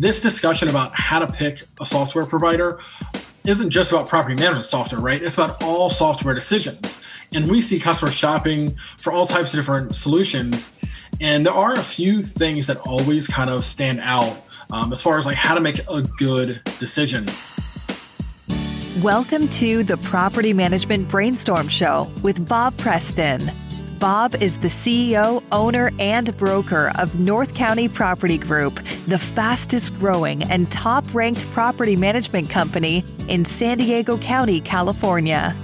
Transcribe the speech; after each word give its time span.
this 0.00 0.22
discussion 0.22 0.70
about 0.70 0.98
how 0.98 1.18
to 1.18 1.26
pick 1.26 1.60
a 1.78 1.84
software 1.84 2.24
provider 2.24 2.80
isn't 3.46 3.68
just 3.68 3.92
about 3.92 4.08
property 4.08 4.34
management 4.34 4.64
software, 4.64 4.98
right? 4.98 5.22
It's 5.22 5.34
about 5.34 5.62
all 5.62 5.90
software 5.90 6.32
decisions. 6.32 7.02
And 7.34 7.46
we 7.50 7.60
see 7.60 7.78
customers 7.78 8.14
shopping 8.14 8.70
for 8.96 9.12
all 9.12 9.26
types 9.26 9.52
of 9.52 9.60
different 9.60 9.94
solutions. 9.94 10.78
And 11.20 11.44
there 11.44 11.52
are 11.52 11.74
a 11.74 11.82
few 11.82 12.22
things 12.22 12.66
that 12.68 12.78
always 12.78 13.28
kind 13.28 13.50
of 13.50 13.62
stand 13.62 14.00
out 14.00 14.38
um, 14.72 14.90
as 14.90 15.02
far 15.02 15.18
as 15.18 15.26
like 15.26 15.36
how 15.36 15.54
to 15.54 15.60
make 15.60 15.80
a 15.90 16.00
good 16.16 16.62
decision. 16.78 17.26
Welcome 19.02 19.48
to 19.48 19.84
the 19.84 19.98
Property 19.98 20.54
Management 20.54 21.08
Brainstorm 21.10 21.68
Show 21.68 22.10
with 22.22 22.48
Bob 22.48 22.74
Preston. 22.78 23.52
Bob 24.00 24.34
is 24.36 24.56
the 24.56 24.68
CEO, 24.68 25.42
owner, 25.52 25.90
and 25.98 26.34
broker 26.38 26.90
of 26.98 27.20
North 27.20 27.54
County 27.54 27.86
Property 27.86 28.38
Group, 28.38 28.80
the 29.06 29.18
fastest 29.18 29.98
growing 29.98 30.42
and 30.44 30.72
top 30.72 31.04
ranked 31.14 31.44
property 31.50 31.96
management 31.96 32.48
company 32.48 33.04
in 33.28 33.44
San 33.44 33.76
Diego 33.76 34.16
County, 34.16 34.58
California. 34.62 35.54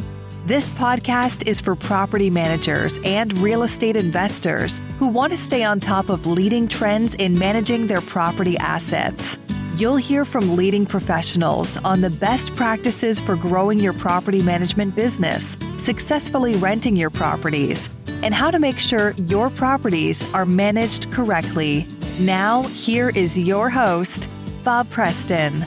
This 0.45 0.69
podcast 0.73 1.49
is 1.49 1.63
for 1.63 1.75
property 1.75 2.29
managers 2.29 2.99
and 3.05 3.33
real 3.39 3.63
estate 3.63 3.97
investors 3.97 4.83
who 4.99 5.09
want 5.09 5.33
to 5.33 5.39
stay 5.39 5.65
on 5.65 5.81
top 5.81 6.11
of 6.11 6.27
leading 6.27 6.69
trends 6.69 7.15
in 7.15 7.39
managing 7.39 7.87
their 7.87 8.03
property 8.03 8.59
assets. 8.59 9.39
You'll 9.77 9.97
hear 9.97 10.27
from 10.27 10.57
leading 10.57 10.85
professionals 10.85 11.79
on 11.79 12.03
the 12.03 12.11
best 12.11 12.55
practices 12.55 13.19
for 13.19 13.35
growing 13.35 13.79
your 13.79 13.95
property 13.95 14.43
management 14.43 14.95
business, 14.95 15.57
successfully 15.79 16.57
renting 16.57 16.97
your 16.97 17.11
properties, 17.11 17.89
and 18.23 18.35
how 18.35 18.51
to 18.51 18.59
make 18.59 18.79
sure 18.79 19.13
your 19.13 19.51
properties 19.51 20.25
are 20.33 20.47
managed 20.47 21.11
correctly. 21.13 21.87
Now, 22.21 22.63
here 22.63 23.11
is 23.11 23.39
your 23.39 23.71
host, 23.71 24.29
Bob 24.65 24.91
Preston. 24.91 25.65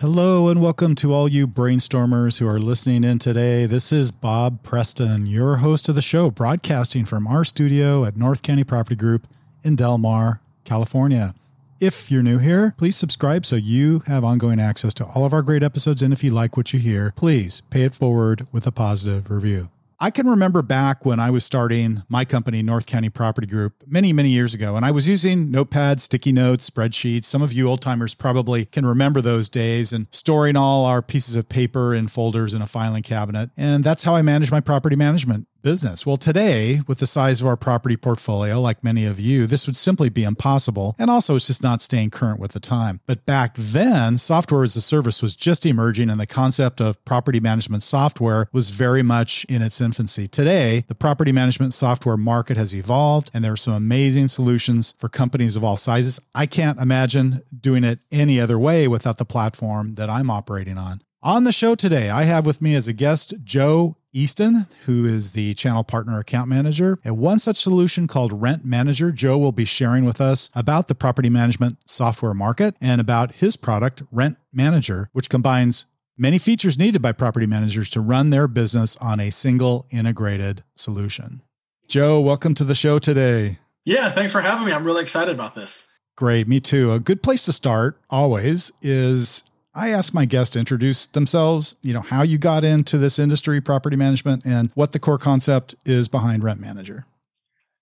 Hello, 0.00 0.48
and 0.48 0.62
welcome 0.62 0.94
to 0.94 1.12
all 1.12 1.28
you 1.28 1.46
brainstormers 1.46 2.38
who 2.38 2.48
are 2.48 2.58
listening 2.58 3.04
in 3.04 3.18
today. 3.18 3.66
This 3.66 3.92
is 3.92 4.10
Bob 4.10 4.62
Preston, 4.62 5.26
your 5.26 5.56
host 5.58 5.90
of 5.90 5.94
the 5.94 6.00
show, 6.00 6.30
broadcasting 6.30 7.04
from 7.04 7.26
our 7.26 7.44
studio 7.44 8.06
at 8.06 8.16
North 8.16 8.42
County 8.42 8.64
Property 8.64 8.96
Group 8.96 9.28
in 9.62 9.76
Del 9.76 9.98
Mar, 9.98 10.40
California. 10.64 11.34
If 11.80 12.10
you're 12.10 12.22
new 12.22 12.36
here, 12.36 12.74
please 12.76 12.94
subscribe 12.94 13.46
so 13.46 13.56
you 13.56 14.00
have 14.00 14.22
ongoing 14.22 14.60
access 14.60 14.92
to 14.94 15.06
all 15.06 15.24
of 15.24 15.32
our 15.32 15.40
great 15.40 15.62
episodes. 15.62 16.02
And 16.02 16.12
if 16.12 16.22
you 16.22 16.30
like 16.30 16.54
what 16.54 16.74
you 16.74 16.78
hear, 16.78 17.10
please 17.16 17.62
pay 17.70 17.84
it 17.84 17.94
forward 17.94 18.46
with 18.52 18.66
a 18.66 18.70
positive 18.70 19.30
review. 19.30 19.70
I 19.98 20.10
can 20.10 20.28
remember 20.28 20.60
back 20.60 21.06
when 21.06 21.18
I 21.20 21.30
was 21.30 21.42
starting 21.42 22.02
my 22.08 22.26
company, 22.26 22.62
North 22.62 22.86
County 22.86 23.08
Property 23.08 23.46
Group, 23.46 23.82
many, 23.86 24.12
many 24.12 24.28
years 24.28 24.52
ago, 24.52 24.76
and 24.76 24.84
I 24.84 24.90
was 24.90 25.08
using 25.08 25.50
notepad, 25.50 26.02
sticky 26.02 26.32
notes, 26.32 26.68
spreadsheets. 26.68 27.24
Some 27.24 27.40
of 27.40 27.52
you 27.52 27.66
old 27.68 27.80
timers 27.80 28.14
probably 28.14 28.66
can 28.66 28.84
remember 28.84 29.22
those 29.22 29.48
days 29.48 29.92
and 29.92 30.06
storing 30.10 30.56
all 30.56 30.84
our 30.84 31.00
pieces 31.00 31.34
of 31.34 31.48
paper 31.48 31.94
in 31.94 32.08
folders 32.08 32.52
in 32.52 32.60
a 32.60 32.66
filing 32.66 33.02
cabinet. 33.02 33.50
And 33.56 33.84
that's 33.84 34.04
how 34.04 34.14
I 34.14 34.22
manage 34.22 34.50
my 34.50 34.60
property 34.60 34.96
management 34.96 35.46
business. 35.62 36.04
Well, 36.04 36.16
today, 36.16 36.80
with 36.86 36.98
the 36.98 37.06
size 37.06 37.40
of 37.40 37.46
our 37.46 37.56
property 37.56 37.96
portfolio, 37.96 38.60
like 38.60 38.84
many 38.84 39.04
of 39.04 39.20
you, 39.20 39.46
this 39.46 39.66
would 39.66 39.76
simply 39.76 40.08
be 40.08 40.24
impossible. 40.24 40.94
And 40.98 41.10
also, 41.10 41.36
it's 41.36 41.46
just 41.46 41.62
not 41.62 41.82
staying 41.82 42.10
current 42.10 42.40
with 42.40 42.52
the 42.52 42.60
time. 42.60 43.00
But 43.06 43.26
back 43.26 43.54
then, 43.56 44.18
software 44.18 44.62
as 44.62 44.76
a 44.76 44.80
service 44.80 45.22
was 45.22 45.34
just 45.34 45.66
emerging, 45.66 46.10
and 46.10 46.20
the 46.20 46.26
concept 46.26 46.80
of 46.80 47.04
property 47.04 47.40
management 47.40 47.82
software 47.82 48.48
was 48.52 48.70
very 48.70 49.02
much 49.02 49.44
in 49.44 49.62
its 49.62 49.80
infancy. 49.80 50.28
Today, 50.28 50.84
the 50.88 50.94
property 50.94 51.32
management 51.32 51.74
software 51.74 52.16
market 52.16 52.56
has 52.56 52.74
evolved, 52.74 53.30
and 53.34 53.44
there 53.44 53.52
are 53.52 53.56
some 53.56 53.74
amazing 53.74 54.28
solutions 54.28 54.94
for 54.98 55.08
companies 55.08 55.56
of 55.56 55.64
all 55.64 55.76
sizes. 55.76 56.20
I 56.34 56.46
can't 56.46 56.80
imagine 56.80 57.42
doing 57.58 57.84
it 57.84 58.00
any 58.10 58.40
other 58.40 58.58
way 58.58 58.88
without 58.88 59.18
the 59.18 59.24
platform 59.24 59.94
that 59.94 60.10
I'm 60.10 60.30
operating 60.30 60.78
on. 60.78 61.02
On 61.22 61.44
the 61.44 61.52
show 61.52 61.74
today, 61.74 62.08
I 62.08 62.22
have 62.22 62.46
with 62.46 62.62
me 62.62 62.74
as 62.74 62.88
a 62.88 62.94
guest 62.94 63.34
Joe 63.44 63.98
Easton, 64.12 64.66
who 64.86 65.04
is 65.04 65.32
the 65.32 65.54
channel 65.54 65.84
partner 65.84 66.18
account 66.18 66.48
manager 66.48 66.98
at 67.04 67.16
one 67.16 67.38
such 67.38 67.56
solution 67.56 68.08
called 68.08 68.42
Rent 68.42 68.64
Manager. 68.64 69.12
Joe 69.12 69.38
will 69.38 69.52
be 69.52 69.64
sharing 69.64 70.04
with 70.04 70.20
us 70.20 70.50
about 70.54 70.88
the 70.88 70.94
property 70.94 71.30
management 71.30 71.78
software 71.86 72.34
market 72.34 72.74
and 72.80 73.00
about 73.00 73.34
his 73.34 73.56
product, 73.56 74.02
Rent 74.10 74.36
Manager, 74.52 75.08
which 75.12 75.28
combines 75.28 75.86
many 76.18 76.38
features 76.38 76.76
needed 76.76 77.00
by 77.00 77.12
property 77.12 77.46
managers 77.46 77.88
to 77.90 78.00
run 78.00 78.30
their 78.30 78.48
business 78.48 78.96
on 78.96 79.20
a 79.20 79.30
single 79.30 79.86
integrated 79.90 80.64
solution. 80.74 81.42
Joe, 81.86 82.20
welcome 82.20 82.54
to 82.54 82.64
the 82.64 82.74
show 82.74 82.98
today. 82.98 83.58
Yeah, 83.84 84.10
thanks 84.10 84.32
for 84.32 84.40
having 84.40 84.66
me. 84.66 84.72
I'm 84.72 84.84
really 84.84 85.02
excited 85.02 85.34
about 85.34 85.54
this. 85.54 85.86
Great, 86.16 86.46
me 86.48 86.60
too. 86.60 86.92
A 86.92 87.00
good 87.00 87.22
place 87.22 87.44
to 87.44 87.52
start 87.52 87.98
always 88.10 88.70
is 88.82 89.49
I 89.74 89.90
ask 89.90 90.12
my 90.12 90.24
guests 90.24 90.54
to 90.54 90.58
introduce 90.58 91.06
themselves, 91.06 91.76
you 91.80 91.92
know, 91.92 92.00
how 92.00 92.22
you 92.22 92.38
got 92.38 92.64
into 92.64 92.98
this 92.98 93.18
industry, 93.18 93.60
property 93.60 93.96
management, 93.96 94.44
and 94.44 94.70
what 94.74 94.92
the 94.92 94.98
core 94.98 95.18
concept 95.18 95.76
is 95.84 96.08
behind 96.08 96.42
Rent 96.42 96.60
Manager. 96.60 97.06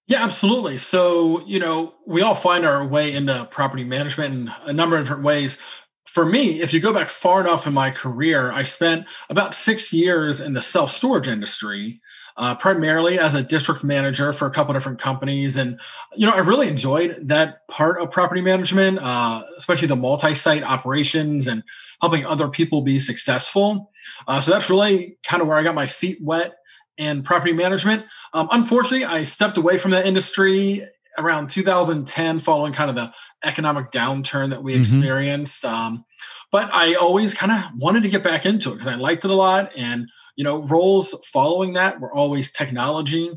Yeah, 0.06 0.22
absolutely. 0.22 0.76
So, 0.78 1.44
you 1.46 1.58
know, 1.58 1.94
we 2.06 2.22
all 2.22 2.34
find 2.34 2.66
our 2.66 2.86
way 2.86 3.12
into 3.14 3.46
property 3.50 3.84
management 3.84 4.34
in 4.34 4.52
a 4.64 4.72
number 4.72 4.96
of 4.96 5.04
different 5.04 5.24
ways. 5.24 5.60
For 6.06 6.24
me, 6.24 6.60
if 6.60 6.72
you 6.72 6.80
go 6.80 6.92
back 6.92 7.08
far 7.08 7.40
enough 7.40 7.66
in 7.66 7.74
my 7.74 7.90
career, 7.90 8.50
I 8.50 8.62
spent 8.62 9.06
about 9.28 9.54
six 9.54 9.92
years 9.92 10.40
in 10.40 10.54
the 10.54 10.62
self 10.62 10.90
storage 10.90 11.28
industry 11.28 12.00
uh, 12.38 12.54
primarily 12.54 13.18
as 13.18 13.34
a 13.34 13.42
district 13.42 13.82
manager 13.82 14.32
for 14.32 14.46
a 14.46 14.50
couple 14.50 14.72
different 14.72 15.00
companies. 15.00 15.56
And, 15.56 15.78
you 16.14 16.24
know, 16.24 16.32
I 16.32 16.38
really 16.38 16.68
enjoyed 16.68 17.28
that 17.28 17.66
part 17.66 18.00
of 18.00 18.12
property 18.12 18.40
management, 18.40 19.00
uh, 19.00 19.42
especially 19.56 19.88
the 19.88 19.96
multi 19.96 20.34
site 20.34 20.62
operations 20.62 21.48
and 21.48 21.64
helping 22.00 22.24
other 22.24 22.48
people 22.48 22.80
be 22.80 23.00
successful. 23.00 23.90
Uh, 24.28 24.40
so 24.40 24.52
that's 24.52 24.70
really 24.70 25.18
kind 25.24 25.42
of 25.42 25.48
where 25.48 25.58
I 25.58 25.64
got 25.64 25.74
my 25.74 25.88
feet 25.88 26.18
wet 26.22 26.54
in 26.96 27.22
property 27.22 27.52
management. 27.52 28.04
Um, 28.32 28.48
unfortunately, 28.52 29.04
I 29.04 29.24
stepped 29.24 29.58
away 29.58 29.76
from 29.76 29.90
that 29.90 30.06
industry 30.06 30.86
around 31.18 31.50
2010 31.50 32.38
following 32.38 32.72
kind 32.72 32.88
of 32.88 32.94
the 32.94 33.12
economic 33.42 33.90
downturn 33.90 34.50
that 34.50 34.62
we 34.62 34.74
mm-hmm. 34.74 34.82
experienced. 34.82 35.64
Um, 35.64 36.04
but 36.52 36.72
I 36.72 36.94
always 36.94 37.34
kind 37.34 37.50
of 37.50 37.64
wanted 37.76 38.04
to 38.04 38.08
get 38.08 38.22
back 38.22 38.46
into 38.46 38.70
it 38.70 38.74
because 38.74 38.88
I 38.88 38.94
liked 38.94 39.24
it 39.24 39.30
a 39.32 39.34
lot. 39.34 39.72
And 39.76 40.08
you 40.38 40.44
know, 40.44 40.62
roles 40.62 41.14
following 41.26 41.72
that 41.72 42.00
were 42.00 42.14
always 42.14 42.52
technology 42.52 43.32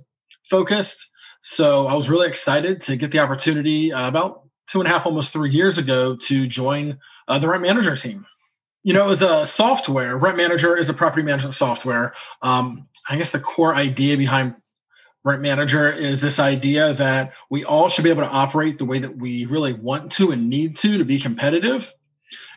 focused. 0.46 1.10
So 1.42 1.88
I 1.88 1.96
was 1.96 2.12
really 2.12 2.28
excited 2.28 2.80
to 2.82 2.96
get 2.96 3.10
the 3.10 3.18
opportunity 3.18 3.92
uh, 3.92 4.08
about 4.08 4.44
two 4.68 4.80
and 4.80 4.88
a 4.88 4.92
half, 4.92 5.08
almost 5.08 5.34
three 5.34 5.50
years 5.50 5.80
ago 5.80 6.16
to 6.16 6.46
join 6.46 7.00
uh, 7.28 7.40
the 7.40 7.50
Rent 7.50 7.64
Manager 7.64 7.96
team. 7.96 8.28
You 8.84 8.94
know, 8.94 9.10
as 9.10 9.24
a 9.24 9.48
software, 9.48 10.16
Rent 10.16 10.38
Manager 10.38 10.78
is 10.78 10.92
a 10.92 10.94
property 10.94 11.24
management 11.24 11.56
software. 11.56 12.14
Um, 12.44 12.88
I 13.10 13.18
guess 13.18 13.32
the 13.32 13.40
core 13.40 13.74
idea 13.74 14.16
behind 14.16 14.54
Rent 15.24 15.42
Manager 15.42 15.92
is 15.92 16.22
this 16.22 16.40
idea 16.40 16.94
that 16.94 17.34
we 17.50 17.66
all 17.66 17.90
should 17.90 18.04
be 18.04 18.12
able 18.12 18.24
to 18.24 18.30
operate 18.30 18.78
the 18.78 18.86
way 18.86 19.00
that 19.00 19.18
we 19.18 19.46
really 19.46 19.74
want 19.74 20.12
to 20.14 20.30
and 20.32 20.52
need 20.52 20.76
to 20.78 21.00
to 21.00 21.06
be 21.06 21.20
competitive. 21.20 21.92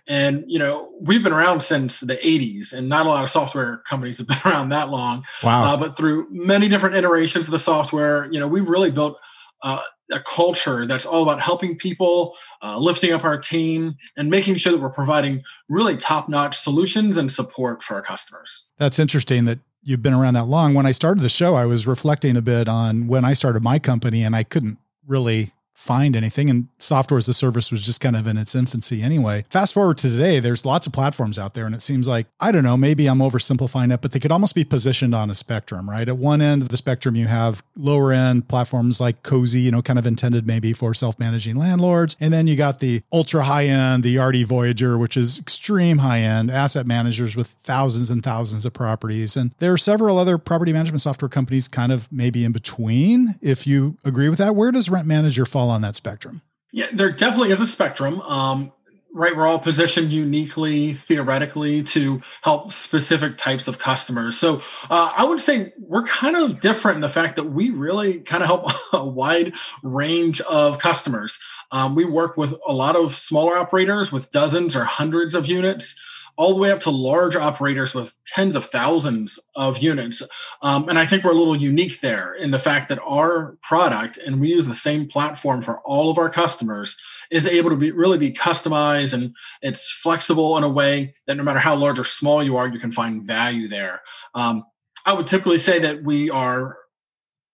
And 0.06 0.44
you 0.47 0.59
know, 0.59 0.92
we've 1.00 1.22
been 1.22 1.32
around 1.32 1.60
since 1.60 2.00
the 2.00 2.16
80s, 2.16 2.72
and 2.72 2.88
not 2.88 3.06
a 3.06 3.09
lot 3.09 3.25
of 3.25 3.31
software 3.31 3.78
companies 3.88 4.19
have 4.19 4.26
been 4.28 4.38
around 4.44 4.69
that 4.70 4.91
long. 4.91 5.25
Wow! 5.42 5.75
Uh, 5.75 5.76
but 5.76 5.97
through 5.97 6.26
many 6.31 6.69
different 6.69 6.97
iterations 6.97 7.47
of 7.47 7.50
the 7.50 7.59
software, 7.59 8.28
you 8.31 8.38
know, 8.38 8.48
we've 8.48 8.69
really 8.69 8.91
built 8.91 9.19
uh, 9.62 9.81
a 10.12 10.20
culture 10.20 10.87
that's 10.87 11.06
all 11.06 11.22
about 11.22 11.41
helping 11.41 11.76
people, 11.76 12.37
uh, 12.62 12.78
lifting 12.78 13.12
up 13.12 13.25
our 13.25 13.38
team, 13.38 13.97
and 14.16 14.28
making 14.28 14.56
sure 14.56 14.72
that 14.72 14.81
we're 14.81 14.91
providing 14.91 15.43
really 15.69 15.97
top-notch 15.97 16.56
solutions 16.56 17.16
and 17.16 17.32
support 17.32 17.82
for 17.82 17.94
our 17.94 18.03
customers. 18.03 18.66
That's 18.78 18.98
interesting 18.98 19.47
that 19.47 19.60
you've 19.82 20.03
been 20.03 20.12
around 20.12 20.34
that 20.34 20.44
long. 20.44 20.75
When 20.75 20.84
I 20.84 20.93
started 20.93 21.22
the 21.22 21.31
show, 21.31 21.54
I 21.54 21.64
was 21.64 21.87
reflecting 21.87 22.37
a 22.37 22.43
bit 22.43 22.69
on 22.69 23.06
when 23.06 23.25
I 23.25 23.32
started 23.32 23.62
my 23.62 23.78
company, 23.78 24.23
and 24.23 24.37
I 24.37 24.43
couldn't 24.43 24.76
really 25.06 25.53
find 25.75 26.17
anything 26.17 26.49
and 26.49 26.69
software 26.79 27.19
as 27.19 27.29
a 27.29 27.35
service 27.35 27.71
was 27.71 27.85
just 27.85 28.00
kind 28.00 28.17
of 28.17 28.26
in 28.26 28.38
its 28.38 28.55
infancy 28.55 29.03
anyway. 29.03 29.44
Fast 29.50 29.75
forward 29.75 29.99
to 29.99 30.09
today, 30.09 30.41
there's 30.41 30.65
lots 30.65 30.87
of 30.87 30.93
platforms 30.93 31.38
out 31.38 31.55
there 31.55 31.67
and 31.67 31.75
it 31.75 31.82
seems 31.82 32.09
like 32.09 32.26
I 32.41 32.53
don't 32.53 32.65
know, 32.65 32.76
maybe 32.76 33.06
I'm 33.06 33.19
oversimplifying 33.19 33.93
it, 33.93 34.00
but 34.00 34.12
they 34.12 34.21
could 34.21 34.32
almost 34.32 34.55
be 34.55 34.65
positioned 34.65 35.15
on 35.15 35.31
a 35.31 35.35
spectrum, 35.35 35.91
right? 35.91 36.09
At 36.09 36.17
one 36.17 36.41
end 36.41 36.62
of 36.62 36.69
the 36.69 36.76
spectrum 36.76 37.17
you 37.17 37.26
have 37.26 37.62
lower 37.76 38.12
end 38.12 38.49
platforms 38.49 39.00
like 39.00 39.23
Cozy, 39.23 39.61
you 39.61 39.71
know, 39.71 39.82
kind 39.82 39.99
of 39.99 40.06
intended 40.06 40.47
maybe 40.47 40.73
for 40.73 40.94
self-managing 40.94 41.56
landlords, 41.56 42.17
and 42.21 42.32
then 42.32 42.47
you 42.47 42.56
got 42.56 42.81
the 42.81 43.03
ultra 43.12 43.44
high 43.44 43.67
end, 43.67 44.03
the 44.03 44.17
Yardi 44.17 44.44
Voyager, 44.44 44.97
which 44.97 45.17
is 45.17 45.38
extreme 45.38 45.99
high 45.99 46.21
end 46.21 46.50
asset 46.50 46.87
managers 46.87 47.37
with 47.37 47.49
thousands 47.65 48.11
and 48.11 48.23
thousands 48.23 48.65
of 48.65 48.73
properties. 48.73 49.37
And 49.37 49.53
there 49.59 49.73
are 49.73 49.79
several 49.79 50.19
other 50.19 50.38
property 50.38 50.73
management 50.73 51.00
software 51.00 51.29
companies 51.29 51.69
kind 51.69 51.93
of 51.93 52.11
maybe 52.12 52.44
in 52.44 52.53
between 52.53 53.35
if 53.43 53.67
you 53.67 53.97
agree 54.05 54.29
with 54.29 54.38
that. 54.38 54.55
Where 54.55 54.71
does 54.71 54.88
Rent 54.88 55.06
Manager 55.06 55.44
fall 55.44 55.63
on 55.70 55.82
that 55.82 55.96
spectrum? 55.96 56.43
Yeah, 56.72 56.87
there 56.93 57.11
definitely 57.11 57.52
is 57.52 57.61
a 57.61 57.66
spectrum. 57.66 58.20
Um, 58.22 58.72
right 59.14 59.37
we're 59.37 59.46
all 59.46 59.61
positioned 59.61 60.11
uniquely 60.11 60.93
theoretically 60.93 61.84
to 61.84 62.20
help 62.43 62.72
specific 62.72 63.38
types 63.38 63.69
of 63.69 63.78
customers 63.78 64.37
so 64.37 64.61
uh, 64.90 65.12
i 65.16 65.25
would 65.25 65.40
say 65.40 65.72
we're 65.78 66.02
kind 66.02 66.37
of 66.37 66.61
different 66.61 66.96
in 66.96 67.00
the 67.00 67.08
fact 67.08 67.37
that 67.37 67.44
we 67.44 67.70
really 67.70 68.19
kind 68.20 68.43
of 68.43 68.49
help 68.49 68.69
a 68.93 69.06
wide 69.06 69.55
range 69.82 70.40
of 70.43 70.78
customers 70.78 71.38
um, 71.70 71.94
we 71.94 72.05
work 72.05 72.37
with 72.37 72.55
a 72.66 72.72
lot 72.72 72.96
of 72.96 73.14
smaller 73.14 73.56
operators 73.56 74.12
with 74.12 74.31
dozens 74.32 74.76
or 74.76 74.84
hundreds 74.84 75.34
of 75.34 75.46
units 75.46 75.99
all 76.36 76.54
the 76.54 76.60
way 76.60 76.70
up 76.70 76.81
to 76.81 76.90
large 76.90 77.36
operators 77.36 77.94
with 77.94 78.14
tens 78.26 78.56
of 78.56 78.64
thousands 78.64 79.38
of 79.54 79.78
units. 79.78 80.22
Um, 80.62 80.88
and 80.88 80.98
I 80.98 81.06
think 81.06 81.25
we're 81.25 81.32
a 81.32 81.36
little 81.36 81.56
unique 81.56 82.00
there 82.00 82.34
in 82.34 82.50
the 82.50 82.58
fact 82.58 82.88
that 82.88 82.98
our 83.06 83.56
product, 83.62 84.19
and 84.19 84.40
we 84.40 84.48
use 84.48 84.66
the 84.66 84.75
same 84.75 85.08
platform 85.08 85.62
for 85.62 85.81
all 85.81 86.10
of 86.10 86.19
our 86.19 86.31
customers, 86.31 86.96
is 87.31 87.46
able 87.46 87.70
to 87.70 87.76
be 87.76 87.90
really 87.90 88.19
be 88.19 88.32
customized 88.32 89.14
and 89.14 89.34
it's 89.62 89.90
flexible 89.90 90.58
in 90.58 90.64
a 90.64 90.69
way 90.69 91.14
that 91.26 91.36
no 91.36 91.42
matter 91.42 91.58
how 91.58 91.75
large 91.75 91.98
or 91.98 92.04
small 92.04 92.42
you 92.42 92.56
are, 92.56 92.69
you 92.69 92.78
can 92.78 92.92
find 92.92 93.25
value 93.25 93.69
there. 93.69 94.00
Um, 94.34 94.64
I 95.06 95.12
would 95.12 95.26
typically 95.26 95.58
say 95.58 95.78
that 95.80 96.02
we 96.02 96.30
are 96.30 96.76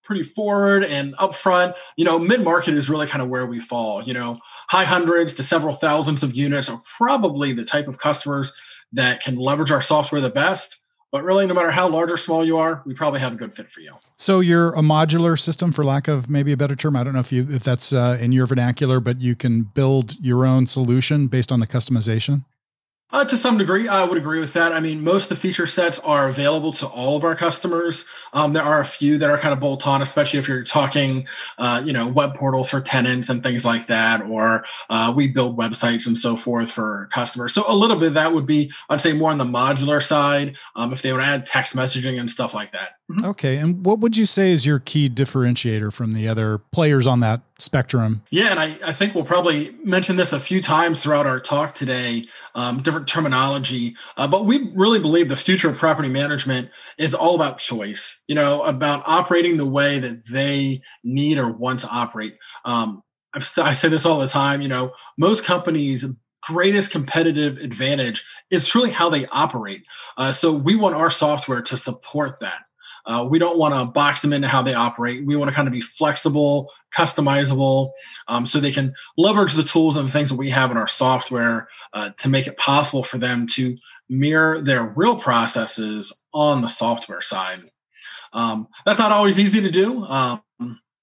pretty 0.02 0.22
forward 0.22 0.84
and 0.84 1.16
upfront. 1.18 1.74
You 1.96 2.04
know, 2.04 2.18
mid 2.18 2.42
market 2.42 2.74
is 2.74 2.90
really 2.90 3.06
kind 3.06 3.22
of 3.22 3.28
where 3.28 3.46
we 3.46 3.60
fall. 3.60 4.02
You 4.02 4.14
know, 4.14 4.38
high 4.68 4.84
hundreds 4.84 5.34
to 5.34 5.42
several 5.42 5.74
thousands 5.74 6.22
of 6.22 6.34
units 6.34 6.68
are 6.68 6.80
probably 6.96 7.52
the 7.52 7.64
type 7.64 7.88
of 7.88 7.98
customers 7.98 8.54
that 8.92 9.22
can 9.22 9.36
leverage 9.36 9.70
our 9.70 9.82
software 9.82 10.20
the 10.20 10.30
best. 10.30 10.78
But 11.12 11.24
really, 11.24 11.44
no 11.46 11.54
matter 11.54 11.72
how 11.72 11.88
large 11.88 12.12
or 12.12 12.16
small 12.16 12.44
you 12.44 12.58
are, 12.58 12.82
we 12.86 12.94
probably 12.94 13.18
have 13.18 13.32
a 13.32 13.36
good 13.36 13.52
fit 13.52 13.68
for 13.68 13.80
you. 13.80 13.94
So 14.16 14.38
you're 14.38 14.72
a 14.74 14.80
modular 14.80 15.36
system, 15.38 15.72
for 15.72 15.84
lack 15.84 16.06
of 16.06 16.30
maybe 16.30 16.52
a 16.52 16.56
better 16.56 16.76
term. 16.76 16.94
I 16.94 17.02
don't 17.02 17.14
know 17.14 17.20
if 17.20 17.32
you 17.32 17.48
if 17.50 17.64
that's 17.64 17.92
uh, 17.92 18.16
in 18.20 18.30
your 18.30 18.46
vernacular, 18.46 19.00
but 19.00 19.20
you 19.20 19.34
can 19.34 19.62
build 19.62 20.14
your 20.20 20.46
own 20.46 20.68
solution 20.68 21.26
based 21.26 21.50
on 21.50 21.58
the 21.58 21.66
customization. 21.66 22.44
Uh, 23.12 23.24
to 23.24 23.36
some 23.36 23.58
degree, 23.58 23.88
I 23.88 24.04
would 24.04 24.18
agree 24.18 24.38
with 24.38 24.52
that. 24.52 24.72
I 24.72 24.78
mean, 24.78 25.02
most 25.02 25.24
of 25.24 25.28
the 25.30 25.36
feature 25.36 25.66
sets 25.66 25.98
are 25.98 26.28
available 26.28 26.72
to 26.74 26.86
all 26.86 27.16
of 27.16 27.24
our 27.24 27.34
customers. 27.34 28.06
Um, 28.32 28.52
there 28.52 28.62
are 28.62 28.80
a 28.80 28.84
few 28.84 29.18
that 29.18 29.28
are 29.28 29.36
kind 29.36 29.52
of 29.52 29.58
bolt 29.58 29.84
on, 29.86 30.00
especially 30.00 30.38
if 30.38 30.46
you're 30.46 30.62
talking, 30.62 31.26
uh, 31.58 31.82
you 31.84 31.92
know, 31.92 32.06
web 32.06 32.34
portals 32.36 32.70
for 32.70 32.80
tenants 32.80 33.28
and 33.28 33.42
things 33.42 33.64
like 33.64 33.86
that, 33.86 34.22
or 34.22 34.64
uh, 34.90 35.12
we 35.14 35.26
build 35.26 35.58
websites 35.58 36.06
and 36.06 36.16
so 36.16 36.36
forth 36.36 36.70
for 36.70 37.08
customers. 37.10 37.52
So 37.52 37.64
a 37.66 37.74
little 37.74 37.98
bit 37.98 38.08
of 38.08 38.14
that 38.14 38.32
would 38.32 38.46
be, 38.46 38.70
I'd 38.88 39.00
say, 39.00 39.12
more 39.12 39.32
on 39.32 39.38
the 39.38 39.44
modular 39.44 40.00
side. 40.00 40.56
Um, 40.76 40.92
if 40.92 41.02
they 41.02 41.12
would 41.12 41.22
add 41.22 41.46
text 41.46 41.74
messaging 41.74 42.20
and 42.20 42.30
stuff 42.30 42.54
like 42.54 42.70
that. 42.72 42.99
Mm-hmm. 43.10 43.24
Okay, 43.24 43.56
and 43.56 43.84
what 43.84 43.98
would 43.98 44.16
you 44.16 44.24
say 44.24 44.52
is 44.52 44.64
your 44.64 44.78
key 44.78 45.08
differentiator 45.08 45.92
from 45.92 46.12
the 46.12 46.28
other 46.28 46.58
players 46.58 47.08
on 47.08 47.18
that 47.20 47.42
spectrum? 47.58 48.22
Yeah, 48.30 48.50
and 48.50 48.60
I, 48.60 48.78
I 48.84 48.92
think 48.92 49.16
we'll 49.16 49.24
probably 49.24 49.74
mention 49.82 50.14
this 50.14 50.32
a 50.32 50.38
few 50.38 50.62
times 50.62 51.02
throughout 51.02 51.26
our 51.26 51.40
talk 51.40 51.74
today. 51.74 52.24
Um, 52.54 52.82
different 52.82 53.08
terminology, 53.08 53.96
uh, 54.16 54.28
but 54.28 54.46
we 54.46 54.70
really 54.76 55.00
believe 55.00 55.28
the 55.28 55.36
future 55.36 55.68
of 55.68 55.76
property 55.76 56.08
management 56.08 56.70
is 56.98 57.14
all 57.14 57.34
about 57.34 57.58
choice. 57.58 58.22
You 58.28 58.36
know, 58.36 58.62
about 58.62 59.02
operating 59.06 59.56
the 59.56 59.68
way 59.68 59.98
that 59.98 60.26
they 60.26 60.80
need 61.02 61.38
or 61.38 61.50
want 61.50 61.80
to 61.80 61.88
operate. 61.88 62.36
Um, 62.64 63.02
I've, 63.34 63.48
I 63.58 63.72
say 63.72 63.88
this 63.88 64.06
all 64.06 64.20
the 64.20 64.28
time. 64.28 64.60
You 64.60 64.68
know, 64.68 64.92
most 65.18 65.44
companies 65.44 66.04
greatest 66.42 66.90
competitive 66.90 67.58
advantage 67.58 68.24
is 68.50 68.66
truly 68.66 68.90
how 68.90 69.10
they 69.10 69.26
operate. 69.26 69.82
Uh, 70.16 70.32
so 70.32 70.52
we 70.52 70.74
want 70.74 70.94
our 70.94 71.10
software 71.10 71.60
to 71.60 71.76
support 71.76 72.40
that. 72.40 72.60
Uh, 73.06 73.26
we 73.28 73.38
don't 73.38 73.58
want 73.58 73.74
to 73.74 73.84
box 73.84 74.22
them 74.22 74.32
into 74.32 74.48
how 74.48 74.62
they 74.62 74.74
operate. 74.74 75.24
We 75.24 75.36
want 75.36 75.50
to 75.50 75.54
kind 75.54 75.68
of 75.68 75.72
be 75.72 75.80
flexible, 75.80 76.70
customizable, 76.94 77.90
um, 78.28 78.46
so 78.46 78.60
they 78.60 78.72
can 78.72 78.94
leverage 79.16 79.54
the 79.54 79.62
tools 79.62 79.96
and 79.96 80.10
things 80.10 80.30
that 80.30 80.36
we 80.36 80.50
have 80.50 80.70
in 80.70 80.76
our 80.76 80.88
software 80.88 81.68
uh, 81.92 82.10
to 82.18 82.28
make 82.28 82.46
it 82.46 82.56
possible 82.56 83.02
for 83.02 83.18
them 83.18 83.46
to 83.48 83.76
mirror 84.08 84.60
their 84.60 84.84
real 84.96 85.16
processes 85.16 86.24
on 86.32 86.62
the 86.62 86.68
software 86.68 87.22
side. 87.22 87.60
Um, 88.32 88.68
that's 88.84 88.98
not 88.98 89.12
always 89.12 89.40
easy 89.40 89.60
to 89.60 89.70
do. 89.70 90.04
Um, 90.04 90.42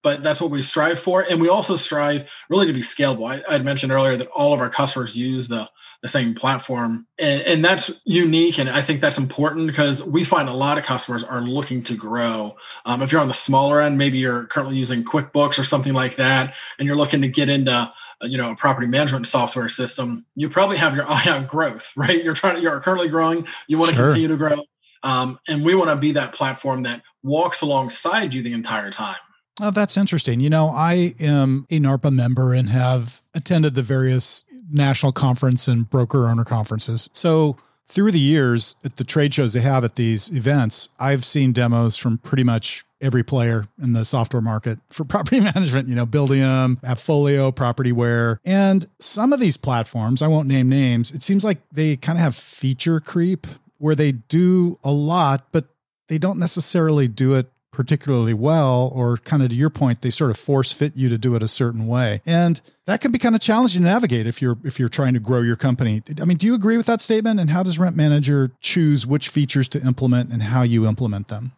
but 0.08 0.24
that's 0.24 0.40
what 0.40 0.52
we 0.52 0.62
strive 0.62 0.98
for. 0.98 1.26
And 1.30 1.42
we 1.42 1.50
also 1.50 1.76
strive 1.76 2.32
really 2.50 2.68
to 2.68 2.72
be 2.72 2.80
scalable. 2.80 3.44
I, 3.46 3.54
would 3.54 3.66
mentioned 3.66 3.92
earlier 3.92 4.16
that 4.16 4.30
all 4.30 4.54
of 4.54 4.62
our 4.62 4.70
customers 4.70 5.18
use 5.18 5.50
the, 5.50 5.70
the 6.02 6.08
same 6.08 6.36
platform. 6.36 7.08
And, 7.18 7.42
and 7.42 7.66
that's 7.66 8.02
unique. 8.06 8.60
And 8.60 8.70
I 8.70 8.82
think 8.82 9.02
that's 9.02 9.18
important 9.18 9.68
because 9.68 10.04
we 10.04 10.24
find 10.24 10.48
a 10.48 10.54
lot 10.54 10.78
of 10.78 10.84
customers 10.84 11.24
are 11.24 11.42
looking 11.42 11.84
to 11.84 11.96
grow. 11.96 12.56
Um, 12.86 13.02
if 13.02 13.12
you're 13.12 13.22
on 13.22 13.28
the 13.28 13.34
smaller 13.34 13.82
end, 13.82 13.98
maybe 13.98 14.18
you're 14.18 14.46
currently 14.46 14.78
using 14.78 15.04
QuickBooks 15.04 15.58
or 15.58 15.64
something 15.64 15.94
like 15.94 16.16
that, 16.16 16.54
and 16.78 16.86
you're 16.86 16.96
looking 16.96 17.22
to 17.22 17.28
get 17.28 17.50
into 17.50 17.72
uh, 17.72 18.26
you 18.26 18.38
know 18.38 18.52
a 18.52 18.56
property 18.56 18.88
management 18.88 19.28
software 19.28 19.70
system 19.70 20.26
you 20.34 20.50
probably 20.50 20.76
have 20.76 20.96
your 20.96 21.06
eye 21.08 21.30
on 21.30 21.46
growth 21.46 21.94
right 21.96 22.24
you're 22.24 22.34
trying 22.34 22.56
to 22.56 22.62
you're 22.62 22.80
currently 22.80 23.10
growing 23.10 23.46
you 23.68 23.78
want 23.78 23.92
to 23.92 23.96
sure. 23.96 24.08
continue 24.08 24.28
to 24.28 24.38
grow 24.38 24.64
um, 25.04 25.40
and 25.48 25.64
we 25.64 25.76
want 25.76 25.88
to 25.88 25.96
be 25.96 26.12
that 26.14 26.34
platform 26.34 26.82
that 26.82 27.04
walks 27.22 27.62
alongside 27.62 28.34
you 28.34 28.42
the 28.42 28.54
entire 28.54 28.90
time 28.90 29.18
Oh, 29.60 29.72
that's 29.72 29.98
interesting. 29.98 30.40
You 30.40 30.52
know, 30.52 30.68
I 30.68 31.16
am 31.20 31.66
a 31.72 31.80
NARPM 31.80 32.14
member 32.14 32.54
and 32.54 32.70
have 32.70 33.24
attended 33.34 33.74
the 33.74 33.82
various 33.82 34.46
national 34.72 35.12
conference 35.12 35.68
and 35.68 35.90
broker 35.90 36.28
owner 36.28 36.44
conferences. 36.44 37.10
So 37.14 37.58
through 37.88 38.12
the 38.12 38.20
years 38.20 38.76
at 38.84 38.98
the 38.98 39.04
trade 39.04 39.34
shows 39.34 39.54
they 39.54 39.62
have 39.62 39.84
at 39.84 39.96
these 39.96 40.30
events, 40.32 40.90
I've 41.00 41.24
seen 41.24 41.54
demos 41.54 41.98
from 41.98 42.18
pretty 42.18 42.44
much 42.44 42.86
every 43.00 43.24
player 43.24 43.68
in 43.82 43.94
the 43.94 44.04
software 44.04 44.42
market 44.42 44.80
for 44.90 45.04
property 45.06 45.40
management, 45.40 45.88
you 45.88 45.96
know, 45.96 46.06
Buildium, 46.06 46.80
Appfolio, 46.82 47.54
Propertyware. 47.54 48.38
And 48.46 48.88
some 49.00 49.34
of 49.34 49.40
these 49.40 49.58
platforms, 49.58 50.22
I 50.22 50.28
won't 50.28 50.48
name 50.48 50.70
names, 50.70 51.12
it 51.12 51.24
seems 51.24 51.44
like 51.44 51.60
they 51.72 51.96
kind 51.96 52.18
of 52.18 52.24
have 52.24 52.36
feature 52.36 53.00
creep 53.00 53.48
where 53.78 53.96
they 53.96 54.12
do 54.12 54.80
a 54.84 54.92
lot, 54.92 55.48
but 55.52 55.66
they 56.08 56.18
don't 56.18 56.40
necessarily 56.40 57.08
do 57.08 57.36
it 57.36 57.52
particularly 57.78 58.34
well, 58.34 58.92
or 58.96 59.18
kind 59.18 59.44
of 59.44 59.50
to 59.50 59.56
your 59.56 59.70
point, 59.70 60.02
they 60.02 60.10
sort 60.10 60.32
of 60.32 60.38
force 60.38 60.74
fit 60.74 60.96
you 60.96 61.10
to 61.10 61.18
do 61.18 61.36
it 61.36 61.44
a 61.44 61.48
certain 61.48 61.86
way. 61.86 62.22
And 62.26 62.60
that 62.88 63.02
can 63.02 63.12
be 63.12 63.20
kind 63.20 63.36
of 63.36 63.42
challenging 63.42 63.84
to 63.84 63.88
navigate 63.88 64.26
if 64.26 64.42
you're 64.42 64.58
if 64.64 64.80
you're 64.80 64.90
trying 64.90 65.14
to 65.14 65.20
grow 65.20 65.42
your 65.42 65.56
company. 65.56 66.02
I 66.20 66.26
mean, 66.26 66.38
do 66.38 66.48
you 66.48 66.56
agree 66.56 66.76
with 66.76 66.88
that 66.88 67.02
statement? 67.02 67.40
And 67.40 67.52
how 67.52 67.62
does 67.62 67.78
Rent 67.78 67.96
Manager 67.96 68.52
choose 68.62 69.06
which 69.06 69.30
features 69.30 69.70
to 69.70 69.82
implement 69.86 70.32
and 70.34 70.42
how 70.42 70.64
you 70.64 70.88
implement 70.88 71.28
them? 71.28 71.52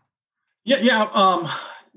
Yeah, 0.65 0.79
yeah. 0.81 1.03
Um, 1.13 1.47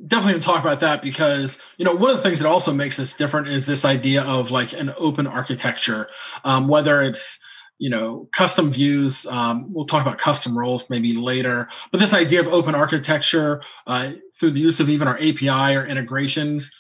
definitely 0.06 0.40
talk 0.40 0.62
about 0.62 0.78
that 0.80 1.02
because 1.02 1.60
you 1.76 1.84
know 1.84 1.96
one 1.96 2.10
of 2.10 2.16
the 2.16 2.22
things 2.22 2.38
that 2.38 2.48
also 2.48 2.72
makes 2.72 3.00
us 3.00 3.16
different 3.16 3.48
is 3.48 3.66
this 3.66 3.84
idea 3.84 4.22
of 4.22 4.52
like 4.52 4.72
an 4.72 4.94
open 4.98 5.26
architecture 5.26 6.08
um, 6.44 6.68
whether 6.68 7.02
it's 7.02 7.41
you 7.82 7.90
know 7.90 8.29
custom 8.31 8.70
views 8.70 9.26
um, 9.26 9.67
we'll 9.75 9.84
talk 9.84 10.02
about 10.02 10.17
custom 10.17 10.56
roles 10.56 10.88
maybe 10.88 11.14
later 11.14 11.69
but 11.90 11.99
this 11.99 12.14
idea 12.14 12.40
of 12.40 12.46
open 12.46 12.76
architecture 12.76 13.61
uh, 13.88 14.12
through 14.38 14.52
the 14.52 14.61
use 14.61 14.79
of 14.79 14.88
even 14.88 15.08
our 15.08 15.17
api 15.17 15.75
or 15.75 15.84
integrations 15.84 16.71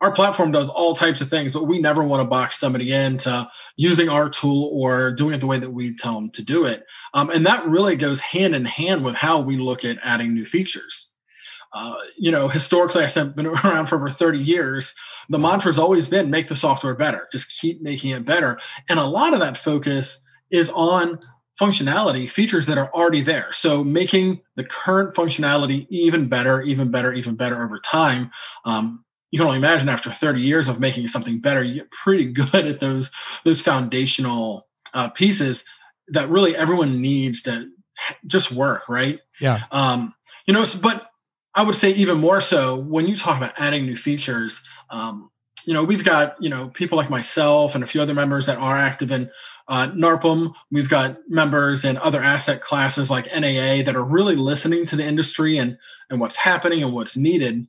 our 0.00 0.10
platform 0.10 0.50
does 0.50 0.68
all 0.68 0.96
types 0.96 1.20
of 1.20 1.28
things 1.28 1.52
but 1.52 1.68
we 1.68 1.80
never 1.80 2.02
want 2.02 2.20
to 2.20 2.28
box 2.28 2.58
somebody 2.58 2.92
into 2.92 3.48
using 3.76 4.08
our 4.08 4.28
tool 4.28 4.68
or 4.72 5.12
doing 5.12 5.32
it 5.32 5.38
the 5.38 5.46
way 5.46 5.60
that 5.60 5.70
we 5.70 5.94
tell 5.94 6.14
them 6.14 6.28
to 6.28 6.42
do 6.42 6.64
it 6.64 6.84
um, 7.14 7.30
and 7.30 7.46
that 7.46 7.64
really 7.64 7.94
goes 7.94 8.20
hand 8.20 8.52
in 8.52 8.64
hand 8.64 9.04
with 9.04 9.14
how 9.14 9.40
we 9.40 9.56
look 9.56 9.84
at 9.84 9.96
adding 10.02 10.34
new 10.34 10.44
features 10.44 11.12
uh, 11.74 11.96
you 12.16 12.32
know, 12.32 12.48
historically, 12.48 13.04
I've 13.04 13.36
been 13.36 13.46
around 13.64 13.86
for 13.86 13.96
over 13.96 14.08
30 14.08 14.38
years. 14.38 14.94
The 15.28 15.38
mantra 15.38 15.68
has 15.68 15.78
always 15.78 16.08
been 16.08 16.30
make 16.30 16.48
the 16.48 16.56
software 16.56 16.94
better, 16.94 17.28
just 17.30 17.60
keep 17.60 17.82
making 17.82 18.12
it 18.12 18.24
better. 18.24 18.58
And 18.88 18.98
a 18.98 19.04
lot 19.04 19.34
of 19.34 19.40
that 19.40 19.54
focus 19.54 20.26
is 20.50 20.70
on 20.70 21.18
functionality 21.60 22.30
features 22.30 22.66
that 22.66 22.78
are 22.78 22.90
already 22.92 23.20
there. 23.20 23.52
So 23.52 23.82
making 23.82 24.40
the 24.54 24.64
current 24.64 25.14
functionality 25.14 25.86
even 25.90 26.28
better, 26.28 26.62
even 26.62 26.90
better, 26.90 27.12
even 27.12 27.34
better 27.34 27.62
over 27.62 27.80
time. 27.80 28.30
Um, 28.64 29.04
you 29.30 29.38
can 29.38 29.46
only 29.46 29.58
imagine 29.58 29.88
after 29.88 30.10
30 30.10 30.40
years 30.40 30.68
of 30.68 30.80
making 30.80 31.08
something 31.08 31.40
better, 31.40 31.62
you 31.62 31.74
get 31.74 31.90
pretty 31.90 32.26
good 32.32 32.66
at 32.66 32.80
those 32.80 33.10
those 33.44 33.60
foundational 33.60 34.68
uh, 34.94 35.08
pieces 35.08 35.64
that 36.08 36.30
really 36.30 36.56
everyone 36.56 37.02
needs 37.02 37.42
to 37.42 37.68
just 38.26 38.52
work, 38.52 38.88
right? 38.88 39.20
Yeah. 39.40 39.60
Um, 39.70 40.14
you 40.46 40.54
know, 40.54 40.64
but 40.80 41.10
I 41.54 41.62
would 41.62 41.74
say 41.74 41.90
even 41.90 42.18
more 42.18 42.40
so 42.40 42.78
when 42.78 43.06
you 43.06 43.16
talk 43.16 43.36
about 43.36 43.54
adding 43.58 43.84
new 43.84 43.96
features. 43.96 44.62
Um, 44.90 45.30
you 45.68 45.74
know, 45.74 45.84
we've 45.84 46.02
got 46.02 46.42
you 46.42 46.48
know 46.48 46.68
people 46.68 46.96
like 46.96 47.10
myself 47.10 47.74
and 47.74 47.84
a 47.84 47.86
few 47.86 48.00
other 48.00 48.14
members 48.14 48.46
that 48.46 48.56
are 48.56 48.78
active 48.78 49.12
in 49.12 49.30
uh, 49.68 49.88
NARPM. 49.88 50.54
We've 50.70 50.88
got 50.88 51.18
members 51.28 51.84
in 51.84 51.98
other 51.98 52.22
asset 52.22 52.62
classes 52.62 53.10
like 53.10 53.26
NAA 53.26 53.82
that 53.82 53.94
are 53.94 54.02
really 54.02 54.34
listening 54.34 54.86
to 54.86 54.96
the 54.96 55.04
industry 55.04 55.58
and 55.58 55.76
and 56.08 56.20
what's 56.20 56.36
happening 56.36 56.82
and 56.82 56.94
what's 56.94 57.18
needed. 57.18 57.66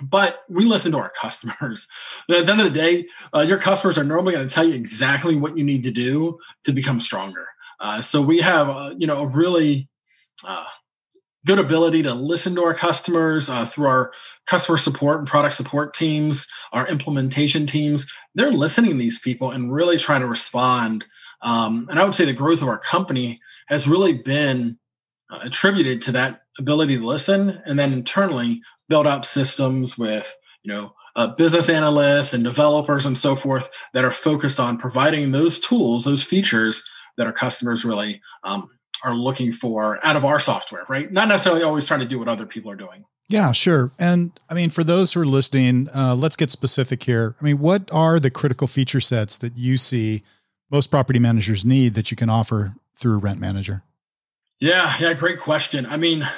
But 0.00 0.44
we 0.48 0.64
listen 0.64 0.92
to 0.92 0.98
our 0.98 1.10
customers. 1.10 1.86
At 2.30 2.46
the 2.46 2.52
end 2.52 2.62
of 2.62 2.72
the 2.72 2.80
day, 2.80 3.06
uh, 3.36 3.42
your 3.42 3.58
customers 3.58 3.98
are 3.98 4.04
normally 4.04 4.32
going 4.32 4.48
to 4.48 4.54
tell 4.54 4.64
you 4.64 4.72
exactly 4.72 5.36
what 5.36 5.58
you 5.58 5.64
need 5.64 5.82
to 5.82 5.90
do 5.90 6.38
to 6.64 6.72
become 6.72 7.00
stronger. 7.00 7.48
Uh, 7.80 8.00
so 8.00 8.22
we 8.22 8.40
have, 8.40 8.70
uh, 8.70 8.94
you 8.96 9.06
know, 9.06 9.18
a 9.18 9.26
really 9.26 9.90
uh, 10.42 10.64
good 11.46 11.58
ability 11.58 12.02
to 12.02 12.14
listen 12.14 12.54
to 12.54 12.64
our 12.64 12.74
customers 12.74 13.48
uh, 13.48 13.64
through 13.64 13.86
our 13.86 14.12
customer 14.46 14.78
support 14.78 15.18
and 15.18 15.28
product 15.28 15.54
support 15.54 15.94
teams, 15.94 16.46
our 16.72 16.86
implementation 16.88 17.66
teams. 17.66 18.10
They're 18.34 18.52
listening 18.52 18.92
to 18.92 18.98
these 18.98 19.18
people 19.18 19.50
and 19.50 19.72
really 19.72 19.98
trying 19.98 20.20
to 20.20 20.26
respond 20.26 21.06
Um, 21.42 21.88
and 21.90 21.98
I 21.98 22.04
would 22.04 22.14
say 22.14 22.24
the 22.24 22.32
growth 22.32 22.62
of 22.62 22.68
our 22.68 22.78
company 22.78 23.40
has 23.68 23.88
really 23.88 24.12
been 24.14 24.78
uh, 25.30 25.38
attributed 25.42 26.02
to 26.02 26.12
that 26.12 26.42
ability 26.58 26.98
to 26.98 27.06
listen 27.06 27.62
and 27.64 27.78
then 27.78 27.92
internally 27.92 28.60
build 28.88 29.06
out 29.06 29.24
systems 29.24 29.96
with, 29.96 30.34
you 30.62 30.72
know, 30.72 30.92
uh, 31.16 31.34
business 31.36 31.68
analysts 31.68 32.34
and 32.34 32.44
developers 32.44 33.06
and 33.06 33.16
so 33.16 33.34
forth 33.34 33.70
that 33.94 34.04
are 34.04 34.10
focused 34.10 34.60
on 34.60 34.78
providing 34.78 35.32
those 35.32 35.58
tools, 35.60 36.04
those 36.04 36.22
features 36.22 36.88
that 37.16 37.26
our 37.26 37.32
customers 37.32 37.84
really 37.84 38.20
um, 38.44 38.68
are 39.02 39.14
looking 39.14 39.52
for 39.52 40.04
out 40.04 40.16
of 40.16 40.24
our 40.24 40.38
software, 40.38 40.84
right? 40.88 41.10
Not 41.10 41.28
necessarily 41.28 41.62
always 41.62 41.86
trying 41.86 42.00
to 42.00 42.06
do 42.06 42.18
what 42.18 42.28
other 42.28 42.46
people 42.46 42.70
are 42.70 42.76
doing. 42.76 43.04
Yeah, 43.28 43.52
sure. 43.52 43.92
And 43.98 44.32
I 44.48 44.54
mean, 44.54 44.70
for 44.70 44.82
those 44.82 45.12
who 45.12 45.20
are 45.20 45.26
listening, 45.26 45.88
uh, 45.94 46.16
let's 46.16 46.34
get 46.34 46.50
specific 46.50 47.02
here. 47.04 47.36
I 47.40 47.44
mean, 47.44 47.58
what 47.58 47.88
are 47.92 48.18
the 48.18 48.30
critical 48.30 48.66
feature 48.66 49.00
sets 49.00 49.38
that 49.38 49.56
you 49.56 49.78
see 49.78 50.22
most 50.70 50.90
property 50.90 51.18
managers 51.18 51.64
need 51.64 51.94
that 51.94 52.10
you 52.10 52.16
can 52.16 52.28
offer 52.28 52.74
through 52.96 53.18
Rent 53.18 53.38
Manager? 53.40 53.84
Yeah, 54.58 54.92
yeah, 54.98 55.14
great 55.14 55.38
question. 55.38 55.86
I 55.86 55.96
mean, 55.96 56.28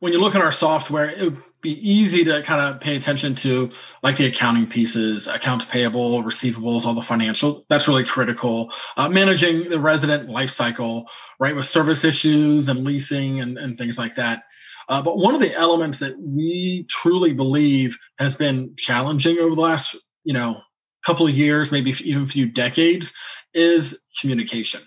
when 0.00 0.12
you 0.12 0.20
look 0.20 0.34
at 0.34 0.40
our 0.40 0.52
software, 0.52 1.10
it 1.10 1.34
be 1.62 1.78
easy 1.88 2.24
to 2.24 2.42
kind 2.42 2.60
of 2.60 2.80
pay 2.80 2.96
attention 2.96 3.34
to 3.36 3.70
like 4.02 4.16
the 4.16 4.26
accounting 4.26 4.66
pieces, 4.66 5.28
accounts 5.28 5.64
payable, 5.64 6.22
receivables, 6.22 6.84
all 6.84 6.94
the 6.94 7.00
financial. 7.00 7.64
That's 7.68 7.88
really 7.88 8.04
critical. 8.04 8.72
Uh, 8.96 9.08
managing 9.08 9.68
the 9.68 9.80
resident 9.80 10.28
life 10.28 10.50
cycle, 10.50 11.08
right, 11.38 11.54
with 11.54 11.64
service 11.64 12.04
issues 12.04 12.68
and 12.68 12.84
leasing 12.84 13.40
and, 13.40 13.56
and 13.56 13.78
things 13.78 13.98
like 13.98 14.16
that. 14.16 14.42
Uh, 14.88 15.00
but 15.00 15.16
one 15.16 15.34
of 15.34 15.40
the 15.40 15.54
elements 15.54 15.98
that 16.00 16.18
we 16.18 16.84
truly 16.88 17.32
believe 17.32 17.96
has 18.18 18.34
been 18.34 18.74
challenging 18.76 19.38
over 19.38 19.54
the 19.54 19.60
last, 19.60 19.96
you 20.24 20.34
know, 20.34 20.60
couple 21.04 21.26
of 21.26 21.34
years, 21.34 21.72
maybe 21.72 21.94
even 22.04 22.24
a 22.24 22.26
few 22.26 22.46
decades, 22.46 23.14
is 23.54 24.02
communication. 24.20 24.82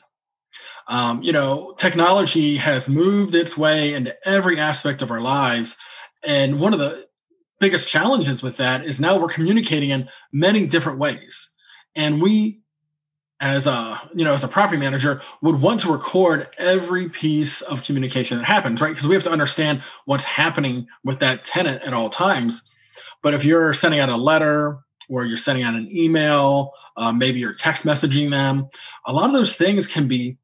Um, 0.87 1.21
you 1.23 1.33
know, 1.33 1.73
technology 1.77 2.57
has 2.57 2.87
moved 2.87 3.35
its 3.35 3.57
way 3.57 3.93
into 3.93 4.15
every 4.27 4.59
aspect 4.59 5.01
of 5.01 5.11
our 5.11 5.21
lives. 5.21 5.77
And 6.25 6.59
one 6.59 6.73
of 6.73 6.79
the 6.79 7.05
biggest 7.59 7.87
challenges 7.87 8.43
with 8.43 8.57
that 8.57 8.85
is 8.85 8.99
now 8.99 9.17
we're 9.17 9.27
communicating 9.27 9.91
in 9.91 10.09
many 10.33 10.65
different 10.65 10.99
ways. 10.99 11.53
And 11.95 12.21
we, 12.21 12.61
as 13.39 13.67
a 13.67 14.09
you 14.13 14.25
know, 14.25 14.33
as 14.33 14.43
a 14.43 14.47
property 14.47 14.77
manager, 14.77 15.21
would 15.41 15.61
want 15.61 15.79
to 15.81 15.91
record 15.91 16.47
every 16.57 17.09
piece 17.09 17.61
of 17.61 17.83
communication 17.83 18.37
that 18.37 18.45
happens, 18.45 18.81
right? 18.81 18.89
Because 18.89 19.07
we 19.07 19.15
have 19.15 19.23
to 19.23 19.31
understand 19.31 19.83
what's 20.05 20.25
happening 20.25 20.87
with 21.03 21.19
that 21.19 21.45
tenant 21.45 21.83
at 21.83 21.93
all 21.93 22.09
times. 22.09 22.73
But 23.21 23.33
if 23.33 23.45
you're 23.45 23.73
sending 23.73 23.99
out 23.99 24.09
a 24.09 24.15
letter 24.15 24.79
or 25.09 25.25
you're 25.25 25.37
sending 25.37 25.63
out 25.63 25.75
an 25.75 25.89
email, 25.91 26.71
uh, 26.97 27.11
maybe 27.11 27.39
you're 27.39 27.53
text 27.53 27.85
messaging 27.85 28.29
them, 28.29 28.67
a 29.05 29.13
lot 29.13 29.25
of 29.25 29.33
those 29.33 29.55
things 29.55 29.87
can 29.87 30.07
be 30.07 30.37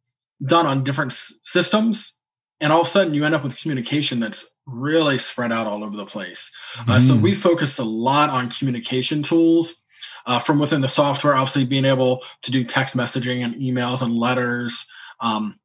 done 0.44 0.66
on 0.66 0.84
different 0.84 1.12
s- 1.12 1.34
systems 1.44 2.21
and 2.62 2.72
all 2.72 2.82
of 2.82 2.88
a 2.88 2.90
sudden 2.90 3.14
you 3.14 3.26
end 3.26 3.36
up 3.36 3.44
with 3.44 3.58
communication 3.58 4.20
that's 4.20 4.56
really 4.66 5.18
spread 5.18 5.52
out 5.52 5.68
all 5.68 5.84
over 5.84 5.98
the 5.98 6.06
place. 6.06 6.56
Uh, 6.88 7.00
so 7.00 7.16
mm. 7.16 7.22
we 7.22 7.34
focused 7.34 7.80
a 7.80 7.84
lot 7.84 8.30
on 8.30 8.50
communication 8.50 9.24
tools 9.24 9.84
uh, 10.28 10.40
from 10.40 10.60
within 10.60 10.82
the 10.82 10.88
software 10.88 11.36
obviously 11.36 11.66
being 11.66 11.86
able 11.86 12.24
to 12.44 12.52
do 12.52 12.64
text 12.64 12.96
messaging 12.96 13.44
and 13.44 13.56
emails 13.56 14.02
and 14.02 14.16
letters. 14.16 14.88
Um, 15.20 15.60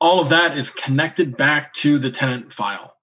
all 0.00 0.20
of 0.20 0.28
that 0.30 0.58
is 0.58 0.70
connected 0.70 1.36
back 1.36 1.72
to 1.74 1.98
the 1.98 2.10
tenant 2.10 2.52
file 2.52 2.96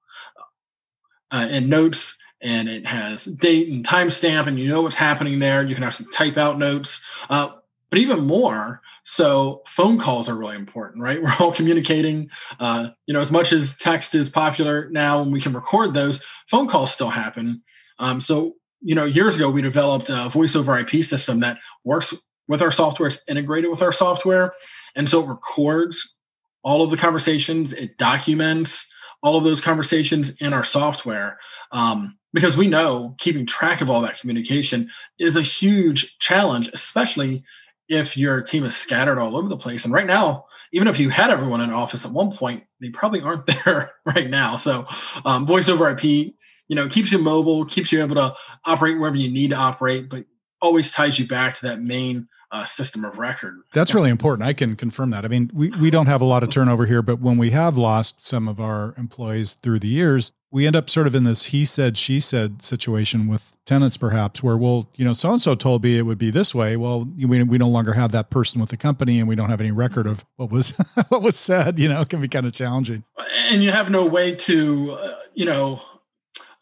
uh, 1.31 1.47
and 1.49 1.69
notes 1.69 2.17
and 2.41 2.67
it 2.67 2.85
has 2.85 3.25
date 3.25 3.69
and 3.69 3.85
timestamp 3.85 4.47
and 4.47 4.59
you 4.59 4.67
know 4.67 4.81
what's 4.81 4.95
happening 4.95 5.39
there. 5.39 5.63
You 5.63 5.75
can 5.75 5.83
actually 5.83 6.09
type 6.11 6.37
out 6.37 6.59
notes. 6.59 7.05
Uh, 7.29 7.51
but 7.91 7.99
even 7.99 8.25
more 8.25 8.81
so 9.03 9.61
phone 9.67 9.99
calls 9.99 10.27
are 10.27 10.35
really 10.35 10.55
important 10.55 11.03
right? 11.03 11.21
We're 11.23 11.35
all 11.39 11.51
communicating 11.51 12.29
uh, 12.59 12.89
you 13.05 13.13
know 13.13 13.19
as 13.19 13.31
much 13.31 13.53
as 13.53 13.77
text 13.77 14.15
is 14.15 14.29
popular 14.29 14.89
now 14.89 15.21
and 15.21 15.31
we 15.31 15.41
can 15.41 15.53
record 15.53 15.93
those 15.93 16.23
phone 16.47 16.67
calls 16.67 16.91
still 16.91 17.09
happen. 17.09 17.61
Um, 17.99 18.19
so 18.19 18.55
you 18.81 18.95
know 18.95 19.05
years 19.05 19.35
ago 19.35 19.49
we 19.49 19.61
developed 19.61 20.09
a 20.09 20.29
voice 20.29 20.55
over 20.55 20.77
ip 20.79 20.89
system 21.03 21.39
that 21.39 21.59
works 21.83 22.13
with 22.47 22.61
our 22.61 22.71
software 22.71 23.07
it's 23.07 23.21
integrated 23.29 23.69
with 23.69 23.81
our 23.81 23.91
software 23.91 24.53
and 24.95 25.07
so 25.07 25.23
it 25.23 25.27
records 25.27 26.15
all 26.63 26.83
of 26.83 26.89
the 26.89 26.97
conversations 26.97 27.73
it 27.73 27.97
documents 27.97 28.91
all 29.23 29.37
of 29.37 29.43
those 29.43 29.61
conversations 29.61 30.35
in 30.41 30.51
our 30.51 30.63
software 30.63 31.37
um, 31.71 32.17
because 32.33 32.57
we 32.57 32.67
know 32.67 33.15
keeping 33.19 33.45
track 33.45 33.81
of 33.81 33.89
all 33.89 34.01
that 34.01 34.19
communication 34.19 34.89
is 35.19 35.35
a 35.35 35.41
huge 35.41 36.17
challenge 36.17 36.69
especially 36.73 37.43
if 37.91 38.15
your 38.15 38.41
team 38.41 38.63
is 38.63 38.75
scattered 38.75 39.19
all 39.19 39.35
over 39.35 39.49
the 39.49 39.57
place. 39.57 39.83
And 39.83 39.93
right 39.93 40.07
now, 40.07 40.45
even 40.71 40.87
if 40.87 40.97
you 40.97 41.09
had 41.09 41.29
everyone 41.29 41.59
in 41.59 41.71
office 41.71 42.05
at 42.05 42.11
one 42.13 42.31
point, 42.31 42.63
they 42.79 42.89
probably 42.89 43.19
aren't 43.19 43.45
there 43.65 43.91
right 44.05 44.29
now. 44.29 44.55
So, 44.55 44.85
um, 45.25 45.45
voice 45.45 45.67
over 45.67 45.89
IP, 45.89 46.03
you 46.03 46.35
know, 46.69 46.87
keeps 46.87 47.11
you 47.11 47.17
mobile, 47.17 47.65
keeps 47.65 47.91
you 47.91 48.01
able 48.01 48.15
to 48.15 48.33
operate 48.65 48.97
wherever 48.97 49.17
you 49.17 49.29
need 49.29 49.49
to 49.49 49.57
operate, 49.57 50.09
but 50.09 50.23
always 50.61 50.93
ties 50.93 51.19
you 51.19 51.27
back 51.27 51.55
to 51.55 51.67
that 51.67 51.81
main 51.81 52.29
uh, 52.51 52.65
system 52.65 53.05
of 53.05 53.17
record. 53.17 53.61
That's 53.73 53.93
really 53.93 54.09
important. 54.09 54.47
I 54.47 54.53
can 54.53 54.75
confirm 54.75 55.09
that. 55.11 55.23
I 55.23 55.29
mean, 55.29 55.49
we, 55.53 55.69
we 55.81 55.89
don't 55.89 56.07
have 56.07 56.21
a 56.21 56.25
lot 56.25 56.43
of 56.43 56.49
turnover 56.49 56.85
here, 56.85 57.01
but 57.01 57.19
when 57.19 57.37
we 57.37 57.51
have 57.51 57.77
lost 57.77 58.25
some 58.25 58.47
of 58.47 58.59
our 58.59 58.93
employees 58.97 59.53
through 59.53 59.79
the 59.79 59.87
years, 59.87 60.33
we 60.51 60.67
end 60.67 60.75
up 60.75 60.89
sort 60.89 61.07
of 61.07 61.15
in 61.15 61.23
this 61.23 61.45
he 61.45 61.63
said, 61.63 61.97
she 61.97 62.19
said 62.19 62.61
situation 62.61 63.27
with 63.27 63.57
tenants, 63.65 63.95
perhaps, 63.95 64.43
where, 64.43 64.57
well, 64.57 64.89
you 64.95 65.05
know, 65.05 65.13
so 65.13 65.31
and 65.31 65.41
so 65.41 65.55
told 65.55 65.83
me 65.83 65.97
it 65.97 66.01
would 66.01 66.17
be 66.17 66.29
this 66.29 66.53
way. 66.53 66.75
Well, 66.75 67.07
we, 67.17 67.41
we 67.43 67.57
no 67.57 67.69
longer 67.69 67.93
have 67.93 68.11
that 68.11 68.29
person 68.29 68.59
with 68.59 68.69
the 68.69 68.77
company 68.77 69.19
and 69.19 69.29
we 69.29 69.35
don't 69.35 69.49
have 69.49 69.61
any 69.61 69.71
record 69.71 70.07
of 70.07 70.25
what 70.35 70.51
was 70.51 70.71
what 71.07 71.21
was 71.21 71.37
said. 71.37 71.79
You 71.79 71.87
know, 71.87 72.01
it 72.01 72.09
can 72.09 72.19
be 72.19 72.27
kind 72.27 72.45
of 72.45 72.51
challenging. 72.51 73.05
And 73.49 73.63
you 73.63 73.71
have 73.71 73.89
no 73.89 74.05
way 74.05 74.35
to, 74.35 74.91
uh, 74.91 75.15
you 75.33 75.45
know, 75.45 75.81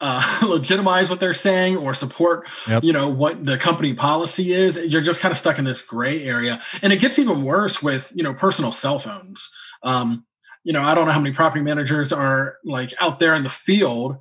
uh, 0.01 0.39
legitimize 0.48 1.10
what 1.10 1.20
they're 1.20 1.34
saying 1.34 1.77
or 1.77 1.94
support 1.94 2.48
yep. 2.68 2.84
you 2.84 2.94
know 2.94 3.10
what 3.10 3.46
the 3.46 3.58
company 3.58 3.94
policy 3.94 4.53
is 4.53 4.77
you're 4.88 5.01
just 5.01 5.20
kind 5.20 5.32
of 5.32 5.38
stuck 5.38 5.60
in 5.60 5.65
this 5.65 5.82
gray 5.82 6.24
area. 6.24 6.62
And 6.82 6.94
it 6.94 6.98
gets 6.98 7.20
even 7.20 7.44
worse 7.44 7.82
with 7.82 8.12
you 8.15 8.24
know 8.24 8.34
personal 8.34 8.72
cell 8.72 9.00
phones. 9.00 9.51
Um, 9.84 10.25
you 10.65 10.74
know 10.74 10.82
i 10.82 10.94
don't 10.94 11.06
know 11.06 11.13
how 11.13 11.22
many 11.22 11.34
property 11.34 11.63
managers 11.63 12.12
are 12.12 12.58
like 12.65 12.94
out 13.00 13.20
there 13.20 13.36
in 13.36 13.44
the 13.44 13.50
field. 13.50 14.18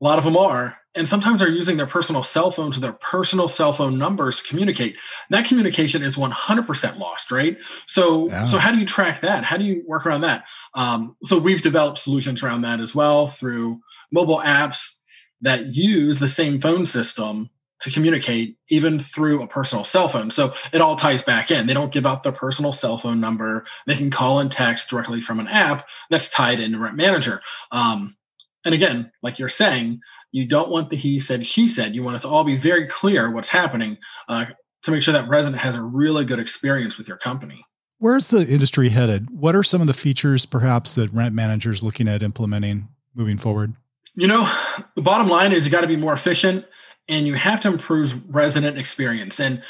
A 0.00 0.04
lot 0.04 0.18
of 0.18 0.24
them 0.24 0.36
are. 0.36 0.76
And 0.94 1.06
sometimes 1.06 1.40
they're 1.40 1.48
using 1.48 1.76
their 1.76 1.86
personal 1.86 2.22
cell 2.22 2.50
phones 2.50 2.76
or 2.76 2.80
their 2.80 2.92
personal 2.92 3.46
cell 3.46 3.72
phone 3.72 3.98
numbers 3.98 4.40
to 4.40 4.48
communicate. 4.48 4.96
That 5.30 5.44
communication 5.44 6.02
is 6.02 6.16
100% 6.16 6.98
lost 6.98 7.30
right? 7.30 7.56
So 7.86 8.28
yeah. 8.28 8.44
so 8.44 8.58
how 8.58 8.72
do 8.72 8.78
you 8.78 8.86
track 8.86 9.20
that? 9.20 9.44
How 9.44 9.56
do 9.56 9.64
you 9.64 9.84
work 9.86 10.06
around 10.06 10.22
that? 10.22 10.44
Um, 10.74 11.16
so 11.24 11.38
we've 11.38 11.62
developed 11.62 11.98
solutions 11.98 12.42
around 12.42 12.62
that 12.62 12.80
as 12.80 12.94
well 12.94 13.26
through 13.26 13.80
mobile 14.12 14.40
apps 14.40 14.97
that 15.40 15.74
use 15.74 16.18
the 16.18 16.28
same 16.28 16.60
phone 16.60 16.86
system 16.86 17.50
to 17.80 17.90
communicate 17.90 18.56
even 18.70 18.98
through 18.98 19.42
a 19.42 19.46
personal 19.46 19.84
cell 19.84 20.08
phone. 20.08 20.30
So 20.30 20.52
it 20.72 20.80
all 20.80 20.96
ties 20.96 21.22
back 21.22 21.50
in. 21.50 21.66
They 21.66 21.74
don't 21.74 21.92
give 21.92 22.06
out 22.06 22.22
their 22.22 22.32
personal 22.32 22.72
cell 22.72 22.98
phone 22.98 23.20
number. 23.20 23.64
They 23.86 23.96
can 23.96 24.10
call 24.10 24.40
and 24.40 24.50
text 24.50 24.90
directly 24.90 25.20
from 25.20 25.38
an 25.38 25.46
app 25.46 25.86
that's 26.10 26.28
tied 26.28 26.58
into 26.58 26.78
Rent 26.78 26.96
Manager. 26.96 27.40
Um, 27.70 28.16
and 28.64 28.74
again, 28.74 29.12
like 29.22 29.38
you're 29.38 29.48
saying, 29.48 30.00
you 30.32 30.46
don't 30.46 30.70
want 30.70 30.90
the 30.90 30.96
he 30.96 31.18
said, 31.18 31.46
she 31.46 31.68
said. 31.68 31.94
You 31.94 32.02
want 32.02 32.16
it 32.16 32.20
to 32.20 32.28
all 32.28 32.44
be 32.44 32.56
very 32.56 32.86
clear 32.86 33.30
what's 33.30 33.48
happening 33.48 33.96
uh, 34.28 34.46
to 34.82 34.90
make 34.90 35.02
sure 35.02 35.12
that 35.12 35.28
resident 35.28 35.62
has 35.62 35.76
a 35.76 35.82
really 35.82 36.24
good 36.24 36.40
experience 36.40 36.98
with 36.98 37.06
your 37.06 37.16
company. 37.16 37.64
Where's 37.98 38.28
the 38.28 38.46
industry 38.46 38.90
headed? 38.90 39.30
What 39.30 39.56
are 39.56 39.62
some 39.62 39.80
of 39.80 39.86
the 39.86 39.94
features 39.94 40.46
perhaps 40.46 40.94
that 40.96 41.12
rent 41.12 41.34
managers 41.34 41.82
looking 41.82 42.08
at 42.08 42.22
implementing 42.22 42.88
moving 43.14 43.38
forward? 43.38 43.74
You 44.18 44.26
know, 44.26 44.52
the 44.96 45.02
bottom 45.02 45.28
line 45.28 45.52
is 45.52 45.64
you 45.64 45.70
got 45.70 45.82
to 45.82 45.86
be 45.86 45.96
more 45.96 46.12
efficient 46.12 46.66
and 47.06 47.24
you 47.24 47.34
have 47.34 47.60
to 47.60 47.68
improve 47.68 48.20
resident 48.28 48.76
experience. 48.76 49.38
And 49.38 49.62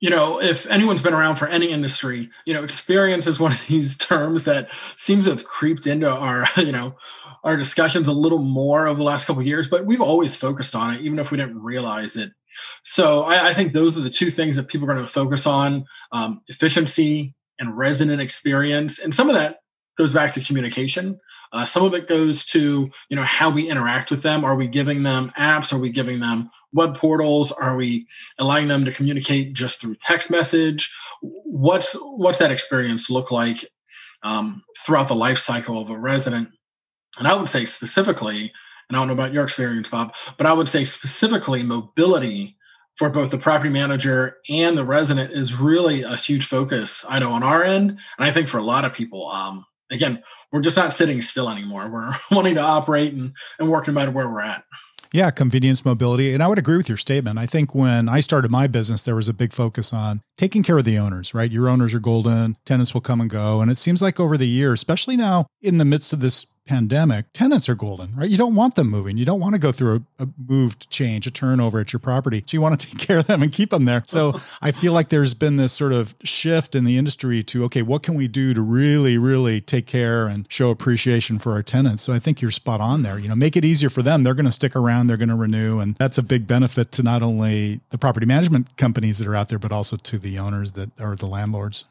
you 0.00 0.08
know, 0.08 0.40
if 0.40 0.66
anyone's 0.66 1.02
been 1.02 1.12
around 1.12 1.36
for 1.36 1.46
any 1.46 1.70
industry, 1.70 2.30
you 2.46 2.54
know, 2.54 2.64
experience 2.64 3.26
is 3.26 3.38
one 3.40 3.52
of 3.52 3.66
these 3.66 3.98
terms 3.98 4.44
that 4.44 4.70
seems 4.96 5.24
to 5.24 5.30
have 5.30 5.44
creeped 5.44 5.86
into 5.86 6.10
our, 6.10 6.46
you 6.56 6.72
know, 6.72 6.96
our 7.44 7.58
discussions 7.58 8.08
a 8.08 8.12
little 8.12 8.42
more 8.42 8.86
over 8.86 8.96
the 8.96 9.04
last 9.04 9.26
couple 9.26 9.42
years, 9.42 9.68
but 9.68 9.84
we've 9.84 10.00
always 10.00 10.36
focused 10.36 10.74
on 10.74 10.94
it, 10.94 11.02
even 11.02 11.18
if 11.18 11.30
we 11.30 11.36
didn't 11.36 11.62
realize 11.62 12.16
it. 12.16 12.32
So 12.82 13.24
I, 13.24 13.50
I 13.50 13.54
think 13.54 13.74
those 13.74 13.98
are 13.98 14.02
the 14.02 14.08
two 14.08 14.30
things 14.30 14.56
that 14.56 14.68
people 14.68 14.88
are 14.90 14.94
going 14.94 15.04
to 15.04 15.12
focus 15.12 15.46
on: 15.46 15.84
um, 16.12 16.40
efficiency 16.48 17.34
and 17.58 17.76
resident 17.76 18.22
experience. 18.22 19.00
And 19.00 19.14
some 19.14 19.28
of 19.28 19.36
that 19.36 19.58
goes 19.98 20.14
back 20.14 20.32
to 20.32 20.40
communication. 20.40 21.20
Uh, 21.54 21.64
some 21.64 21.84
of 21.84 21.94
it 21.94 22.08
goes 22.08 22.44
to 22.44 22.90
you 23.08 23.16
know 23.16 23.22
how 23.22 23.48
we 23.48 23.70
interact 23.70 24.10
with 24.10 24.22
them. 24.22 24.44
Are 24.44 24.56
we 24.56 24.66
giving 24.66 25.04
them 25.04 25.32
apps? 25.38 25.72
Are 25.72 25.78
we 25.78 25.88
giving 25.88 26.18
them 26.18 26.50
web 26.72 26.96
portals? 26.96 27.52
Are 27.52 27.76
we 27.76 28.08
allowing 28.40 28.66
them 28.66 28.84
to 28.84 28.92
communicate 28.92 29.54
just 29.54 29.80
through 29.80 29.94
text 29.94 30.32
message? 30.32 30.92
What's 31.22 31.94
what's 31.94 32.38
that 32.38 32.50
experience 32.50 33.08
look 33.08 33.30
like 33.30 33.64
um, 34.24 34.64
throughout 34.84 35.06
the 35.06 35.14
life 35.14 35.38
cycle 35.38 35.80
of 35.80 35.90
a 35.90 35.96
resident? 35.96 36.48
And 37.18 37.28
I 37.28 37.34
would 37.36 37.48
say 37.48 37.64
specifically, 37.64 38.52
and 38.88 38.96
I 38.96 39.00
don't 39.00 39.06
know 39.06 39.14
about 39.14 39.32
your 39.32 39.44
experience, 39.44 39.88
Bob, 39.88 40.12
but 40.36 40.48
I 40.48 40.52
would 40.52 40.68
say 40.68 40.82
specifically 40.82 41.62
mobility 41.62 42.56
for 42.96 43.10
both 43.10 43.30
the 43.30 43.38
property 43.38 43.70
manager 43.70 44.38
and 44.48 44.76
the 44.76 44.84
resident 44.84 45.32
is 45.32 45.54
really 45.54 46.02
a 46.02 46.16
huge 46.16 46.46
focus. 46.46 47.04
I 47.08 47.20
know 47.20 47.30
on 47.32 47.44
our 47.44 47.62
end, 47.62 47.90
and 47.90 47.98
I 48.18 48.32
think 48.32 48.48
for 48.48 48.58
a 48.58 48.64
lot 48.64 48.84
of 48.84 48.92
people. 48.92 49.30
Um, 49.30 49.64
again, 49.90 50.22
we're 50.52 50.60
just 50.60 50.76
not 50.76 50.92
sitting 50.92 51.20
still 51.20 51.48
anymore. 51.48 51.90
We're 51.90 52.12
wanting 52.30 52.54
to 52.56 52.62
operate 52.62 53.12
and, 53.12 53.32
and 53.58 53.70
work 53.70 53.86
no 53.86 53.92
matter 53.92 54.10
where 54.10 54.28
we're 54.28 54.42
at. 54.42 54.64
Yeah, 55.12 55.30
convenience, 55.30 55.84
mobility. 55.84 56.34
And 56.34 56.42
I 56.42 56.48
would 56.48 56.58
agree 56.58 56.76
with 56.76 56.88
your 56.88 56.98
statement. 56.98 57.38
I 57.38 57.46
think 57.46 57.72
when 57.72 58.08
I 58.08 58.18
started 58.18 58.50
my 58.50 58.66
business, 58.66 59.02
there 59.02 59.14
was 59.14 59.28
a 59.28 59.32
big 59.32 59.52
focus 59.52 59.92
on 59.92 60.20
taking 60.36 60.64
care 60.64 60.76
of 60.76 60.84
the 60.84 60.98
owners, 60.98 61.32
right? 61.32 61.52
Your 61.52 61.68
owners 61.68 61.94
are 61.94 62.00
golden, 62.00 62.56
tenants 62.66 62.94
will 62.94 63.00
come 63.00 63.20
and 63.20 63.30
go. 63.30 63.60
And 63.60 63.70
it 63.70 63.78
seems 63.78 64.02
like 64.02 64.18
over 64.18 64.36
the 64.36 64.48
years, 64.48 64.80
especially 64.80 65.16
now 65.16 65.46
in 65.62 65.78
the 65.78 65.84
midst 65.84 66.12
of 66.12 66.18
this 66.18 66.46
pandemic, 66.66 67.26
tenants 67.32 67.68
are 67.68 67.74
golden, 67.74 68.14
right? 68.16 68.30
You 68.30 68.38
don't 68.38 68.54
want 68.54 68.74
them 68.74 68.88
moving. 68.88 69.16
You 69.16 69.24
don't 69.24 69.40
want 69.40 69.54
to 69.54 69.60
go 69.60 69.72
through 69.72 70.04
a, 70.18 70.24
a 70.24 70.28
moved 70.48 70.90
change, 70.90 71.26
a 71.26 71.30
turnover 71.30 71.80
at 71.80 71.92
your 71.92 72.00
property. 72.00 72.42
So 72.46 72.56
you 72.56 72.60
want 72.60 72.80
to 72.80 72.86
take 72.90 72.98
care 72.98 73.18
of 73.18 73.26
them 73.26 73.42
and 73.42 73.52
keep 73.52 73.70
them 73.70 73.84
there. 73.84 74.02
So 74.06 74.40
I 74.62 74.72
feel 74.72 74.92
like 74.92 75.08
there's 75.08 75.34
been 75.34 75.56
this 75.56 75.72
sort 75.72 75.92
of 75.92 76.14
shift 76.24 76.74
in 76.74 76.84
the 76.84 76.96
industry 76.96 77.42
to, 77.44 77.64
okay, 77.64 77.82
what 77.82 78.02
can 78.02 78.14
we 78.14 78.28
do 78.28 78.54
to 78.54 78.60
really, 78.60 79.18
really 79.18 79.60
take 79.60 79.86
care 79.86 80.26
and 80.26 80.46
show 80.50 80.70
appreciation 80.70 81.38
for 81.38 81.52
our 81.52 81.62
tenants? 81.62 82.02
So 82.02 82.12
I 82.12 82.18
think 82.18 82.40
you're 82.40 82.50
spot 82.50 82.80
on 82.80 83.02
there. 83.02 83.18
You 83.18 83.28
know, 83.28 83.36
make 83.36 83.56
it 83.56 83.64
easier 83.64 83.90
for 83.90 84.02
them. 84.02 84.22
They're 84.22 84.34
going 84.34 84.46
to 84.46 84.52
stick 84.52 84.74
around, 84.74 85.06
they're 85.06 85.16
going 85.16 85.28
to 85.28 85.34
renew. 85.34 85.80
And 85.80 85.96
that's 85.96 86.18
a 86.18 86.22
big 86.22 86.46
benefit 86.46 86.92
to 86.92 87.02
not 87.02 87.22
only 87.22 87.80
the 87.90 87.98
property 87.98 88.26
management 88.26 88.76
companies 88.76 89.18
that 89.18 89.28
are 89.28 89.36
out 89.36 89.48
there, 89.48 89.58
but 89.58 89.72
also 89.72 89.96
to 89.96 90.18
the 90.18 90.38
owners 90.38 90.72
that 90.72 90.98
are 91.00 91.16
the 91.16 91.26
landlords. 91.26 91.84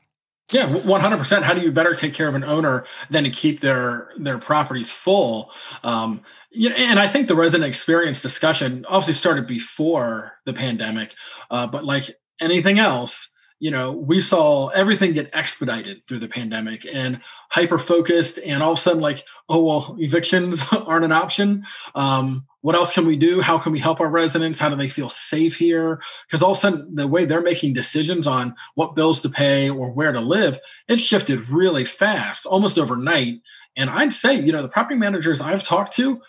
Yeah, 0.51 0.67
one 0.67 1.01
hundred 1.01 1.17
percent. 1.17 1.45
How 1.45 1.53
do 1.53 1.61
you 1.61 1.71
better 1.71 1.93
take 1.93 2.13
care 2.13 2.27
of 2.27 2.35
an 2.35 2.43
owner 2.43 2.85
than 3.09 3.23
to 3.23 3.29
keep 3.29 3.61
their 3.61 4.09
their 4.17 4.37
properties 4.37 4.91
full? 4.91 5.51
Um, 5.83 6.21
you 6.51 6.69
know, 6.69 6.75
and 6.75 6.99
I 6.99 7.07
think 7.07 7.27
the 7.27 7.35
resident 7.35 7.67
experience 7.67 8.21
discussion 8.21 8.85
obviously 8.87 9.13
started 9.13 9.47
before 9.47 10.33
the 10.45 10.53
pandemic, 10.53 11.15
uh, 11.49 11.65
but 11.65 11.85
like 11.85 12.11
anything 12.39 12.77
else, 12.77 13.32
you 13.63 13.71
know, 13.71 13.93
we 13.93 14.19
saw 14.19 14.67
everything 14.67 15.13
get 15.13 15.29
expedited 15.31 16.05
through 16.05 16.19
the 16.19 16.27
pandemic 16.27 16.85
and 16.85 17.21
hyper 17.49 17.77
focused, 17.77 18.37
and 18.45 18.61
all 18.61 18.73
of 18.73 18.77
a 18.77 18.81
sudden, 18.81 18.99
like, 18.99 19.23
oh 19.47 19.63
well, 19.63 19.95
evictions 19.99 20.61
aren't 20.85 21.05
an 21.05 21.13
option. 21.13 21.63
Um, 21.95 22.45
what 22.59 22.75
else 22.75 22.91
can 22.91 23.07
we 23.07 23.15
do? 23.15 23.39
How 23.39 23.57
can 23.57 23.71
we 23.71 23.79
help 23.79 24.01
our 24.01 24.09
residents? 24.09 24.59
How 24.59 24.67
do 24.67 24.75
they 24.75 24.89
feel 24.89 25.07
safe 25.07 25.55
here? 25.55 26.01
Because 26.27 26.43
all 26.43 26.51
of 26.51 26.57
a 26.57 26.59
sudden, 26.59 26.93
the 26.93 27.07
way 27.07 27.23
they're 27.23 27.39
making 27.39 27.71
decisions 27.71 28.27
on 28.27 28.53
what 28.75 28.97
bills 28.97 29.21
to 29.21 29.29
pay 29.29 29.69
or 29.69 29.93
where 29.93 30.11
to 30.11 30.19
live, 30.19 30.59
it 30.89 30.97
shifted 30.99 31.47
really 31.47 31.85
fast, 31.85 32.45
almost 32.45 32.77
overnight. 32.77 33.35
And 33.77 33.89
I'd 33.89 34.11
say, 34.11 34.41
you 34.41 34.51
know, 34.51 34.61
the 34.61 34.67
property 34.67 34.99
managers 34.99 35.39
I've 35.39 35.63
talked 35.63 35.93
to, 35.93 36.21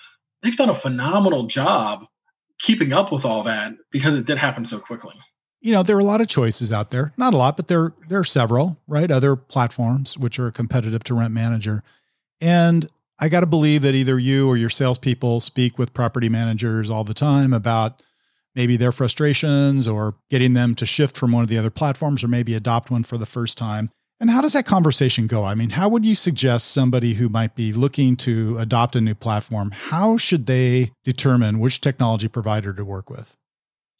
they've 0.45 0.57
done 0.57 0.71
a 0.71 0.75
phenomenal 0.75 1.49
job 1.49 2.05
keeping 2.61 2.93
up 2.93 3.11
with 3.11 3.25
all 3.25 3.43
that 3.43 3.73
because 3.91 4.14
it 4.14 4.25
did 4.25 4.38
happen 4.38 4.64
so 4.64 4.79
quickly 4.79 5.17
you 5.64 5.73
know, 5.73 5.83
there 5.83 5.97
are 5.97 6.00
a 6.00 6.04
lot 6.04 6.21
of 6.21 6.28
choices 6.28 6.75
out 6.75 6.90
there. 6.90 7.14
Not 7.16 7.33
a 7.33 7.38
lot, 7.38 7.56
but 7.56 7.68
there 7.68 7.94
there 8.09 8.18
are 8.18 8.25
several, 8.25 8.78
right? 8.87 9.11
Other 9.11 9.35
platforms 9.35 10.18
which 10.18 10.38
are 10.38 10.50
competitive 10.50 11.02
to 11.04 11.14
Rent 11.14 11.33
Manager. 11.33 11.83
And 12.38 12.87
I 13.18 13.30
got 13.30 13.40
to 13.40 13.47
believe 13.47 13.80
that 13.80 13.94
either 13.94 14.18
you 14.18 14.47
or 14.47 14.59
your 14.59 14.68
salespeople 14.68 15.40
speak 15.40 15.78
with 15.78 15.94
property 15.94 16.28
managers 16.28 16.90
all 16.90 17.02
the 17.02 17.14
time 17.14 17.54
about 17.54 18.02
maybe 18.54 18.76
their 18.76 18.92
frustrations 18.92 19.88
or 19.88 20.16
getting 20.28 20.52
them 20.52 20.75
to 20.75 20.85
shift 20.85 21.16
from 21.16 21.33
one 21.33 21.42
of 21.42 21.49
the 21.49 21.56
other 21.56 21.71
platforms 21.71 22.23
or 22.23 22.28
maybe 22.28 22.54
adopt 22.54 22.90
one 22.90 23.02
for 23.02 23.16
the 23.16 23.26
first 23.26 23.56
time. 23.56 23.88
And 24.21 24.30
how 24.30 24.42
does 24.42 24.52
that 24.52 24.66
conversation 24.66 25.26
go? 25.26 25.44
I 25.44 25.54
mean, 25.54 25.71
how 25.71 25.88
would 25.88 26.04
you 26.04 26.14
suggest 26.14 26.73
somebody 26.73 27.14
who 27.14 27.30
might 27.30 27.54
be 27.54 27.73
looking 27.73 28.16
to 28.18 28.59
adopt 28.59 28.97
a 28.97 29.00
new 29.00 29.14
platform, 29.14 29.71
how 29.73 30.18
should 30.18 30.44
they 30.44 30.90
determine 31.04 31.59
which 31.59 31.80
technology 31.80 32.28
provider 32.28 32.75
to 32.75 32.85
work 32.85 33.09
with? 33.09 33.37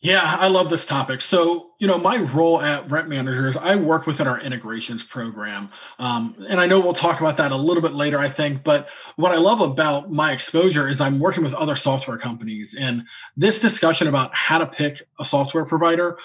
Yeah, 0.05 0.37
I 0.39 0.49
love 0.49 0.69
this 0.69 0.85
topic. 0.85 1.23
So, 1.23 1.71
you 1.79 1.87
know, 1.89 1.97
my 1.97 2.19
role 2.19 2.61
at 2.61 2.91
Rent 2.91 3.09
Managers, 3.09 3.57
I 3.57 3.75
work 3.75 4.07
within 4.07 4.27
our 4.27 4.39
integrations 4.39 5.03
program. 5.03 5.71
Um, 5.99 6.37
and 6.47 6.61
I 6.61 6.67
know 6.67 6.79
we'll 6.79 6.93
talk 6.93 7.21
about 7.21 7.39
that 7.39 7.53
a 7.53 7.57
little 7.57 7.83
bit 7.83 7.95
later, 7.95 8.19
I 8.19 8.29
think. 8.29 8.63
But 8.63 8.91
what 9.17 9.33
I 9.33 9.37
love 9.37 9.63
about 9.63 10.11
my 10.11 10.33
exposure 10.33 10.87
is 10.87 11.01
I'm 11.01 11.21
working 11.21 11.43
with 11.43 11.55
other 11.55 11.75
software 11.75 12.19
companies. 12.19 12.77
And 12.79 13.05
this 13.39 13.61
discussion 13.61 14.07
about 14.07 14.31
how 14.35 14.59
to 14.59 14.67
pick 14.67 15.01
a 15.19 15.25
software 15.25 15.65
provider 15.65 16.19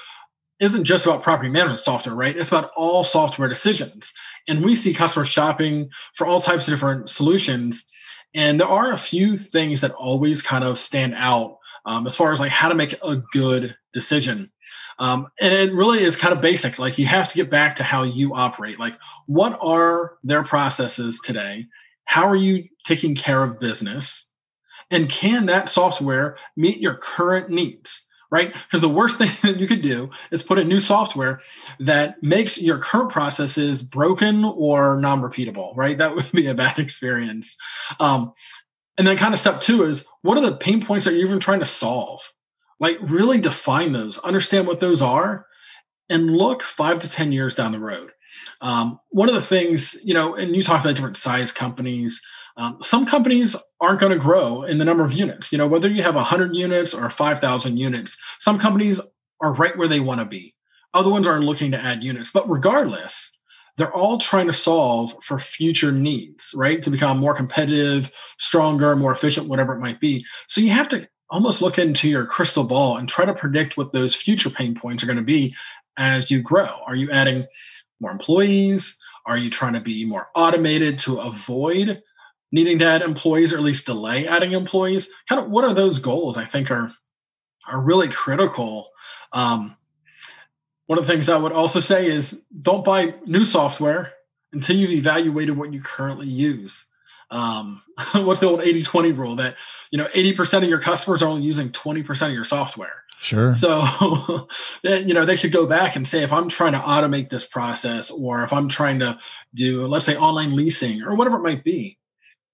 isn't 0.60 0.84
just 0.84 1.06
about 1.06 1.24
property 1.24 1.48
management 1.48 1.80
software, 1.80 2.16
right? 2.16 2.36
It's 2.36 2.50
about 2.50 2.72
all 2.76 3.06
software 3.06 3.48
decisions. 3.48 4.14
And 4.50 4.62
we 4.62 4.76
see 4.76 4.94
customers 4.94 5.30
shopping 5.30 5.90
for 6.16 6.28
all 6.28 6.42
types 6.42 6.68
of 6.68 6.74
different 6.74 7.10
solutions. 7.10 7.90
And 8.36 8.60
there 8.60 8.68
are 8.68 8.92
a 8.92 8.98
few 8.98 9.36
things 9.36 9.82
that 9.82 9.92
always 9.92 10.42
kind 10.42 10.64
of 10.64 10.78
stand 10.78 11.16
out 11.16 11.58
um, 11.86 12.06
as 12.06 12.16
far 12.16 12.32
as 12.32 12.40
like 12.40 12.52
how 12.52 12.70
to 12.70 12.76
make 12.76 12.94
a 13.04 13.18
good 13.32 13.76
decision. 13.94 14.52
Um, 15.00 15.28
and 15.40 15.54
it 15.54 15.74
really 15.74 16.04
is 16.04 16.18
kind 16.18 16.34
of 16.34 16.42
basic. 16.42 16.78
Like 16.78 16.98
you 16.98 17.06
have 17.06 17.30
to 17.30 17.36
get 17.36 17.50
back 17.50 17.76
to 17.78 17.84
how 17.84 18.04
you 18.04 18.36
operate. 18.36 18.80
Like, 18.80 19.00
what 19.28 19.58
are 19.62 20.18
their 20.24 20.44
processes 20.44 21.20
today? 21.24 21.66
How 22.06 22.28
are 22.28 22.36
you 22.36 22.66
taking 22.86 23.16
care 23.16 23.44
of 23.44 23.60
business? 23.60 24.32
And 24.92 25.10
can 25.10 25.46
that 25.46 25.70
software 25.70 26.36
meet 26.58 26.80
your 26.80 26.96
current 26.96 27.50
needs? 27.50 28.09
Right? 28.32 28.54
Because 28.54 28.82
the 28.82 28.90
worst 28.90 29.18
thing 29.20 29.30
that 29.44 29.60
you 29.60 29.68
could 29.68 29.82
do 29.82 30.12
is 30.32 30.44
put 30.44 30.60
in 30.60 30.68
new 30.68 30.80
software 30.80 31.42
that 31.80 32.22
makes 32.22 32.62
your 32.62 32.78
current 32.78 33.10
processes 33.10 33.82
broken 33.82 34.44
or 34.46 35.00
non 35.00 35.22
repeatable, 35.22 35.76
right? 35.76 35.98
That 35.98 36.16
would 36.16 36.32
be 36.32 36.48
a 36.48 36.56
bad 36.56 36.78
experience. 36.80 37.56
Um, 38.00 38.34
and 38.98 39.08
then 39.08 39.18
kind 39.18 39.34
of 39.34 39.40
step 39.40 39.62
two 39.62 39.84
is 39.84 40.06
what 40.22 40.38
are 40.38 40.42
the 40.42 40.58
pain 40.58 40.86
points 40.86 41.06
that 41.06 41.14
you're 41.14 41.26
even 41.26 41.40
trying 41.40 41.60
to 41.60 41.66
solve? 41.66 42.22
Like 42.80 42.98
really 43.02 43.40
define 43.40 43.94
those, 43.94 44.20
understand 44.20 44.68
what 44.68 44.80
those 44.80 45.02
are, 45.02 45.46
and 46.10 46.36
look 46.36 46.62
five 46.62 47.00
to 47.00 47.10
10 47.10 47.32
years 47.32 47.56
down 47.56 47.72
the 47.72 47.80
road. 47.80 48.12
Um, 48.62 49.00
one 49.12 49.30
of 49.30 49.36
the 49.36 49.42
things, 49.42 49.98
you 50.04 50.14
know, 50.14 50.36
and 50.36 50.56
you 50.56 50.62
talk 50.62 50.82
about 50.82 50.96
different 50.96 51.18
size 51.18 51.52
companies, 51.52 52.22
um, 52.60 52.78
some 52.82 53.06
companies 53.06 53.56
aren't 53.80 54.02
going 54.02 54.12
to 54.12 54.20
grow 54.20 54.64
in 54.64 54.78
the 54.78 54.86
number 54.86 55.06
of 55.06 55.14
units. 55.14 55.50
You 55.52 55.58
know, 55.58 55.66
whether 55.66 55.88
you 55.88 56.04
have 56.04 56.16
100 56.16 56.54
units 56.54 56.94
or 56.94 57.10
5,000 57.10 57.78
units, 57.78 58.18
some 58.40 58.60
companies 58.60 59.00
are 59.42 59.54
right 59.54 59.78
where 59.78 59.88
they 59.88 60.02
want 60.02 60.20
to 60.20 60.26
be. 60.26 60.54
Other 60.94 61.10
ones 61.10 61.26
are 61.26 61.40
looking 61.40 61.72
to 61.72 61.82
add 61.82 62.04
units. 62.04 62.32
But 62.32 62.50
regardless, 62.50 63.40
they're 63.78 63.96
all 63.96 64.18
trying 64.18 64.48
to 64.48 64.54
solve 64.54 65.16
for 65.24 65.40
future 65.40 65.94
needs, 65.94 66.54
right? 66.54 66.82
To 66.82 66.90
become 66.90 67.18
more 67.18 67.34
competitive, 67.34 68.12
stronger, 68.40 68.94
more 68.98 69.14
efficient, 69.14 69.48
whatever 69.48 69.74
it 69.74 69.80
might 69.80 70.02
be. 70.02 70.26
So 70.48 70.60
you 70.60 70.72
have 70.72 70.90
to 70.90 71.08
almost 71.30 71.62
look 71.62 71.80
into 71.80 72.10
your 72.10 72.26
crystal 72.26 72.66
ball 72.66 72.98
and 72.98 73.08
try 73.08 73.24
to 73.24 73.34
predict 73.34 73.78
what 73.78 73.94
those 73.94 74.18
future 74.18 74.50
pain 74.50 74.76
points 74.76 75.02
are 75.02 75.06
going 75.08 75.16
to 75.16 75.24
be 75.24 75.56
as 75.96 76.30
you 76.30 76.42
grow. 76.42 76.68
Are 76.86 76.96
you 76.96 77.10
adding 77.10 77.48
more 78.02 78.12
employees? 78.12 79.00
Are 79.26 79.38
you 79.38 79.50
trying 79.50 79.74
to 79.74 79.80
be 79.80 80.04
more 80.04 80.28
automated 80.36 81.00
to 81.00 81.20
avoid 81.20 82.02
needing 82.52 82.80
to 82.80 82.86
add 82.86 83.02
employees 83.02 83.54
or 83.54 83.58
at 83.58 83.64
least 83.64 83.86
delay 83.86 84.28
adding 84.28 84.54
employees? 84.54 85.10
Kind 85.28 85.42
of 85.42 85.50
what 85.52 85.66
are 85.66 85.74
those 85.74 86.00
goals 86.00 86.38
I 86.38 86.46
think 86.46 86.72
are 86.72 86.92
are 87.68 87.82
really 87.82 88.08
critical 88.08 88.90
um, 89.34 89.76
one 90.90 90.98
of 90.98 91.06
the 91.06 91.14
things 91.14 91.30
I 91.30 91.38
would 91.38 91.52
also 91.52 91.80
say 91.80 92.08
is 92.08 92.44
don't 92.64 92.84
buy 92.84 93.14
new 93.28 93.46
software 93.46 94.12
until 94.54 94.76
you've 94.76 94.90
evaluated 94.90 95.56
what 95.56 95.72
you 95.72 95.84
currently 95.84 96.26
use. 96.26 96.90
Um, 97.30 97.84
what's 98.16 98.40
the 98.40 98.48
old 98.48 98.64
80 98.64 98.82
20 98.82 99.12
rule 99.12 99.36
that, 99.36 99.56
you 99.92 100.00
know, 100.00 100.08
80% 100.16 100.64
of 100.64 100.70
your 100.70 100.80
customers 100.80 101.22
are 101.22 101.30
only 101.30 101.44
using 101.44 101.70
20% 101.70 102.28
of 102.28 102.34
your 102.34 102.44
software? 102.44 103.04
Sure. 103.22 103.54
So, 103.54 104.48
you 104.84 105.14
know, 105.14 105.26
they 105.26 105.36
should 105.36 105.52
go 105.52 105.68
back 105.68 105.96
and 105.96 106.08
say, 106.08 106.24
if 106.24 106.34
I'm 106.34 106.50
trying 106.50 106.72
to 106.72 106.80
automate 106.80 107.30
this 107.30 107.46
process, 107.46 108.10
or 108.10 108.44
if 108.44 108.52
I'm 108.52 108.68
trying 108.68 108.98
to 108.98 109.20
do, 109.54 109.86
let's 109.86 110.06
say, 110.06 110.16
online 110.16 110.56
leasing 110.56 111.04
or 111.04 111.14
whatever 111.14 111.38
it 111.38 111.44
might 111.44 111.64
be, 111.64 111.99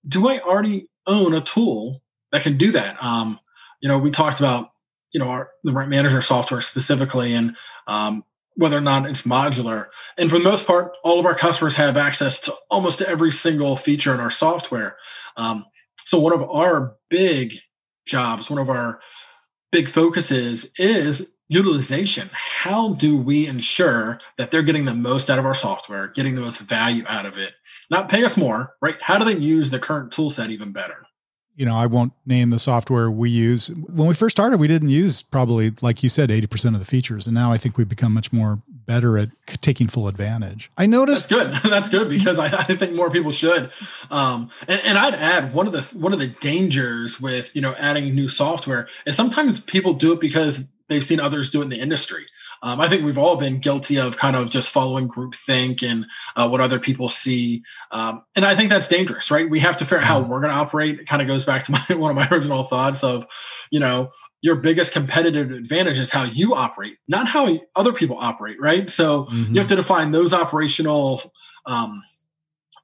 do 0.08 0.28
I 0.30 0.40
already 0.40 0.88
own 1.08 1.34
a 1.34 1.42
tool 1.42 2.02
that 2.32 2.44
can 2.44 2.58
do 2.58 2.72
that? 2.72 3.02
Um, 3.04 3.40
you 3.82 3.90
know, 3.90 4.00
we 4.00 4.12
talked 4.12 4.40
about, 4.40 4.72
you 5.12 5.20
know, 5.20 5.28
our 5.28 5.50
the 5.64 5.72
rent 5.72 5.90
manager 5.90 6.22
software 6.22 6.62
specifically, 6.62 7.34
and 7.34 7.56
um, 7.88 8.24
whether 8.56 8.78
or 8.78 8.82
not 8.82 9.08
it's 9.10 9.24
modular. 9.24 9.88
And 10.18 10.30
for 10.30 10.38
the 10.38 10.44
most 10.44 10.66
part, 10.66 10.96
all 11.04 11.20
of 11.20 11.26
our 11.26 11.36
customers 11.36 11.76
have 11.76 11.98
access 11.98 12.40
to 12.42 12.54
almost 12.70 13.02
every 13.02 13.32
single 13.32 13.76
feature 13.76 14.14
in 14.14 14.20
our 14.20 14.32
software. 14.32 14.98
Um, 15.38 15.66
so 16.06 16.20
one 16.20 16.34
of 16.34 16.44
our 16.50 16.96
big 17.10 17.56
jobs, 18.06 18.50
one 18.50 18.60
of 18.60 18.70
our 18.70 19.00
big 19.72 19.90
focuses 19.90 20.72
is 20.78 21.35
utilization. 21.48 22.30
How 22.34 22.94
do 22.94 23.18
we 23.18 23.48
ensure 23.48 24.20
that 24.38 24.52
they're 24.52 24.64
getting 24.64 24.86
the 24.86 24.94
most 24.94 25.30
out 25.30 25.40
of 25.40 25.46
our 25.46 25.54
software, 25.54 26.08
getting 26.08 26.36
the 26.36 26.42
most 26.42 26.60
value 26.60 27.04
out 27.08 27.26
of 27.26 27.38
it? 27.38 27.54
Not 27.90 28.10
pay 28.10 28.24
us 28.24 28.38
more, 28.38 28.76
right? 28.82 28.98
How 29.02 29.18
do 29.18 29.26
they 29.26 29.40
use 29.40 29.70
the 29.70 29.80
current 29.80 30.12
tool 30.12 30.30
set 30.30 30.50
even 30.50 30.72
better? 30.72 31.06
you 31.56 31.66
know, 31.66 31.76
I 31.76 31.86
won't 31.86 32.14
name 32.26 32.50
the 32.50 32.60
software 32.60 33.10
we 33.10 33.30
use. 33.30 33.70
When 33.70 34.08
we 34.08 34.14
first 34.14 34.36
started, 34.36 34.60
we 34.60 34.68
didn't 34.68 34.90
use 34.90 35.22
probably, 35.22 35.72
like 35.82 36.04
you 36.04 36.10
said, 36.10 36.30
80% 36.30 36.74
of 36.74 36.80
the 36.80 36.86
features. 36.86 37.28
And 37.28 37.34
now 37.34 37.52
I 37.52 37.58
think 37.58 37.78
we've 37.78 37.88
become 37.88 38.14
much 38.14 38.34
more 38.34 38.62
better 38.68 39.18
at 39.18 39.30
taking 39.62 39.88
full 39.88 40.08
advantage. 40.08 40.70
I 40.78 40.86
noticed 40.86 41.30
That's 41.30 41.62
good. 41.62 41.72
That's 41.72 41.90
good 41.90 42.10
because 42.10 42.40
I, 42.40 42.48
I 42.48 42.76
think 42.76 42.94
more 42.94 43.10
people 43.10 43.32
should. 43.32 43.72
Um, 44.12 44.50
and, 44.68 44.82
and 44.84 44.98
I'd 44.98 45.16
add 45.16 45.54
one 45.54 45.66
of 45.66 45.74
the 45.74 45.82
one 45.98 46.14
of 46.14 46.20
the 46.20 46.28
dangers 46.28 47.22
with, 47.22 47.56
you 47.56 47.62
know, 47.62 47.74
adding 47.80 48.14
new 48.14 48.28
software 48.28 48.88
is 49.06 49.16
sometimes 49.16 49.60
people 49.60 49.94
do 49.94 50.12
it 50.12 50.20
because 50.20 50.68
they've 50.88 51.06
seen 51.06 51.20
others 51.20 51.50
do 51.50 51.62
it 51.62 51.66
in 51.66 51.70
the 51.70 51.80
industry. 51.80 52.26
Um, 52.64 52.80
I 52.80 52.88
think 52.88 53.04
we've 53.04 53.18
all 53.18 53.36
been 53.36 53.60
guilty 53.60 54.00
of 54.00 54.18
kind 54.18 54.36
of 54.36 54.50
just 54.50 54.72
following 54.72 55.10
groupthink 55.10 55.84
and 55.84 56.06
uh, 56.36 56.48
what 56.48 56.62
other 56.62 56.80
people 56.80 57.10
see, 57.10 57.64
um, 57.92 58.24
and 58.36 58.46
I 58.46 58.56
think 58.56 58.70
that's 58.70 58.88
dangerous, 58.88 59.30
right? 59.30 59.50
We 59.50 59.60
have 59.60 59.78
to 59.78 59.86
figure 59.86 60.00
out 60.00 60.06
how 60.06 60.22
we're 60.22 60.40
going 60.40 60.54
to 60.54 60.60
operate. 60.60 61.00
It 61.00 61.08
kind 61.08 61.22
of 61.22 61.28
goes 61.28 61.46
back 61.46 61.64
to 61.64 61.72
my 61.90 61.96
one 61.96 62.12
of 62.12 62.16
my 62.16 62.28
original 62.32 62.64
thoughts 62.64 63.04
of, 63.04 63.28
you 63.72 63.80
know, 63.80 64.10
your 64.42 64.56
biggest 64.56 64.94
competitive 64.94 65.52
advantage 65.52 66.00
is 66.00 66.12
how 66.12 66.24
you 66.24 66.54
operate, 66.54 66.98
not 67.08 67.28
how 67.28 67.60
other 67.76 67.92
people 67.92 68.18
operate, 68.20 68.62
right? 68.62 68.90
So 68.90 69.26
mm-hmm. 69.26 69.54
you 69.54 69.60
have 69.60 69.70
to 69.70 69.76
define 69.76 70.12
those 70.12 70.34
operational 70.34 71.22
um, 71.66 72.02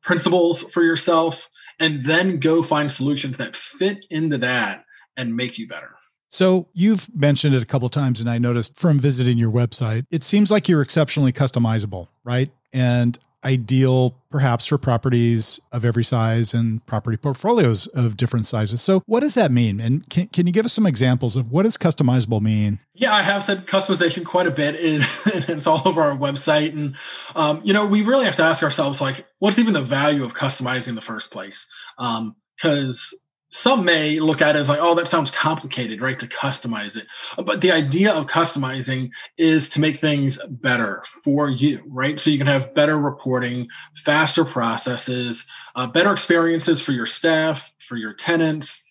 principles 0.02 0.64
for 0.72 0.84
yourself, 0.84 1.48
and 1.80 2.02
then 2.04 2.40
go 2.40 2.62
find 2.62 2.92
solutions 2.92 3.38
that 3.38 3.56
fit 3.56 4.06
into 4.10 4.40
that 4.40 4.86
and 5.18 5.36
make 5.36 5.58
you 5.58 5.68
better. 5.68 5.92
So 6.32 6.70
you've 6.74 7.14
mentioned 7.14 7.54
it 7.54 7.62
a 7.62 7.66
couple 7.66 7.90
times, 7.90 8.22
and 8.22 8.30
I 8.30 8.38
noticed 8.38 8.78
from 8.78 9.00
visiting 9.00 9.38
your 9.38 9.52
website, 9.52 10.06
it 10.10 10.24
seems 10.24 10.50
like 10.50 10.70
you're 10.70 10.82
exceptionally 10.82 11.34
customizable, 11.34 12.08
right? 12.24 12.50
And 12.74 13.20
ideal 13.44 14.16
perhaps 14.30 14.66
for 14.66 14.78
properties 14.78 15.60
of 15.72 15.84
every 15.84 16.04
size 16.04 16.54
and 16.54 16.86
property 16.86 17.18
portfolios 17.18 17.88
of 17.88 18.16
different 18.16 18.46
sizes. 18.46 18.82
So 18.82 19.02
what 19.08 19.22
does 19.22 19.34
that 19.34 19.52
mean? 19.52 19.80
And 19.80 20.08
can, 20.10 20.28
can 20.28 20.48
you 20.48 20.54
give 20.54 20.66
us 20.66 20.74
some 20.74 20.86
examples 20.86 21.36
of 21.36 21.52
what 21.52 21.64
does 21.64 21.76
customizable 21.76 22.42
mean? 22.42 22.80
Yeah, 22.94 23.14
I 23.14 23.24
have 23.24 23.44
said 23.44 23.66
customization 23.66 24.24
quite 24.26 24.48
a 24.48 24.52
bit. 24.52 24.76
it's 24.80 25.68
all 25.68 25.82
over 25.86 26.02
our 26.02 26.16
website. 26.16 26.74
And, 26.74 26.96
um, 27.36 27.62
you 27.64 27.74
know, 27.74 27.86
we 27.86 28.04
really 28.04 28.26
have 28.26 28.36
to 28.36 28.44
ask 28.44 28.64
ourselves, 28.64 29.02
like, 29.02 29.26
what's 29.40 29.60
even 29.60 29.74
the 29.74 29.82
value 29.82 30.24
of 30.24 30.34
customizing 30.34 30.90
in 30.90 30.96
the 30.96 31.02
first 31.02 31.32
place? 31.32 31.68
Because 31.98 33.14
um, 33.14 33.21
some 33.52 33.84
may 33.84 34.20
look 34.20 34.42
at 34.42 34.56
it 34.56 34.60
as 34.60 34.70
like, 34.70 34.80
oh, 34.82 34.96
that 34.96 35.10
sounds 35.10 35.30
complicated, 35.30 36.02
right? 36.02 36.18
To 36.20 36.26
customize 36.28 36.96
it. 36.96 37.06
But 37.44 37.60
the 37.60 37.72
idea 37.72 38.14
of 38.14 38.28
customizing 38.28 39.10
is 39.38 39.70
to 39.72 39.82
make 39.82 39.98
things 39.98 40.42
better 40.50 41.04
for 41.24 41.50
you, 41.50 41.84
right? 41.88 42.18
So 42.18 42.30
you 42.30 42.38
can 42.38 42.48
have 42.48 42.74
better 42.74 42.98
reporting, 42.98 43.68
faster 43.94 44.46
processes, 44.46 45.46
uh, 45.76 45.88
better 45.88 46.14
experiences 46.14 46.82
for 46.82 46.94
your 46.94 47.06
staff, 47.06 47.74
for 47.80 47.98
your 47.98 48.14
tenants. 48.14 48.86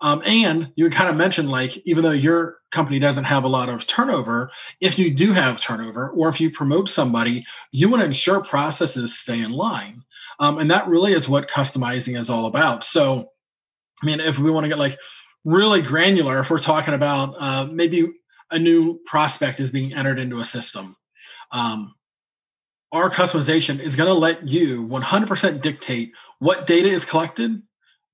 Um, 0.00 0.20
and 0.26 0.72
you 0.74 0.90
kind 0.90 1.08
of 1.08 1.14
mentioned 1.14 1.48
like, 1.48 1.76
even 1.86 2.02
though 2.02 2.10
your 2.10 2.58
company 2.72 2.98
doesn't 2.98 3.24
have 3.24 3.44
a 3.44 3.48
lot 3.48 3.68
of 3.68 3.86
turnover, 3.86 4.50
if 4.80 4.98
you 4.98 5.14
do 5.14 5.32
have 5.32 5.60
turnover 5.60 6.10
or 6.10 6.28
if 6.28 6.40
you 6.40 6.50
promote 6.50 6.88
somebody, 6.88 7.46
you 7.70 7.88
want 7.88 8.00
to 8.00 8.06
ensure 8.06 8.42
processes 8.42 9.16
stay 9.16 9.40
in 9.40 9.52
line. 9.52 10.02
Um, 10.40 10.58
and 10.58 10.68
that 10.72 10.88
really 10.88 11.12
is 11.12 11.28
what 11.28 11.48
customizing 11.48 12.18
is 12.18 12.30
all 12.30 12.46
about. 12.46 12.82
So, 12.82 13.28
I 14.02 14.06
mean, 14.06 14.20
if 14.20 14.38
we 14.38 14.50
want 14.50 14.64
to 14.64 14.68
get 14.68 14.78
like 14.78 14.98
really 15.44 15.82
granular, 15.82 16.40
if 16.40 16.50
we're 16.50 16.58
talking 16.58 16.94
about 16.94 17.34
uh, 17.38 17.66
maybe 17.70 18.12
a 18.50 18.58
new 18.58 18.98
prospect 19.06 19.60
is 19.60 19.70
being 19.70 19.94
entered 19.94 20.18
into 20.18 20.40
a 20.40 20.44
system, 20.44 20.96
um, 21.52 21.94
our 22.90 23.08
customization 23.10 23.80
is 23.80 23.96
going 23.96 24.08
to 24.08 24.14
let 24.14 24.46
you 24.46 24.82
100% 24.82 25.62
dictate 25.62 26.12
what 26.40 26.66
data 26.66 26.88
is 26.88 27.04
collected, 27.04 27.62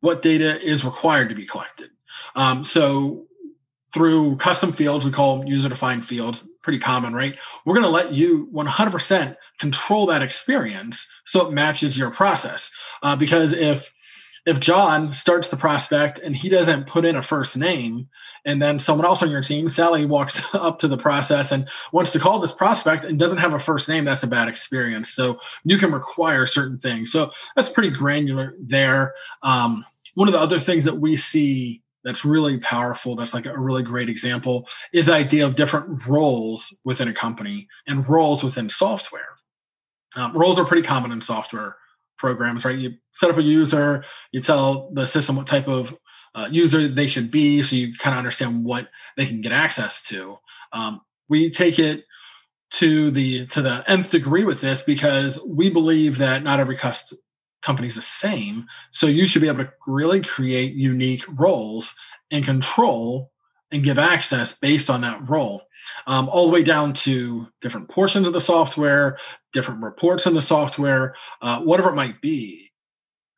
what 0.01 0.23
data 0.23 0.61
is 0.61 0.85
required 0.85 1.29
to 1.31 1.35
be 1.35 1.47
collected. 1.47 1.91
Um, 2.37 2.65
so 2.65 3.27
through 3.93 4.37
custom 4.37 4.71
fields, 4.71 5.05
we 5.05 5.11
call 5.11 5.39
them 5.39 5.49
user 5.49 5.69
defined 5.69 6.05
fields, 6.05 6.49
pretty 6.63 6.79
common, 6.79 7.15
right? 7.15 7.37
We're 7.65 7.75
going 7.75 7.85
to 7.85 7.91
let 7.91 8.13
you 8.13 8.49
100% 8.53 9.37
control 9.59 10.07
that 10.07 10.23
experience 10.23 11.09
so 11.25 11.47
it 11.47 11.53
matches 11.53 11.97
your 11.97 12.11
process. 12.11 12.71
Uh, 13.03 13.17
because 13.17 13.53
if 13.53 13.93
if 14.49 14.61
John 14.61 15.13
starts 15.13 15.51
the 15.51 15.59
prospect 15.59 16.21
and 16.21 16.35
he 16.35 16.49
doesn't 16.49 16.87
put 16.87 17.05
in 17.05 17.17
a 17.17 17.23
first 17.23 17.55
name, 17.55 18.09
and 18.47 18.63
then 18.63 18.79
someone 18.79 19.05
else 19.05 19.23
on 19.23 19.31
your 19.31 19.43
team, 19.43 19.69
Sally, 19.69 20.07
walks 20.07 20.55
up 20.55 20.79
to 20.79 20.89
the 20.89 20.97
process 20.97 21.53
and 21.53 21.69
wants 21.93 22.13
to 22.13 22.19
call 22.19 22.39
this 22.39 22.55
prospect 22.55 23.05
and 23.05 23.19
doesn't 23.19 23.37
have 23.37 23.53
a 23.53 23.59
first 23.59 23.91
name, 23.91 24.07
that's 24.07 24.23
a 24.23 24.27
bad 24.27 24.49
experience. 24.49 25.11
So 25.11 25.39
you 25.65 25.77
can 25.77 25.93
require 25.93 26.47
certain 26.47 26.79
things. 26.79 27.13
So 27.13 27.31
that's 27.57 27.69
pretty 27.69 27.91
granular 27.91 28.55
there. 28.59 29.15
Um, 29.43 29.85
one 30.15 30.29
of 30.29 30.33
the 30.33 30.41
other 30.41 30.59
things 30.59 30.85
that 30.85 30.97
we 30.97 31.15
see 31.15 31.83
that's 32.03 32.25
really 32.25 32.57
powerful, 32.57 33.17
that's 33.17 33.35
like 33.35 33.45
a 33.45 33.59
really 33.59 33.83
great 33.83 34.09
example, 34.09 34.67
is 34.95 35.07
the 35.07 35.13
idea 35.13 35.45
of 35.45 35.57
different 35.57 36.07
roles 36.07 36.75
within 36.85 37.09
a 37.09 37.13
company 37.13 37.69
and 37.87 38.09
roles 38.09 38.43
within 38.43 38.71
software. 38.71 39.37
Um, 40.17 40.35
roles 40.35 40.59
are 40.59 40.65
pretty 40.65 40.87
common 40.87 41.13
in 41.13 41.21
software 41.21 41.77
programs, 42.19 42.65
right? 42.65 42.79
You 42.79 42.95
set 43.13 43.31
up 43.31 43.39
a 43.39 43.43
user, 43.43 44.05
you 44.33 44.41
tell 44.41 44.91
the 44.93 45.07
system 45.07 45.37
what 45.37 45.47
type 45.47 45.69
of 45.69 45.97
uh, 46.35 46.49
user 46.51 46.87
they 46.89 47.07
should 47.07 47.31
be, 47.31 47.63
so 47.63 47.77
you 47.77 47.95
kind 47.97 48.15
of 48.15 48.19
understand 48.19 48.65
what 48.65 48.89
they 49.17 49.27
can 49.27 49.41
get 49.41 49.53
access 49.53 50.03
to. 50.09 50.37
Um, 50.73 51.01
we 51.29 51.51
take 51.51 51.79
it 51.79 52.05
to 52.71 53.11
the 53.11 53.47
to 53.47 53.63
the 53.63 53.83
nth 53.91 54.11
degree 54.11 54.45
with 54.45 54.61
this 54.61 54.83
because 54.83 55.43
we 55.57 55.71
believe 55.71 56.19
that 56.19 56.43
not 56.43 56.61
every 56.61 56.77
cust- 56.77 57.15
company 57.63 57.89
is 57.89 57.95
the 57.95 58.03
same. 58.03 58.67
So 58.91 59.07
you 59.07 59.27
should 59.27 59.43
be 59.43 59.49
able 59.49 59.65
to 59.65 59.73
really 59.87 60.21
create 60.21 60.75
unique 60.75 61.25
roles 61.39 61.95
and 62.31 62.45
control 62.45 63.31
and 63.71 63.85
give 63.85 63.99
access 63.99 64.57
based 64.57 64.89
on 64.89 65.03
that 65.03 65.29
role 65.29 65.63
um, 66.07 66.29
all 66.29 66.47
the 66.47 66.53
way 66.53 66.63
down 66.63 66.93
to 66.93 67.47
different 67.61 67.89
portions 67.89 68.27
of 68.27 68.33
the 68.33 68.41
software, 68.41 69.19
different 69.53 69.83
reports 69.83 70.27
in 70.27 70.35
the 70.35 70.43
software, 70.43 71.15
uh, 71.43 71.61
whatever 71.61 71.91
it 71.91 71.97
might 71.97 72.21
be. 72.21 72.71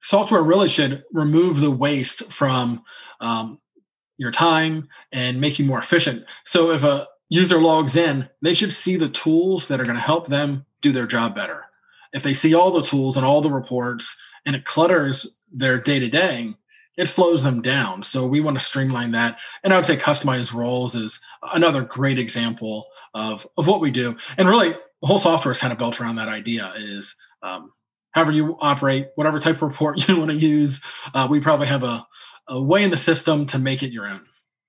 Software 0.03 0.43
really 0.43 0.69
should 0.69 1.05
remove 1.13 1.61
the 1.61 1.71
waste 1.71 2.33
from 2.33 2.83
um, 3.21 3.59
your 4.17 4.31
time 4.31 4.89
and 5.13 5.41
make 5.41 5.59
you 5.59 5.65
more 5.65 5.79
efficient. 5.79 6.25
So 6.45 6.71
if 6.71 6.85
a 6.85 7.07
user 7.29 7.59
logs 7.59 7.97
in, 7.97 8.29
they 8.43 8.55
should 8.55 8.73
see 8.73 8.97
the 8.97 9.09
tools 9.09 9.69
that 9.69 9.81
are 9.81 9.85
going 9.85 9.97
to 9.97 10.03
help 10.03 10.27
them 10.27 10.65
do 10.81 10.93
their 10.93 11.07
job 11.07 11.35
better. 11.35 11.65
If 12.13 12.23
they 12.23 12.35
see 12.35 12.55
all 12.55 12.71
the 12.71 12.83
tools 12.83 13.17
and 13.17 13.27
all 13.27 13.41
the 13.41 13.53
reports 13.53 14.21
and 14.47 14.57
it 14.57 14.65
clutters 14.65 15.41
their 15.53 15.79
day 15.79 15.99
to 15.99 16.09
day, 16.09 16.55
it 17.01 17.09
slows 17.09 17.43
them 17.43 17.63
down. 17.63 18.03
So 18.03 18.27
we 18.27 18.43
want 18.43 18.59
to 18.59 18.65
streamline 18.65 19.13
that. 19.13 19.41
And 19.65 19.73
I 19.73 19.77
would 19.77 19.87
say 19.87 19.97
customized 19.97 20.53
roles 20.53 20.95
is 20.95 21.25
another 21.55 21.81
great 21.81 22.19
example 22.19 22.89
of, 23.15 23.47
of 23.57 23.67
what 23.67 23.81
we 23.81 23.91
do. 23.91 24.17
And 24.37 24.47
really, 24.47 24.71
the 24.71 25.07
whole 25.07 25.17
software 25.17 25.51
is 25.51 25.59
kind 25.59 25.73
of 25.73 25.79
built 25.79 25.99
around 25.99 26.17
that 26.17 26.29
idea 26.29 26.75
is 26.77 27.17
um, 27.43 27.71
however 28.11 28.33
you 28.33 28.59
operate, 28.61 29.09
whatever 29.15 29.39
type 29.39 29.57
of 29.57 29.63
report 29.63 30.07
you 30.09 30.19
want 30.19 30.31
to 30.31 30.37
use, 30.37 30.85
uh, 31.15 31.27
we 31.31 31.41
probably 31.41 31.69
have 31.69 31.85
a, 31.85 32.07
a 32.49 32.63
way 32.63 32.83
in 32.83 32.91
the 32.91 32.99
system 32.99 33.47
to 33.47 33.59
make 33.59 33.83
it 33.83 33.93
your 33.93 34.07
own. 34.07 34.27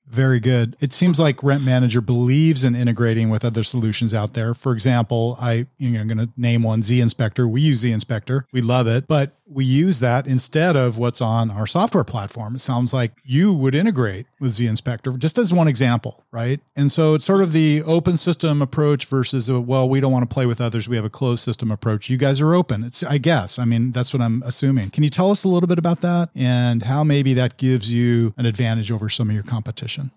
Very 0.07 0.39
good. 0.39 0.75
It 0.79 0.93
seems 0.93 1.19
like 1.19 1.41
Rent 1.43 1.63
Manager 1.63 2.01
believes 2.01 2.63
in 2.63 2.75
integrating 2.75 3.29
with 3.29 3.45
other 3.45 3.63
solutions 3.63 4.13
out 4.13 4.33
there. 4.33 4.53
For 4.53 4.73
example, 4.73 5.37
I 5.39 5.67
you 5.77 5.91
know, 5.91 6.01
I'm 6.01 6.07
going 6.07 6.17
to 6.17 6.29
name 6.35 6.63
one 6.63 6.83
Z 6.83 6.99
Inspector. 6.99 7.47
We 7.47 7.61
use 7.61 7.79
Z 7.79 7.91
Inspector. 7.91 8.45
We 8.51 8.61
love 8.61 8.87
it, 8.87 9.07
but 9.07 9.37
we 9.51 9.65
use 9.65 9.99
that 9.99 10.27
instead 10.27 10.75
of 10.75 10.97
what's 10.97 11.21
on 11.21 11.51
our 11.51 11.67
software 11.67 12.03
platform. 12.03 12.55
It 12.55 12.59
sounds 12.59 12.93
like 12.93 13.11
you 13.23 13.53
would 13.53 13.75
integrate 13.75 14.27
with 14.39 14.51
Z 14.51 14.65
Inspector, 14.65 15.11
just 15.17 15.37
as 15.37 15.53
one 15.53 15.67
example, 15.67 16.23
right? 16.31 16.59
And 16.75 16.91
so 16.91 17.15
it's 17.15 17.25
sort 17.25 17.41
of 17.41 17.51
the 17.51 17.83
open 17.85 18.17
system 18.17 18.61
approach 18.61 19.05
versus 19.05 19.49
a, 19.49 19.59
well, 19.59 19.89
we 19.89 19.99
don't 19.99 20.11
want 20.11 20.29
to 20.29 20.33
play 20.33 20.45
with 20.45 20.61
others. 20.61 20.87
We 20.87 20.95
have 20.95 21.05
a 21.05 21.09
closed 21.09 21.43
system 21.43 21.71
approach. 21.71 22.09
You 22.09 22.17
guys 22.17 22.39
are 22.41 22.55
open. 22.55 22.83
It's 22.83 23.03
I 23.03 23.17
guess. 23.17 23.59
I 23.59 23.65
mean, 23.65 23.91
that's 23.91 24.13
what 24.13 24.21
I'm 24.21 24.41
assuming. 24.45 24.89
Can 24.89 25.03
you 25.03 25.09
tell 25.09 25.31
us 25.31 25.43
a 25.43 25.47
little 25.47 25.67
bit 25.67 25.79
about 25.79 26.01
that 26.01 26.29
and 26.35 26.83
how 26.83 27.03
maybe 27.03 27.33
that 27.33 27.57
gives 27.57 27.91
you 27.91 28.33
an 28.37 28.45
advantage 28.45 28.91
over 28.91 29.09
some 29.09 29.29
of 29.29 29.33
your 29.33 29.43
competition? 29.43 30.11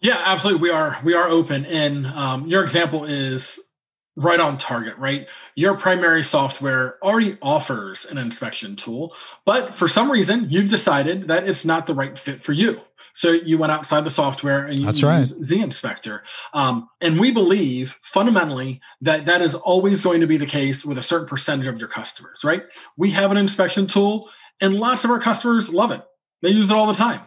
Yeah, 0.00 0.20
absolutely. 0.24 0.62
We 0.62 0.70
are 0.70 0.98
we 1.04 1.14
are 1.14 1.28
open, 1.28 1.66
and 1.66 2.06
um, 2.06 2.46
your 2.46 2.62
example 2.62 3.04
is 3.04 3.60
right 4.16 4.40
on 4.40 4.58
target. 4.58 4.96
Right, 4.98 5.28
your 5.54 5.76
primary 5.76 6.22
software 6.22 6.98
already 7.02 7.36
offers 7.42 8.06
an 8.06 8.18
inspection 8.18 8.76
tool, 8.76 9.14
but 9.44 9.74
for 9.74 9.88
some 9.88 10.10
reason 10.10 10.48
you've 10.50 10.68
decided 10.68 11.28
that 11.28 11.48
it's 11.48 11.64
not 11.64 11.86
the 11.86 11.94
right 11.94 12.18
fit 12.18 12.42
for 12.42 12.52
you. 12.52 12.80
So 13.12 13.32
you 13.32 13.58
went 13.58 13.72
outside 13.72 14.04
the 14.04 14.10
software 14.10 14.66
and 14.66 14.78
you 14.78 14.86
That's 14.86 15.02
use 15.02 15.08
right. 15.08 15.26
Z 15.26 15.60
Inspector. 15.60 16.22
Um, 16.54 16.88
and 17.00 17.18
we 17.18 17.32
believe 17.32 17.98
fundamentally 18.02 18.80
that 19.00 19.24
that 19.24 19.42
is 19.42 19.54
always 19.54 20.00
going 20.00 20.20
to 20.20 20.26
be 20.26 20.36
the 20.36 20.46
case 20.46 20.84
with 20.84 20.98
a 20.98 21.02
certain 21.02 21.26
percentage 21.26 21.66
of 21.66 21.78
your 21.78 21.88
customers. 21.88 22.42
Right, 22.44 22.64
we 22.96 23.10
have 23.10 23.30
an 23.30 23.36
inspection 23.36 23.86
tool, 23.86 24.30
and 24.60 24.74
lots 24.74 25.04
of 25.04 25.10
our 25.10 25.20
customers 25.20 25.70
love 25.70 25.90
it. 25.90 26.02
They 26.42 26.50
use 26.50 26.70
it 26.70 26.76
all 26.76 26.86
the 26.86 26.94
time 26.94 27.20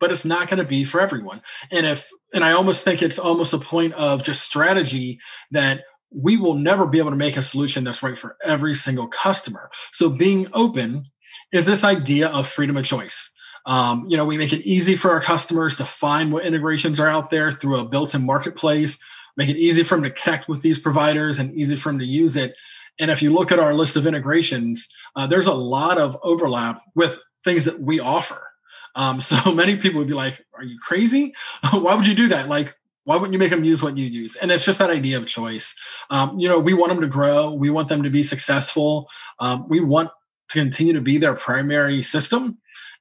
but 0.00 0.10
it's 0.10 0.26
not 0.26 0.48
going 0.48 0.58
to 0.58 0.68
be 0.68 0.84
for 0.84 1.00
everyone. 1.00 1.40
And 1.70 1.86
if, 1.86 2.10
and 2.34 2.44
I 2.44 2.52
almost 2.52 2.84
think 2.84 3.00
it's 3.00 3.18
almost 3.18 3.54
a 3.54 3.58
point 3.58 3.94
of 3.94 4.22
just 4.22 4.42
strategy 4.42 5.18
that 5.52 5.84
we 6.14 6.36
will 6.36 6.54
never 6.54 6.86
be 6.86 6.98
able 6.98 7.10
to 7.10 7.16
make 7.16 7.36
a 7.36 7.42
solution 7.42 7.84
that's 7.84 8.02
right 8.02 8.16
for 8.16 8.36
every 8.44 8.74
single 8.74 9.08
customer. 9.08 9.70
So 9.92 10.08
being 10.08 10.46
open 10.52 11.06
is 11.52 11.66
this 11.66 11.84
idea 11.84 12.28
of 12.28 12.46
freedom 12.46 12.76
of 12.76 12.84
choice. 12.84 13.34
Um, 13.66 14.06
you 14.08 14.16
know, 14.16 14.24
we 14.24 14.38
make 14.38 14.52
it 14.52 14.66
easy 14.66 14.94
for 14.94 15.10
our 15.10 15.20
customers 15.20 15.76
to 15.76 15.84
find 15.84 16.32
what 16.32 16.44
integrations 16.44 17.00
are 17.00 17.08
out 17.08 17.30
there 17.30 17.50
through 17.50 17.78
a 17.78 17.88
built-in 17.88 18.24
marketplace. 18.24 19.02
Make 19.36 19.48
it 19.48 19.56
easy 19.56 19.82
for 19.82 19.96
them 19.96 20.04
to 20.04 20.10
connect 20.10 20.48
with 20.48 20.62
these 20.62 20.78
providers 20.78 21.38
and 21.38 21.54
easy 21.54 21.76
for 21.76 21.90
them 21.90 21.98
to 21.98 22.06
use 22.06 22.36
it. 22.36 22.54
And 23.00 23.10
if 23.10 23.22
you 23.22 23.32
look 23.32 23.50
at 23.50 23.58
our 23.58 23.74
list 23.74 23.96
of 23.96 24.06
integrations, 24.06 24.88
uh, 25.16 25.26
there's 25.26 25.46
a 25.46 25.54
lot 25.54 25.98
of 25.98 26.16
overlap 26.22 26.80
with 26.94 27.18
things 27.42 27.64
that 27.64 27.80
we 27.80 28.00
offer. 28.00 28.46
Um, 28.94 29.20
so 29.20 29.52
many 29.52 29.76
people 29.76 29.98
would 29.98 30.08
be 30.08 30.14
like, 30.14 30.44
"Are 30.54 30.62
you 30.62 30.78
crazy? 30.80 31.34
Why 31.72 31.94
would 31.94 32.06
you 32.06 32.14
do 32.14 32.28
that?" 32.28 32.48
Like 32.48 32.76
Why 33.04 33.16
wouldn't 33.16 33.32
you 33.32 33.38
make 33.38 33.50
them 33.50 33.64
use 33.64 33.82
what 33.82 33.96
you 33.96 34.06
use? 34.06 34.36
And 34.36 34.50
it's 34.50 34.64
just 34.64 34.78
that 34.78 34.90
idea 34.90 35.18
of 35.18 35.26
choice. 35.26 35.74
Um, 36.10 36.38
you 36.38 36.48
know, 36.48 36.58
we 36.58 36.74
want 36.74 36.90
them 36.90 37.00
to 37.02 37.06
grow. 37.06 37.52
We 37.52 37.70
want 37.70 37.88
them 37.88 38.02
to 38.02 38.10
be 38.10 38.22
successful. 38.22 39.08
Um, 39.38 39.68
we 39.68 39.80
want 39.80 40.10
to 40.50 40.58
continue 40.58 40.94
to 40.94 41.00
be 41.00 41.18
their 41.18 41.34
primary 41.34 42.02
system. 42.02 42.58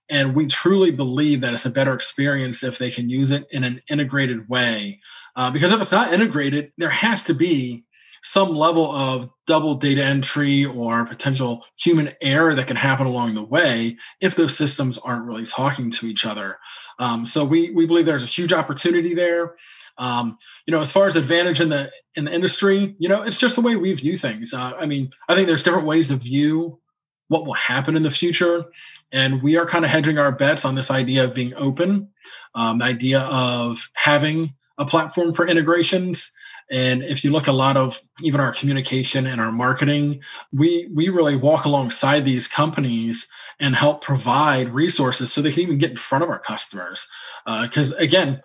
And 0.09 0.35
we 0.35 0.47
truly 0.47 0.91
believe 0.91 1.41
that 1.41 1.53
it's 1.53 1.65
a 1.65 1.71
better 1.71 1.93
experience 1.93 2.63
if 2.63 2.77
they 2.77 2.91
can 2.91 3.09
use 3.09 3.31
it 3.31 3.47
in 3.51 3.63
an 3.63 3.81
integrated 3.89 4.49
way. 4.49 4.99
Uh, 5.35 5.49
because 5.49 5.71
if 5.71 5.81
it's 5.81 5.91
not 5.91 6.13
integrated, 6.13 6.71
there 6.77 6.89
has 6.89 7.23
to 7.23 7.33
be 7.33 7.85
some 8.23 8.55
level 8.55 8.89
of 8.91 9.29
double 9.45 9.75
data 9.75 10.03
entry 10.03 10.65
or 10.65 11.05
potential 11.05 11.65
human 11.77 12.11
error 12.21 12.55
that 12.55 12.67
can 12.67 12.77
happen 12.77 13.05
along 13.05 13.35
the 13.35 13.43
way 13.43 13.97
if 14.21 14.35
those 14.35 14.55
systems 14.55 14.97
aren't 14.97 15.25
really 15.25 15.45
talking 15.45 15.91
to 15.91 16.07
each 16.07 16.25
other. 16.25 16.57
Um, 16.99 17.25
so 17.25 17.43
we 17.43 17.71
we 17.71 17.85
believe 17.85 18.05
there's 18.05 18.23
a 18.23 18.27
huge 18.27 18.53
opportunity 18.53 19.13
there. 19.13 19.55
Um, 19.97 20.37
you 20.65 20.73
know, 20.73 20.81
as 20.81 20.91
far 20.91 21.07
as 21.07 21.15
advantage 21.15 21.61
in 21.61 21.69
the 21.69 21.91
in 22.15 22.25
the 22.25 22.33
industry, 22.33 22.95
you 22.99 23.09
know, 23.09 23.21
it's 23.21 23.37
just 23.37 23.55
the 23.55 23.61
way 23.61 23.75
we 23.75 23.93
view 23.93 24.15
things. 24.15 24.53
Uh, 24.53 24.73
I 24.79 24.85
mean, 24.85 25.11
I 25.29 25.35
think 25.35 25.47
there's 25.47 25.63
different 25.63 25.87
ways 25.87 26.07
to 26.09 26.15
view 26.15 26.79
what 27.27 27.45
will 27.45 27.53
happen 27.53 27.95
in 27.95 28.03
the 28.03 28.11
future, 28.11 28.65
and 29.11 29.41
we 29.41 29.57
are 29.57 29.65
kind 29.65 29.85
of 29.85 29.91
hedging 29.91 30.17
our 30.17 30.31
bets 30.31 30.65
on 30.65 30.75
this 30.75 30.91
idea 30.91 31.23
of 31.23 31.33
being 31.33 31.53
open, 31.55 32.09
um, 32.55 32.79
the 32.79 32.85
idea 32.85 33.21
of 33.21 33.89
having 33.95 34.53
a 34.77 34.85
platform 34.85 35.31
for 35.33 35.47
integrations 35.47 36.33
and 36.71 37.03
if 37.03 37.23
you 37.23 37.31
look 37.31 37.47
a 37.47 37.51
lot 37.51 37.77
of 37.77 37.99
even 38.21 38.39
our 38.39 38.53
communication 38.53 39.27
and 39.27 39.41
our 39.41 39.51
marketing, 39.51 40.21
we 40.51 40.89
we 40.93 41.09
really 41.09 41.35
walk 41.35 41.65
alongside 41.65 42.25
these 42.25 42.47
companies 42.47 43.29
and 43.59 43.75
help 43.75 44.01
provide 44.01 44.69
resources 44.69 45.31
so 45.31 45.41
they 45.41 45.51
can 45.51 45.61
even 45.61 45.77
get 45.77 45.91
in 45.91 45.97
front 45.97 46.23
of 46.23 46.29
our 46.29 46.39
customers. 46.39 47.07
Because 47.45 47.93
uh, 47.93 47.97
again, 47.97 48.41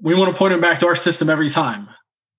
we 0.00 0.14
want 0.14 0.32
to 0.32 0.38
point 0.38 0.52
them 0.52 0.60
back 0.60 0.80
to 0.80 0.86
our 0.86 0.96
system 0.96 1.30
every 1.30 1.48
time 1.48 1.88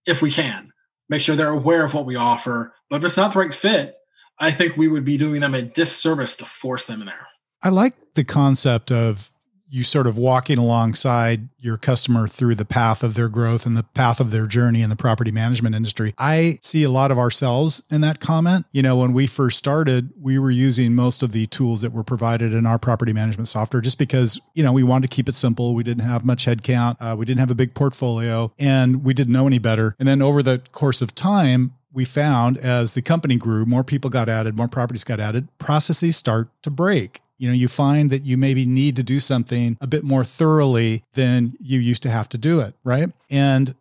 if 0.06 0.22
we 0.22 0.32
can. 0.32 0.72
Make 1.10 1.22
sure 1.22 1.36
they're 1.36 1.50
aware 1.50 1.86
of 1.86 1.94
what 1.94 2.06
we 2.06 2.16
offer. 2.16 2.74
But 2.90 2.98
if 2.98 3.06
it's 3.06 3.18
not 3.18 3.34
the 3.34 3.40
right 3.40 3.54
fit, 3.54 3.96
I 4.40 4.52
think 4.52 4.78
we 4.78 4.88
would 4.88 5.06
be 5.06 5.18
doing 5.18 5.42
them 5.42 5.56
a 5.56 5.62
disservice 5.62 6.36
to 6.38 6.46
force 6.46 6.86
them 6.86 7.02
in 7.02 7.08
there. 7.08 7.28
I 7.64 7.70
like 7.70 7.96
the 8.14 8.24
concept 8.24 8.92
of 8.92 9.32
you 9.70 9.84
sort 9.84 10.08
of 10.08 10.18
walking 10.18 10.58
alongside 10.58 11.50
your 11.60 11.78
customer 11.78 12.28
through 12.28 12.56
the 12.56 12.66
path 12.66 13.04
of 13.04 13.16
their 13.16 13.30
growth 13.30 13.66
and 13.66 13.76
the 13.76 13.84
path 13.84 14.20
of 14.20 14.32
their 14.32 14.48
journey 14.48 14.82
in 14.82 14.90
the 14.90 14.96
property 14.96 15.32
management 15.32 15.76
industry. 15.76 16.14
I 16.18 16.60
see 16.62 16.84
a 16.84 16.90
lot 16.90 17.12
of 17.12 17.18
ourselves 17.18 17.84
in 17.90 18.02
that 18.02 18.20
comment. 18.20 18.66
You 18.72 18.82
know, 18.82 18.98
when 18.98 19.14
we 19.14 19.28
first 19.28 19.58
started, 19.58 20.12
we 20.20 20.40
were 20.40 20.52
using 20.52 20.96
most 20.96 21.24
of 21.24 21.32
the 21.32 21.48
tools 21.48 21.82
that 21.82 21.92
were 21.92 22.04
provided 22.04 22.54
in 22.54 22.66
our 22.66 22.80
property 22.80 23.14
management 23.14 23.48
software 23.48 23.82
just 23.82 23.98
because, 23.98 24.40
you 24.54 24.64
know, 24.64 24.72
we 24.72 24.84
wanted 24.84 25.10
to 25.10 25.16
keep 25.16 25.28
it 25.28 25.36
simple. 25.36 25.76
We 25.76 25.84
didn't 25.84 26.04
have 26.04 26.26
much 26.26 26.46
headcount. 26.46 26.98
Uh, 27.00 27.16
we 27.18 27.26
didn't 27.26 27.40
have 27.40 27.52
a 27.52 27.56
big 27.56 27.74
portfolio 27.74 28.54
and 28.58 29.04
we 29.04 29.14
didn't 29.14 29.34
know 29.34 29.48
any 29.48 29.60
better. 29.60 29.96
And 30.00 30.08
then 30.08 30.22
over 30.22 30.42
the 30.42 30.62
course 30.72 31.02
of 31.02 31.14
time, 31.14 31.74
we 31.92 32.06
found 32.06 32.58
as 32.60 32.94
the 32.94 33.02
company 33.02 33.38
grew, 33.38 33.66
more 33.66 33.84
people 33.84 34.10
got 34.10 34.30
added, 34.30 34.56
more 34.56 34.68
properties 34.68 35.04
got 35.04 35.20
added, 35.20 35.48
processes 35.58 36.16
start 36.16 36.50
to 36.62 36.70
break 36.70 37.22
you 37.38 37.48
know 37.48 37.54
you 37.54 37.68
find 37.68 38.10
that 38.10 38.24
you 38.24 38.38
maybe 38.38 38.66
need 38.66 38.96
to 38.96 39.04
do 39.04 39.20
something 39.20 39.78
a 39.82 39.88
bit 39.88 40.04
more 40.04 40.24
thoroughly 40.24 41.04
than 41.14 41.54
you 41.60 41.80
used 41.80 42.04
to 42.04 42.10
have 42.10 42.30
to 42.30 42.38
do 42.38 42.60
it 42.60 42.74
right 42.84 43.10
and 43.30 43.76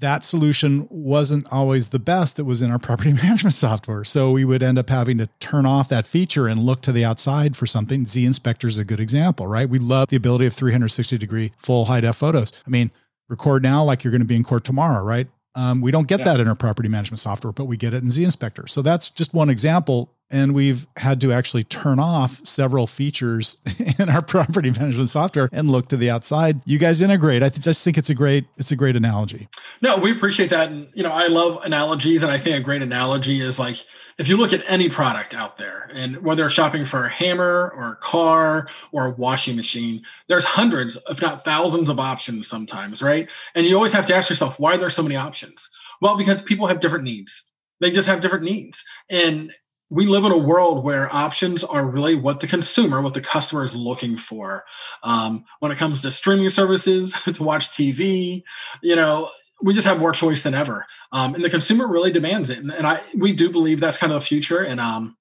that 0.00 0.24
solution 0.24 0.86
wasn't 0.90 1.50
always 1.52 1.88
the 1.88 1.98
best 1.98 2.36
that 2.36 2.44
was 2.44 2.62
in 2.62 2.70
our 2.70 2.78
property 2.88 3.12
management 3.12 3.54
software. 3.54 4.04
So 4.04 4.30
we 4.30 4.44
would 4.44 4.62
end 4.62 4.78
up 4.78 4.90
having 4.90 5.18
to 5.18 5.28
turn 5.40 5.66
off 5.66 5.88
that 5.88 6.06
feature 6.06 6.46
and 6.46 6.60
look 6.60 6.80
to 6.82 6.92
the 6.92 7.04
outside 7.04 7.56
for 7.56 7.66
something. 7.66 8.06
Z 8.06 8.24
Inspector 8.24 8.66
is 8.66 8.78
a 8.78 8.84
good 8.84 9.00
example, 9.00 9.46
right? 9.46 9.68
We 9.68 9.78
love 9.78 10.08
the 10.08 10.16
ability 10.16 10.46
of 10.46 10.54
360 10.54 11.18
degree 11.18 11.52
full 11.56 11.86
high 11.86 12.00
def 12.00 12.16
photos. 12.16 12.52
I 12.66 12.70
mean, 12.70 12.90
record 13.28 13.62
now 13.62 13.84
like 13.84 14.04
you're 14.04 14.10
going 14.10 14.20
to 14.20 14.26
be 14.26 14.36
in 14.36 14.44
court 14.44 14.64
tomorrow, 14.64 15.04
right? 15.04 15.28
Um, 15.58 15.80
we 15.80 15.90
don't 15.90 16.06
get 16.06 16.20
yeah. 16.20 16.26
that 16.26 16.40
in 16.40 16.46
our 16.46 16.54
property 16.54 16.88
management 16.88 17.18
software, 17.18 17.52
but 17.52 17.64
we 17.64 17.76
get 17.76 17.92
it 17.92 18.04
in 18.04 18.12
Z 18.12 18.22
Inspector. 18.22 18.64
So 18.68 18.80
that's 18.80 19.10
just 19.10 19.34
one 19.34 19.50
example 19.50 20.14
and 20.30 20.54
we've 20.54 20.86
had 20.96 21.20
to 21.22 21.32
actually 21.32 21.64
turn 21.64 21.98
off 21.98 22.46
several 22.46 22.86
features 22.86 23.56
in 23.98 24.08
our 24.08 24.22
property 24.22 24.70
management 24.70 25.08
software 25.08 25.48
and 25.52 25.70
look 25.70 25.88
to 25.88 25.96
the 25.96 26.10
outside 26.10 26.60
you 26.64 26.78
guys 26.78 27.00
integrate 27.00 27.42
i 27.42 27.48
just 27.48 27.84
think 27.84 27.96
it's 27.96 28.10
a 28.10 28.14
great 28.14 28.44
it's 28.56 28.70
a 28.70 28.76
great 28.76 28.96
analogy 28.96 29.48
no 29.80 29.96
we 29.96 30.12
appreciate 30.12 30.50
that 30.50 30.70
and 30.70 30.88
you 30.94 31.02
know 31.02 31.12
i 31.12 31.26
love 31.26 31.64
analogies 31.64 32.22
and 32.22 32.30
i 32.30 32.38
think 32.38 32.56
a 32.56 32.60
great 32.60 32.82
analogy 32.82 33.40
is 33.40 33.58
like 33.58 33.82
if 34.18 34.28
you 34.28 34.36
look 34.36 34.52
at 34.52 34.68
any 34.68 34.88
product 34.88 35.34
out 35.34 35.58
there 35.58 35.88
and 35.92 36.16
whether 36.18 36.48
shopping 36.50 36.84
for 36.84 37.04
a 37.04 37.10
hammer 37.10 37.72
or 37.76 37.92
a 37.92 37.96
car 37.96 38.66
or 38.92 39.06
a 39.06 39.10
washing 39.10 39.56
machine 39.56 40.02
there's 40.28 40.44
hundreds 40.44 40.98
if 41.08 41.22
not 41.22 41.44
thousands 41.44 41.88
of 41.88 41.98
options 41.98 42.48
sometimes 42.48 43.02
right? 43.02 43.28
And 43.54 43.66
you 43.66 43.76
always 43.76 43.92
have 43.92 44.06
to 44.06 44.14
ask 44.14 44.28
yourself 44.28 44.58
why 44.58 44.74
are 44.74 44.78
there 44.78 44.90
so 44.90 45.02
many 45.02 45.16
options? 45.16 45.70
Well 46.00 46.16
because 46.16 46.42
people 46.42 46.66
have 46.66 46.80
different 46.80 47.04
needs. 47.04 47.50
They 47.80 47.90
just 47.90 48.08
have 48.08 48.20
different 48.20 48.44
needs. 48.44 48.84
And 49.08 49.52
we 49.90 50.06
live 50.06 50.24
in 50.24 50.32
a 50.32 50.38
world 50.38 50.84
where 50.84 51.14
options 51.14 51.64
are 51.64 51.86
really 51.86 52.14
what 52.14 52.40
the 52.40 52.46
consumer, 52.46 53.00
what 53.00 53.14
the 53.14 53.20
customer 53.22 53.62
is 53.62 53.74
looking 53.74 54.18
for. 54.18 54.64
Um, 55.02 55.44
when 55.60 55.72
it 55.72 55.78
comes 55.78 56.02
to 56.02 56.10
streaming 56.10 56.50
services, 56.50 57.12
to 57.24 57.42
watch 57.42 57.70
TV, 57.70 58.42
you 58.82 58.96
know, 58.96 59.30
we 59.62 59.74
just 59.74 59.86
have 59.86 59.98
more 59.98 60.12
choice 60.12 60.42
than 60.42 60.54
ever, 60.54 60.86
um, 61.12 61.34
and 61.34 61.44
the 61.44 61.50
consumer 61.50 61.86
really 61.86 62.10
demands 62.10 62.50
it. 62.50 62.58
And, 62.58 62.70
and, 62.70 62.86
I, 62.86 63.00
we 63.16 63.32
do 63.32 63.50
believe 63.50 63.80
that's 63.80 63.98
kind 63.98 64.12
of 64.12 64.20
the 64.20 64.26
future. 64.26 64.62
And 64.62 64.80
um, 64.80 65.16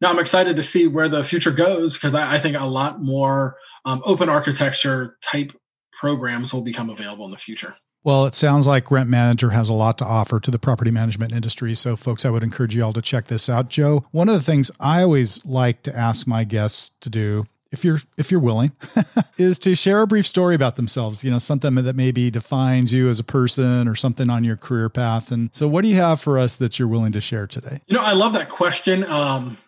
now 0.00 0.10
I'm 0.10 0.18
excited 0.18 0.56
to 0.56 0.62
see 0.62 0.86
where 0.86 1.08
the 1.08 1.24
future 1.24 1.50
goes 1.50 1.94
because 1.94 2.14
I, 2.14 2.34
I, 2.34 2.38
think 2.38 2.58
a 2.58 2.66
lot 2.66 3.02
more 3.02 3.56
um, 3.84 4.02
open 4.04 4.28
architecture 4.28 5.16
type 5.22 5.52
programs 5.92 6.52
will 6.52 6.62
become 6.62 6.90
available 6.90 7.24
in 7.24 7.30
the 7.30 7.38
future. 7.38 7.74
Well, 8.02 8.26
it 8.26 8.34
sounds 8.34 8.66
like 8.66 8.90
Rent 8.90 9.08
Manager 9.08 9.50
has 9.50 9.70
a 9.70 9.72
lot 9.72 9.96
to 9.96 10.04
offer 10.04 10.38
to 10.38 10.50
the 10.50 10.58
property 10.58 10.90
management 10.90 11.32
industry. 11.32 11.74
So, 11.74 11.96
folks, 11.96 12.26
I 12.26 12.30
would 12.30 12.42
encourage 12.42 12.76
you 12.76 12.84
all 12.84 12.92
to 12.92 13.00
check 13.00 13.28
this 13.28 13.48
out. 13.48 13.70
Joe, 13.70 14.04
one 14.10 14.28
of 14.28 14.34
the 14.34 14.42
things 14.42 14.70
I 14.78 15.02
always 15.02 15.44
like 15.46 15.82
to 15.84 15.96
ask 15.96 16.26
my 16.26 16.44
guests 16.44 16.92
to 17.00 17.08
do 17.08 17.44
if 17.74 17.84
you're 17.84 17.98
if 18.16 18.30
you're 18.30 18.40
willing 18.40 18.72
is 19.36 19.58
to 19.58 19.74
share 19.74 20.00
a 20.00 20.06
brief 20.06 20.26
story 20.26 20.54
about 20.54 20.76
themselves 20.76 21.24
you 21.24 21.30
know 21.30 21.38
something 21.38 21.74
that 21.74 21.96
maybe 21.96 22.30
defines 22.30 22.92
you 22.92 23.08
as 23.08 23.18
a 23.18 23.24
person 23.24 23.88
or 23.88 23.96
something 23.96 24.30
on 24.30 24.44
your 24.44 24.56
career 24.56 24.88
path. 24.88 25.32
And 25.32 25.52
so 25.52 25.66
what 25.68 25.82
do 25.82 25.88
you 25.88 25.96
have 25.96 26.20
for 26.20 26.38
us 26.38 26.56
that 26.56 26.78
you're 26.78 26.88
willing 26.88 27.12
to 27.12 27.20
share 27.20 27.46
today? 27.46 27.80
You 27.86 27.96
know 27.96 28.02
i 28.02 28.12
love 28.12 28.32
that 28.32 28.48
question. 28.48 29.04
Um 29.04 29.58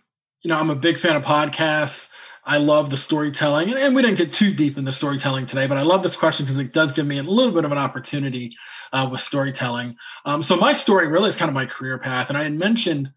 you 0.42 0.48
know 0.48 0.56
i'm 0.56 0.70
a 0.70 0.76
big 0.76 0.98
fan 0.98 1.16
of 1.16 1.22
podcasts. 1.22 2.10
I 2.48 2.58
love 2.58 2.90
the 2.90 2.96
storytelling, 2.96 3.70
and, 3.70 3.78
and, 3.78 3.92
we 3.92 4.02
didn't 4.02 4.18
get 4.18 4.32
too 4.32 4.54
deep 4.54 4.78
in 4.78 4.84
the 4.84 4.92
storytelling 4.92 5.46
today, 5.46 5.66
but 5.66 5.78
I 5.78 5.82
love 5.82 6.04
this 6.04 6.14
question 6.14 6.46
because 6.46 6.60
it 6.60 6.72
does 6.72 6.92
give 6.92 7.04
me 7.04 7.18
a 7.18 7.22
little 7.24 7.52
bit 7.52 7.64
of 7.64 7.72
an 7.72 7.78
opportunity 7.78 8.56
uh, 8.92 9.08
with 9.10 9.20
storytelling. 9.20 9.96
Um, 10.24 10.44
so 10.44 10.54
my 10.54 10.72
story 10.72 11.08
really 11.08 11.28
is 11.28 11.36
kind 11.36 11.48
of 11.48 11.56
my 11.56 11.66
career 11.66 11.98
path, 11.98 12.28
and 12.28 12.38
I 12.38 12.44
had 12.44 12.52
mentioned 12.52 13.10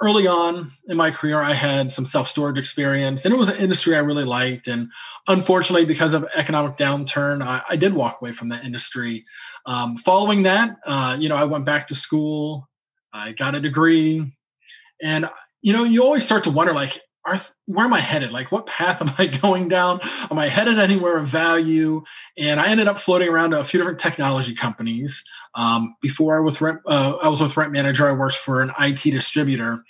early 0.00 0.26
on 0.26 0.70
in 0.88 0.96
my 0.96 1.10
career 1.10 1.40
I 1.40 1.52
had 1.54 1.92
some 1.92 2.04
self 2.04 2.28
storage 2.28 2.58
experience, 2.58 3.24
and 3.24 3.34
it 3.34 3.38
was 3.38 3.48
an 3.48 3.56
industry 3.56 3.94
I 3.94 4.00
really 4.00 4.24
liked. 4.24 4.68
And 4.68 4.88
unfortunately, 5.28 5.84
because 5.84 6.14
of 6.14 6.26
economic 6.34 6.76
downturn, 6.76 7.42
I, 7.42 7.62
I 7.68 7.76
did 7.76 7.94
walk 7.94 8.20
away 8.20 8.32
from 8.32 8.48
that 8.50 8.64
industry. 8.64 9.24
Um, 9.66 9.96
following 9.96 10.42
that, 10.44 10.76
uh, 10.86 11.16
you 11.18 11.28
know, 11.28 11.36
I 11.36 11.44
went 11.44 11.66
back 11.66 11.86
to 11.88 11.94
school, 11.94 12.68
I 13.12 13.32
got 13.32 13.54
a 13.54 13.60
degree, 13.60 14.34
and 15.02 15.28
you 15.60 15.72
know, 15.72 15.84
you 15.84 16.02
always 16.02 16.24
start 16.24 16.44
to 16.44 16.50
wonder, 16.50 16.72
like 16.72 16.98
are 17.24 17.40
where 17.66 17.84
am 17.84 17.92
I 17.92 18.00
headed? 18.00 18.32
Like, 18.32 18.50
what 18.52 18.66
path 18.66 19.00
am 19.06 19.12
I 19.18 19.26
going 19.26 19.68
down? 19.68 20.00
Am 20.30 20.38
I 20.38 20.48
headed 20.48 20.78
anywhere 20.78 21.16
of 21.16 21.26
value? 21.26 22.02
And 22.36 22.60
I 22.60 22.68
ended 22.68 22.88
up 22.88 22.98
floating 22.98 23.28
around 23.28 23.52
a 23.54 23.64
few 23.64 23.78
different 23.78 23.98
technology 23.98 24.54
companies. 24.54 25.24
Um, 25.54 25.96
before 26.00 26.36
I 26.36 26.40
was 26.40 26.60
rent, 26.60 26.80
uh, 26.86 27.16
I 27.22 27.28
was 27.28 27.40
with 27.40 27.56
Rent 27.56 27.72
Manager. 27.72 28.08
I 28.08 28.12
worked 28.12 28.36
for 28.36 28.62
an 28.62 28.72
IT 28.78 29.02
distributor, 29.02 29.84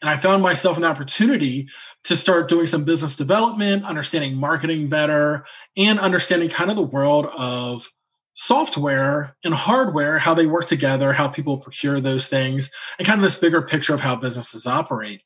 and 0.00 0.10
I 0.10 0.16
found 0.16 0.42
myself 0.42 0.76
an 0.76 0.84
opportunity 0.84 1.68
to 2.04 2.16
start 2.16 2.48
doing 2.48 2.66
some 2.66 2.84
business 2.84 3.16
development, 3.16 3.84
understanding 3.84 4.34
marketing 4.34 4.88
better, 4.88 5.46
and 5.76 5.98
understanding 5.98 6.48
kind 6.48 6.70
of 6.70 6.76
the 6.76 6.82
world 6.82 7.26
of 7.36 7.88
software 8.34 9.36
and 9.44 9.54
hardware, 9.54 10.18
how 10.18 10.34
they 10.34 10.46
work 10.46 10.66
together, 10.66 11.12
how 11.12 11.28
people 11.28 11.58
procure 11.58 12.00
those 12.00 12.26
things, 12.26 12.70
and 12.98 13.06
kind 13.06 13.18
of 13.18 13.22
this 13.22 13.38
bigger 13.38 13.62
picture 13.62 13.94
of 13.94 14.00
how 14.00 14.16
businesses 14.16 14.66
operate. 14.66 15.22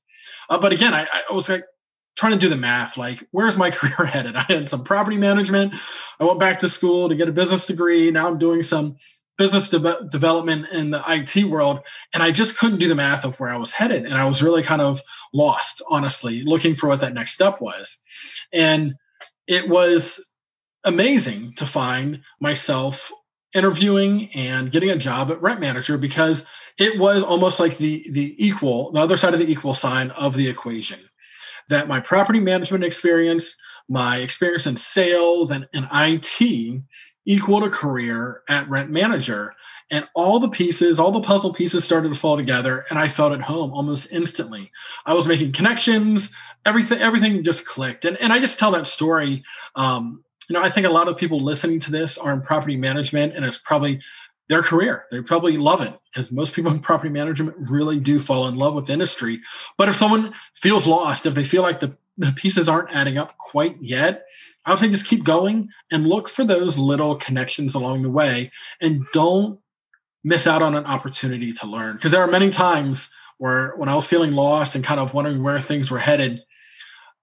Uh, 0.48 0.58
but 0.58 0.72
again, 0.72 0.94
I, 0.94 1.06
I 1.30 1.32
was 1.32 1.48
like 1.48 1.64
trying 2.16 2.32
to 2.32 2.38
do 2.38 2.48
the 2.48 2.56
math 2.56 2.96
like 2.96 3.26
where's 3.30 3.56
my 3.56 3.70
career 3.72 4.06
headed? 4.08 4.37
I 4.37 4.42
had 4.42 4.68
some 4.68 4.84
property 4.84 5.18
management. 5.18 5.74
I 6.20 6.24
went 6.24 6.40
back 6.40 6.58
to 6.61 6.68
school 6.68 7.08
to 7.08 7.14
get 7.14 7.28
a 7.28 7.32
business 7.32 7.66
degree. 7.66 8.11
Now 8.11 8.28
i'm 8.28 8.38
doing 8.38 8.62
some 8.62 8.96
business 9.37 9.68
de- 9.68 10.08
development 10.11 10.66
in 10.72 10.90
the 10.90 10.98
it 11.08 11.48
world 11.48 11.78
and 12.12 12.24
i 12.24 12.32
just 12.32 12.58
couldn't 12.58 12.80
do 12.80 12.88
the 12.88 12.94
math 12.96 13.24
of 13.24 13.38
where 13.38 13.50
i 13.50 13.56
was 13.56 13.70
headed 13.70 14.04
and 14.04 14.14
i 14.14 14.24
was 14.24 14.42
really 14.42 14.64
kind 14.64 14.82
of 14.82 15.00
lost 15.32 15.82
honestly 15.88 16.42
looking 16.42 16.74
for 16.74 16.88
what 16.88 17.00
that 17.00 17.14
next 17.14 17.32
step 17.32 17.61
was. 17.61 18.00
And 18.52 18.94
it 19.46 19.68
was 19.68 20.24
amazing 20.84 21.54
to 21.54 21.66
find 21.66 22.20
myself 22.40 23.11
interviewing 23.54 24.30
and 24.34 24.70
getting 24.70 24.90
a 24.90 24.96
job 24.96 25.30
at 25.30 25.40
rent 25.42 25.61
manager 25.61 25.98
because 25.98 26.46
it 26.78 26.98
was 26.98 27.22
almost 27.22 27.60
like 27.60 27.76
the 27.78 28.06
the 28.10 28.34
equal 28.44 28.92
the 28.92 29.00
other 29.00 29.16
side 29.16 29.34
of 29.34 29.40
the 29.40 29.50
equal 29.50 29.74
sign 29.74 30.10
of 30.12 30.34
the 30.34 30.48
equation 30.48 31.00
that 31.68 31.88
my 31.88 32.00
property 32.00 32.40
management 32.40 32.84
experience 32.84 33.56
my 33.88 34.18
experience 34.18 34.66
in 34.66 34.76
sales 34.76 35.50
and, 35.50 35.66
and 35.72 35.88
it 35.90 36.82
equaled 37.24 37.64
a 37.64 37.70
career 37.70 38.42
at 38.48 38.68
rent 38.68 38.90
manager. 38.90 39.54
And 39.90 40.06
all 40.14 40.38
the 40.38 40.50
pieces, 40.50 41.00
all 41.00 41.10
the 41.10 41.20
puzzle 41.20 41.54
pieces 41.54 41.82
started 41.82 42.12
to 42.12 42.18
fall 42.18 42.36
together, 42.36 42.84
and 42.90 42.98
I 42.98 43.08
felt 43.08 43.32
at 43.32 43.40
home 43.40 43.72
almost 43.72 44.12
instantly. 44.12 44.70
I 45.06 45.14
was 45.14 45.26
making 45.26 45.52
connections, 45.52 46.34
everything, 46.66 46.98
everything 46.98 47.42
just 47.42 47.66
clicked. 47.66 48.04
And 48.04 48.18
and 48.18 48.30
I 48.30 48.38
just 48.38 48.58
tell 48.58 48.70
that 48.72 48.86
story. 48.86 49.44
Um, 49.76 50.22
you 50.50 50.54
know, 50.54 50.62
I 50.62 50.68
think 50.68 50.86
a 50.86 50.90
lot 50.90 51.08
of 51.08 51.16
people 51.16 51.42
listening 51.42 51.80
to 51.80 51.90
this 51.90 52.18
are 52.18 52.32
in 52.32 52.42
property 52.42 52.76
management, 52.76 53.34
and 53.34 53.46
it's 53.46 53.56
probably 53.56 54.02
their 54.48 54.62
career. 54.62 55.04
They 55.11 55.20
probably 55.20 55.58
love 55.58 55.80
it 55.82 55.92
because 56.11 56.32
most 56.32 56.54
people 56.54 56.72
in 56.72 56.80
property 56.80 57.11
management 57.11 57.56
really 57.58 58.00
do 58.00 58.18
fall 58.18 58.48
in 58.48 58.56
love 58.56 58.74
with 58.74 58.90
industry. 58.90 59.40
But 59.76 59.88
if 59.88 59.96
someone 59.96 60.32
feels 60.54 60.87
lost, 60.87 61.26
if 61.26 61.34
they 61.34 61.44
feel 61.44 61.62
like 61.62 61.80
the, 61.80 61.96
the 62.16 62.32
pieces 62.32 62.68
aren't 62.68 62.94
adding 62.94 63.18
up 63.18 63.37
quite 63.38 63.76
yet, 63.80 64.24
I 64.64 64.70
would 64.70 64.78
say 64.78 64.88
just 64.88 65.06
keep 65.06 65.24
going 65.24 65.68
and 65.90 66.06
look 66.06 66.28
for 66.28 66.44
those 66.44 66.78
little 66.78 67.16
connections 67.16 67.74
along 67.74 68.02
the 68.02 68.11
way 68.11 68.50
and 68.80 69.04
don't 69.12 69.61
miss 70.24 70.46
out 70.46 70.62
on 70.62 70.74
an 70.74 70.87
opportunity 70.87 71.52
to 71.52 71.66
learn. 71.66 71.96
Because 71.96 72.11
there 72.11 72.22
are 72.22 72.26
many 72.26 72.50
times 72.50 73.14
where 73.38 73.74
when 73.76 73.88
I 73.88 73.94
was 73.94 74.06
feeling 74.06 74.32
lost 74.32 74.74
and 74.74 74.84
kind 74.84 74.98
of 74.98 75.14
wondering 75.14 75.42
where 75.42 75.61
things 75.61 75.90
were 75.90 75.98
headed, 75.98 76.42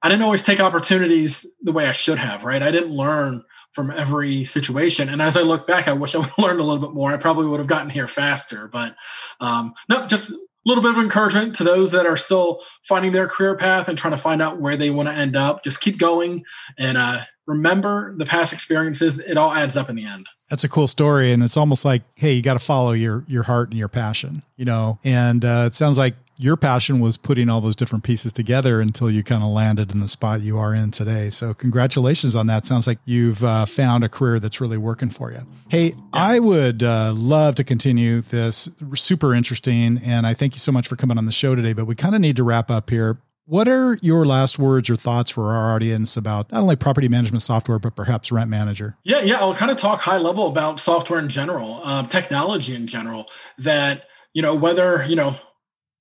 I 0.02 0.10
didn't 0.10 0.24
always 0.24 0.44
take 0.44 0.60
opportunities 0.60 1.46
the 1.64 1.72
way 1.72 1.88
I 1.88 1.92
should 1.92 2.18
have, 2.18 2.44
right? 2.44 2.62
I 2.62 2.72
didn't 2.72 2.92
learn 2.92 3.44
from 3.76 3.92
every 3.92 4.46
situation. 4.46 5.10
And 5.10 5.22
as 5.22 5.36
I 5.36 5.42
look 5.42 5.68
back, 5.68 5.90
I 5.90 5.94
wish 5.94 6.16
I 6.16 6.18
would 6.20 6.28
have 6.28 6.40
learned 6.40 6.60
a 6.62 6.64
little 6.64 6.82
bit 6.82 6.96
more. 6.96 7.14
I 7.14 7.18
probably 7.18 7.46
would 7.46 7.60
have 7.60 7.68
gotten 7.68 7.90
here 7.90 8.08
faster. 8.08 8.70
But 8.70 8.96
um, 9.42 9.74
no, 9.90 10.08
just 10.08 10.32
a 10.32 10.40
little 10.66 10.82
bit 10.82 10.92
of 10.92 10.98
encouragement 10.98 11.56
to 11.56 11.66
those 11.66 11.92
that 11.92 12.06
are 12.06 12.18
still 12.18 12.62
finding 12.84 13.12
their 13.12 13.28
career 13.28 13.56
path 13.56 13.90
and 13.90 13.98
trying 13.98 14.14
to 14.14 14.18
find 14.18 14.42
out 14.42 14.60
where 14.60 14.78
they 14.78 14.90
want 14.90 15.10
to 15.10 15.14
end 15.14 15.36
up. 15.36 15.64
Just 15.64 15.82
keep 15.82 16.00
going 16.00 16.46
and 16.80 16.98
uh, 16.98 17.20
remember 17.46 18.16
the 18.18 18.26
past 18.26 18.54
experiences. 18.54 19.20
It 19.20 19.38
all 19.38 19.52
adds 19.52 19.78
up 19.78 19.90
in 19.90 19.96
the 19.96 20.06
end. 20.06 20.28
That's 20.50 20.64
a 20.64 20.70
cool 20.70 20.88
story, 20.88 21.32
and 21.32 21.44
it's 21.44 21.58
almost 21.58 21.86
like, 21.86 22.04
hey, 22.16 22.34
you 22.34 22.42
got 22.42 22.54
to 22.54 22.60
follow 22.60 22.94
your 22.94 23.24
your 23.28 23.44
heart 23.44 23.70
and 23.70 23.78
your 23.78 23.88
passion, 23.88 24.44
you 24.58 24.66
know. 24.66 25.00
And 25.04 25.44
uh, 25.44 25.66
it 25.68 25.76
sounds 25.76 25.98
like 25.98 26.16
your 26.38 26.58
passion 26.58 27.00
was 27.00 27.18
putting 27.18 27.50
all 27.50 27.62
those 27.62 27.76
different 27.76 28.04
pieces 28.04 28.34
together 28.34 28.82
until 28.82 29.10
you 29.10 29.24
kind 29.24 29.44
of 29.44 29.50
landed 29.50 29.92
in 29.92 30.00
the 30.00 30.08
spot 30.08 30.42
you 30.42 30.58
are 30.58 30.74
in 30.74 30.92
today. 30.92 31.30
So 31.30 31.54
congratulations 31.54 32.36
on 32.36 32.48
that. 32.48 32.66
Sounds 32.66 32.88
like 32.88 33.00
you've 33.06 33.44
uh, 33.44 33.66
found 33.66 34.04
a 34.04 34.10
career 34.10 34.40
that's 34.40 34.60
really 34.60 34.78
working 34.78 35.10
for 35.10 35.32
you. 35.32 35.40
Hey, 35.70 35.90
yeah. 35.90 35.96
I 36.14 36.40
would 36.40 36.84
uh, 36.84 37.14
love 37.14 37.56
to 37.56 37.64
continue 37.64 38.22
this. 38.22 38.70
Super 38.96 39.34
interesting, 39.34 40.00
and 40.04 40.28
I 40.28 40.34
thank 40.34 40.56
you 40.56 40.60
so 40.60 40.72
much 40.72 40.88
for 40.88 40.96
coming 40.96 41.18
on 41.18 41.26
the 41.26 41.32
show 41.32 41.56
today. 41.56 41.74
But 41.74 41.86
we 41.86 41.96
kind 41.96 42.16
of 42.16 42.22
need 42.22 42.36
to 42.36 42.44
wrap 42.44 42.70
up 42.70 42.90
here. 42.90 43.18
What 43.48 43.68
are 43.68 44.00
your 44.02 44.26
last 44.26 44.58
words 44.58 44.90
or 44.90 44.96
thoughts 44.96 45.30
for 45.30 45.54
our 45.54 45.76
audience 45.76 46.18
about 46.18 46.52
not 46.52 46.64
only 46.64 46.76
property 46.76 47.08
management 47.08 47.44
software, 47.44 47.78
but 47.78 47.96
perhaps 47.96 48.32
Rent 48.32 48.50
Manager? 48.50 48.98
Yeah, 49.04 49.22
yeah. 49.22 49.40
I'll 49.40 49.54
kind 49.54 49.70
of 49.70 49.78
talk 49.78 50.00
high 50.02 50.18
level 50.18 50.48
about 50.48 50.80
software 50.80 51.20
in 51.20 51.30
general, 51.30 51.80
um, 51.84 52.08
technology 52.08 52.74
in 52.74 52.88
general. 52.88 53.28
That 53.60 54.06
you 54.34 54.42
know 54.42 54.56
whether 54.56 55.06
you 55.06 55.16
know 55.16 55.36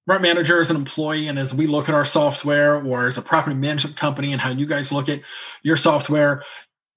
Rent 0.06 0.22
Manager 0.22 0.60
as 0.60 0.70
an 0.70 0.76
employee, 0.76 1.28
and 1.28 1.38
as 1.38 1.54
we 1.54 1.66
look 1.66 1.88
at 1.88 1.94
our 1.94 2.04
software, 2.04 2.82
or 2.82 3.06
as 3.06 3.16
a 3.16 3.22
property 3.22 3.56
management 3.56 3.96
company, 3.96 4.32
and 4.32 4.40
how 4.40 4.50
you 4.50 4.66
guys 4.66 4.92
look 4.92 5.08
at 5.08 5.20
your 5.62 5.76
software, 5.76 6.42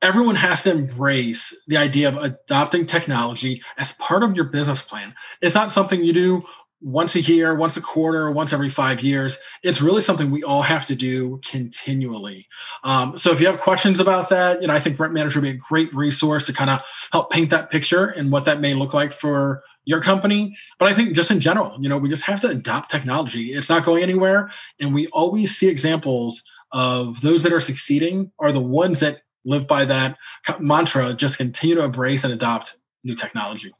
everyone 0.01 0.35
has 0.35 0.63
to 0.63 0.71
embrace 0.71 1.63
the 1.67 1.77
idea 1.77 2.09
of 2.09 2.17
adopting 2.17 2.85
technology 2.85 3.61
as 3.77 3.93
part 3.93 4.23
of 4.23 4.35
your 4.35 4.45
business 4.45 4.81
plan. 4.81 5.15
It's 5.41 5.55
not 5.55 5.71
something 5.71 6.03
you 6.03 6.13
do 6.13 6.43
once 6.81 7.15
a 7.15 7.21
year, 7.21 7.55
once 7.55 7.75
a 7.77 7.81
quarter, 7.81 8.29
once 8.31 8.53
every 8.53 8.69
five 8.69 9.01
years. 9.01 9.39
It's 9.63 9.81
really 9.81 10.01
something 10.01 10.29
we 10.29 10.43
all 10.43 10.61
have 10.61 10.85
to 10.87 10.95
do 10.95 11.39
continually. 11.43 12.47
Um, 12.83 13.17
so 13.17 13.31
if 13.31 13.39
you 13.39 13.47
have 13.47 13.57
questions 13.57 13.99
about 13.99 14.29
that, 14.29 14.61
you 14.61 14.67
know, 14.67 14.73
I 14.75 14.79
think 14.79 14.99
Rent 14.99 15.13
Manager 15.13 15.39
would 15.39 15.47
be 15.47 15.57
a 15.57 15.59
great 15.69 15.93
resource 15.95 16.45
to 16.45 16.53
kind 16.53 16.69
of 16.69 16.83
help 17.11 17.31
paint 17.31 17.49
that 17.49 17.71
picture 17.71 18.05
and 18.05 18.31
what 18.31 18.45
that 18.45 18.61
may 18.61 18.75
look 18.75 18.93
like 18.93 19.11
for 19.11 19.63
your 19.87 20.01
company. 20.01 20.53
But 20.77 20.89
I 20.89 20.93
think 20.93 21.15
just 21.15 21.31
in 21.31 21.39
general, 21.39 21.77
you 21.79 21.87
know, 21.87 21.97
we 21.97 22.09
just 22.09 22.25
have 22.25 22.41
to 22.41 22.49
adopt 22.49 22.91
technology. 22.91 23.53
It's 23.53 23.69
not 23.69 23.85
going 23.85 24.03
anywhere. 24.03 24.51
And 24.81 24.93
we 24.93 25.07
always 25.07 25.55
see 25.55 25.69
examples 25.69 26.43
of 26.73 27.21
those 27.21 27.41
that 27.43 27.53
are 27.53 27.61
succeeding 27.61 28.29
are 28.37 28.51
the 28.51 28.61
ones 28.61 28.99
that 28.99 29.21
live 29.45 29.65
by 29.65 29.85
that 29.85 30.17
mantra, 30.59 31.13
just 31.13 31.37
continue 31.37 31.75
to 31.75 31.83
embrace 31.83 32.25
and 32.25 32.33
adopt 32.33 32.75
new 33.05 33.15
technology. 33.15 33.71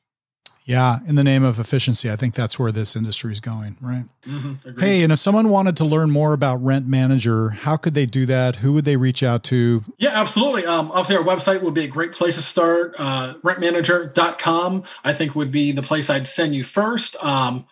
Yeah, 0.67 0.99
in 1.08 1.15
the 1.15 1.23
name 1.23 1.45
of 1.45 1.60
efficiency, 1.60 2.12
I 2.12 2.17
think 2.17 2.36
that's 2.36 2.60
where 2.60 2.73
this 2.73 2.97
industry 2.97 3.32
is 3.32 3.39
going, 3.39 3.77
right? 3.80 4.03
Mm-hmm, 4.27 4.77
hey, 4.82 5.01
and 5.01 5.13
if 5.13 5.19
someone 5.19 5.47
wanted 5.47 5.77
to 5.77 5.86
learn 5.86 6.12
more 6.12 6.34
about 6.34 6.58
Rent 6.58 6.86
Manager, 6.86 7.51
how 7.51 7.77
could 7.77 7.93
they 7.93 8.06
do 8.06 8.25
that? 8.25 8.58
Who 8.58 8.73
would 8.73 8.84
they 8.84 8.97
reach 8.97 9.23
out 9.23 9.45
to? 9.45 9.82
Yeah, 9.97 10.10
absolutely. 10.19 10.65
Um, 10.65 10.91
obviously, 10.91 11.15
our 11.15 11.23
website 11.23 11.62
would 11.62 11.73
be 11.73 11.86
a 11.86 11.88
great 11.88 12.12
place 12.12 12.36
to 12.36 12.41
start. 12.41 12.95
Uh, 12.99 13.36
rentmanager.com, 13.45 14.84
I 15.06 15.13
think, 15.13 15.36
would 15.36 15.53
be 15.53 15.71
the 15.71 15.84
place 15.84 16.10
I'd 16.10 16.27
send 16.27 16.53
you 16.53 16.65
first. 16.65 17.15
Um, 17.23 17.65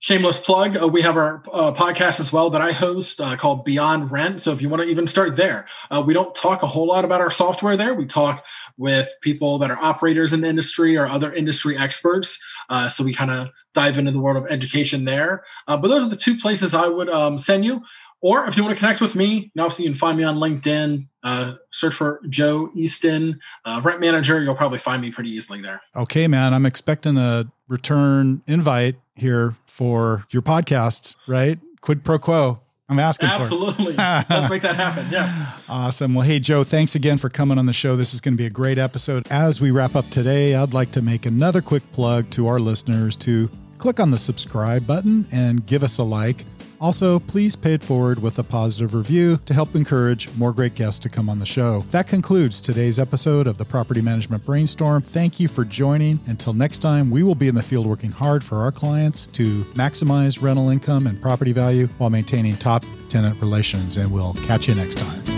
shameless 0.00 0.38
plug 0.38 0.76
uh, 0.76 0.86
we 0.86 1.00
have 1.00 1.16
our 1.16 1.42
uh, 1.52 1.72
podcast 1.72 2.20
as 2.20 2.32
well 2.32 2.50
that 2.50 2.60
i 2.60 2.70
host 2.70 3.20
uh, 3.20 3.34
called 3.36 3.64
beyond 3.64 4.10
rent. 4.12 4.40
So 4.40 4.52
if 4.52 4.60
you 4.60 4.68
want 4.68 4.82
to 4.82 4.88
even 4.88 5.06
start 5.06 5.36
there 5.36 5.66
uh, 5.90 6.02
we 6.06 6.12
don't 6.12 6.34
talk 6.34 6.62
a 6.62 6.66
whole 6.66 6.86
lot 6.86 7.04
about 7.04 7.20
our 7.20 7.30
software 7.30 7.76
there. 7.76 7.94
We 7.94 8.06
talk 8.06 8.44
with 8.76 9.08
people 9.22 9.58
that 9.58 9.70
are 9.70 9.78
operators 9.78 10.32
in 10.32 10.42
the 10.42 10.48
industry 10.48 10.96
or 10.96 11.06
other 11.06 11.32
industry 11.32 11.78
experts. 11.78 12.38
Uh, 12.68 12.88
so 12.88 13.04
we 13.04 13.14
kind 13.14 13.30
of 13.30 13.48
dive 13.72 13.96
into 13.98 14.10
the 14.10 14.20
world 14.20 14.36
of 14.36 14.50
education 14.50 15.04
there. 15.04 15.44
Uh, 15.66 15.76
but 15.76 15.88
those 15.88 16.04
are 16.04 16.10
the 16.10 16.16
two 16.16 16.36
places 16.36 16.74
i 16.74 16.86
would 16.86 17.08
um, 17.08 17.38
send 17.38 17.64
you 17.64 17.82
or 18.20 18.46
if 18.46 18.56
you 18.56 18.64
want 18.64 18.76
to 18.76 18.80
connect 18.80 19.00
with 19.00 19.14
me, 19.14 19.50
obviously 19.58 19.84
you 19.84 19.90
can 19.90 19.98
find 19.98 20.18
me 20.18 20.24
on 20.24 20.36
LinkedIn. 20.36 21.08
Uh, 21.22 21.54
search 21.70 21.94
for 21.94 22.20
Joe 22.28 22.70
Easton, 22.74 23.40
uh, 23.64 23.80
rent 23.84 24.00
manager. 24.00 24.42
You'll 24.42 24.54
probably 24.54 24.78
find 24.78 25.02
me 25.02 25.10
pretty 25.10 25.30
easily 25.30 25.60
there. 25.60 25.80
Okay, 25.94 26.28
man. 26.28 26.54
I'm 26.54 26.66
expecting 26.66 27.16
a 27.16 27.50
return 27.68 28.42
invite 28.46 28.96
here 29.14 29.54
for 29.66 30.24
your 30.30 30.42
podcast, 30.42 31.16
right? 31.26 31.58
Quid 31.80 32.04
pro 32.04 32.18
quo. 32.18 32.60
I'm 32.88 33.00
asking 33.00 33.28
for. 33.28 33.34
Absolutely. 33.34 33.92
Let's 33.94 34.48
make 34.50 34.62
that 34.62 34.76
happen. 34.76 35.06
Yeah. 35.10 35.58
Awesome. 35.68 36.14
Well, 36.14 36.24
hey, 36.24 36.38
Joe, 36.38 36.62
thanks 36.62 36.94
again 36.94 37.18
for 37.18 37.28
coming 37.28 37.58
on 37.58 37.66
the 37.66 37.72
show. 37.72 37.96
This 37.96 38.14
is 38.14 38.20
going 38.20 38.34
to 38.34 38.38
be 38.38 38.46
a 38.46 38.50
great 38.50 38.78
episode. 38.78 39.26
As 39.28 39.60
we 39.60 39.72
wrap 39.72 39.96
up 39.96 40.08
today, 40.10 40.54
I'd 40.54 40.72
like 40.72 40.92
to 40.92 41.02
make 41.02 41.26
another 41.26 41.60
quick 41.60 41.82
plug 41.92 42.30
to 42.30 42.46
our 42.46 42.60
listeners 42.60 43.16
to 43.18 43.50
click 43.78 43.98
on 43.98 44.10
the 44.10 44.18
subscribe 44.18 44.86
button 44.86 45.26
and 45.32 45.66
give 45.66 45.82
us 45.82 45.98
a 45.98 46.04
like. 46.04 46.44
Also, 46.80 47.18
please 47.18 47.56
pay 47.56 47.74
it 47.74 47.82
forward 47.82 48.20
with 48.20 48.38
a 48.38 48.42
positive 48.42 48.94
review 48.94 49.38
to 49.46 49.54
help 49.54 49.74
encourage 49.74 50.32
more 50.36 50.52
great 50.52 50.74
guests 50.74 50.98
to 51.00 51.08
come 51.08 51.28
on 51.28 51.38
the 51.38 51.46
show. 51.46 51.80
That 51.90 52.06
concludes 52.06 52.60
today's 52.60 52.98
episode 52.98 53.46
of 53.46 53.58
the 53.58 53.64
Property 53.64 54.00
Management 54.00 54.44
Brainstorm. 54.44 55.02
Thank 55.02 55.40
you 55.40 55.48
for 55.48 55.64
joining. 55.64 56.20
Until 56.26 56.52
next 56.52 56.78
time, 56.78 57.10
we 57.10 57.22
will 57.22 57.34
be 57.34 57.48
in 57.48 57.54
the 57.54 57.62
field 57.62 57.86
working 57.86 58.10
hard 58.10 58.44
for 58.44 58.58
our 58.58 58.72
clients 58.72 59.26
to 59.26 59.64
maximize 59.74 60.42
rental 60.42 60.70
income 60.70 61.06
and 61.06 61.20
property 61.20 61.52
value 61.52 61.86
while 61.98 62.10
maintaining 62.10 62.56
top 62.56 62.84
tenant 63.08 63.40
relations. 63.40 63.96
And 63.96 64.12
we'll 64.12 64.34
catch 64.34 64.68
you 64.68 64.74
next 64.74 64.98
time. 64.98 65.35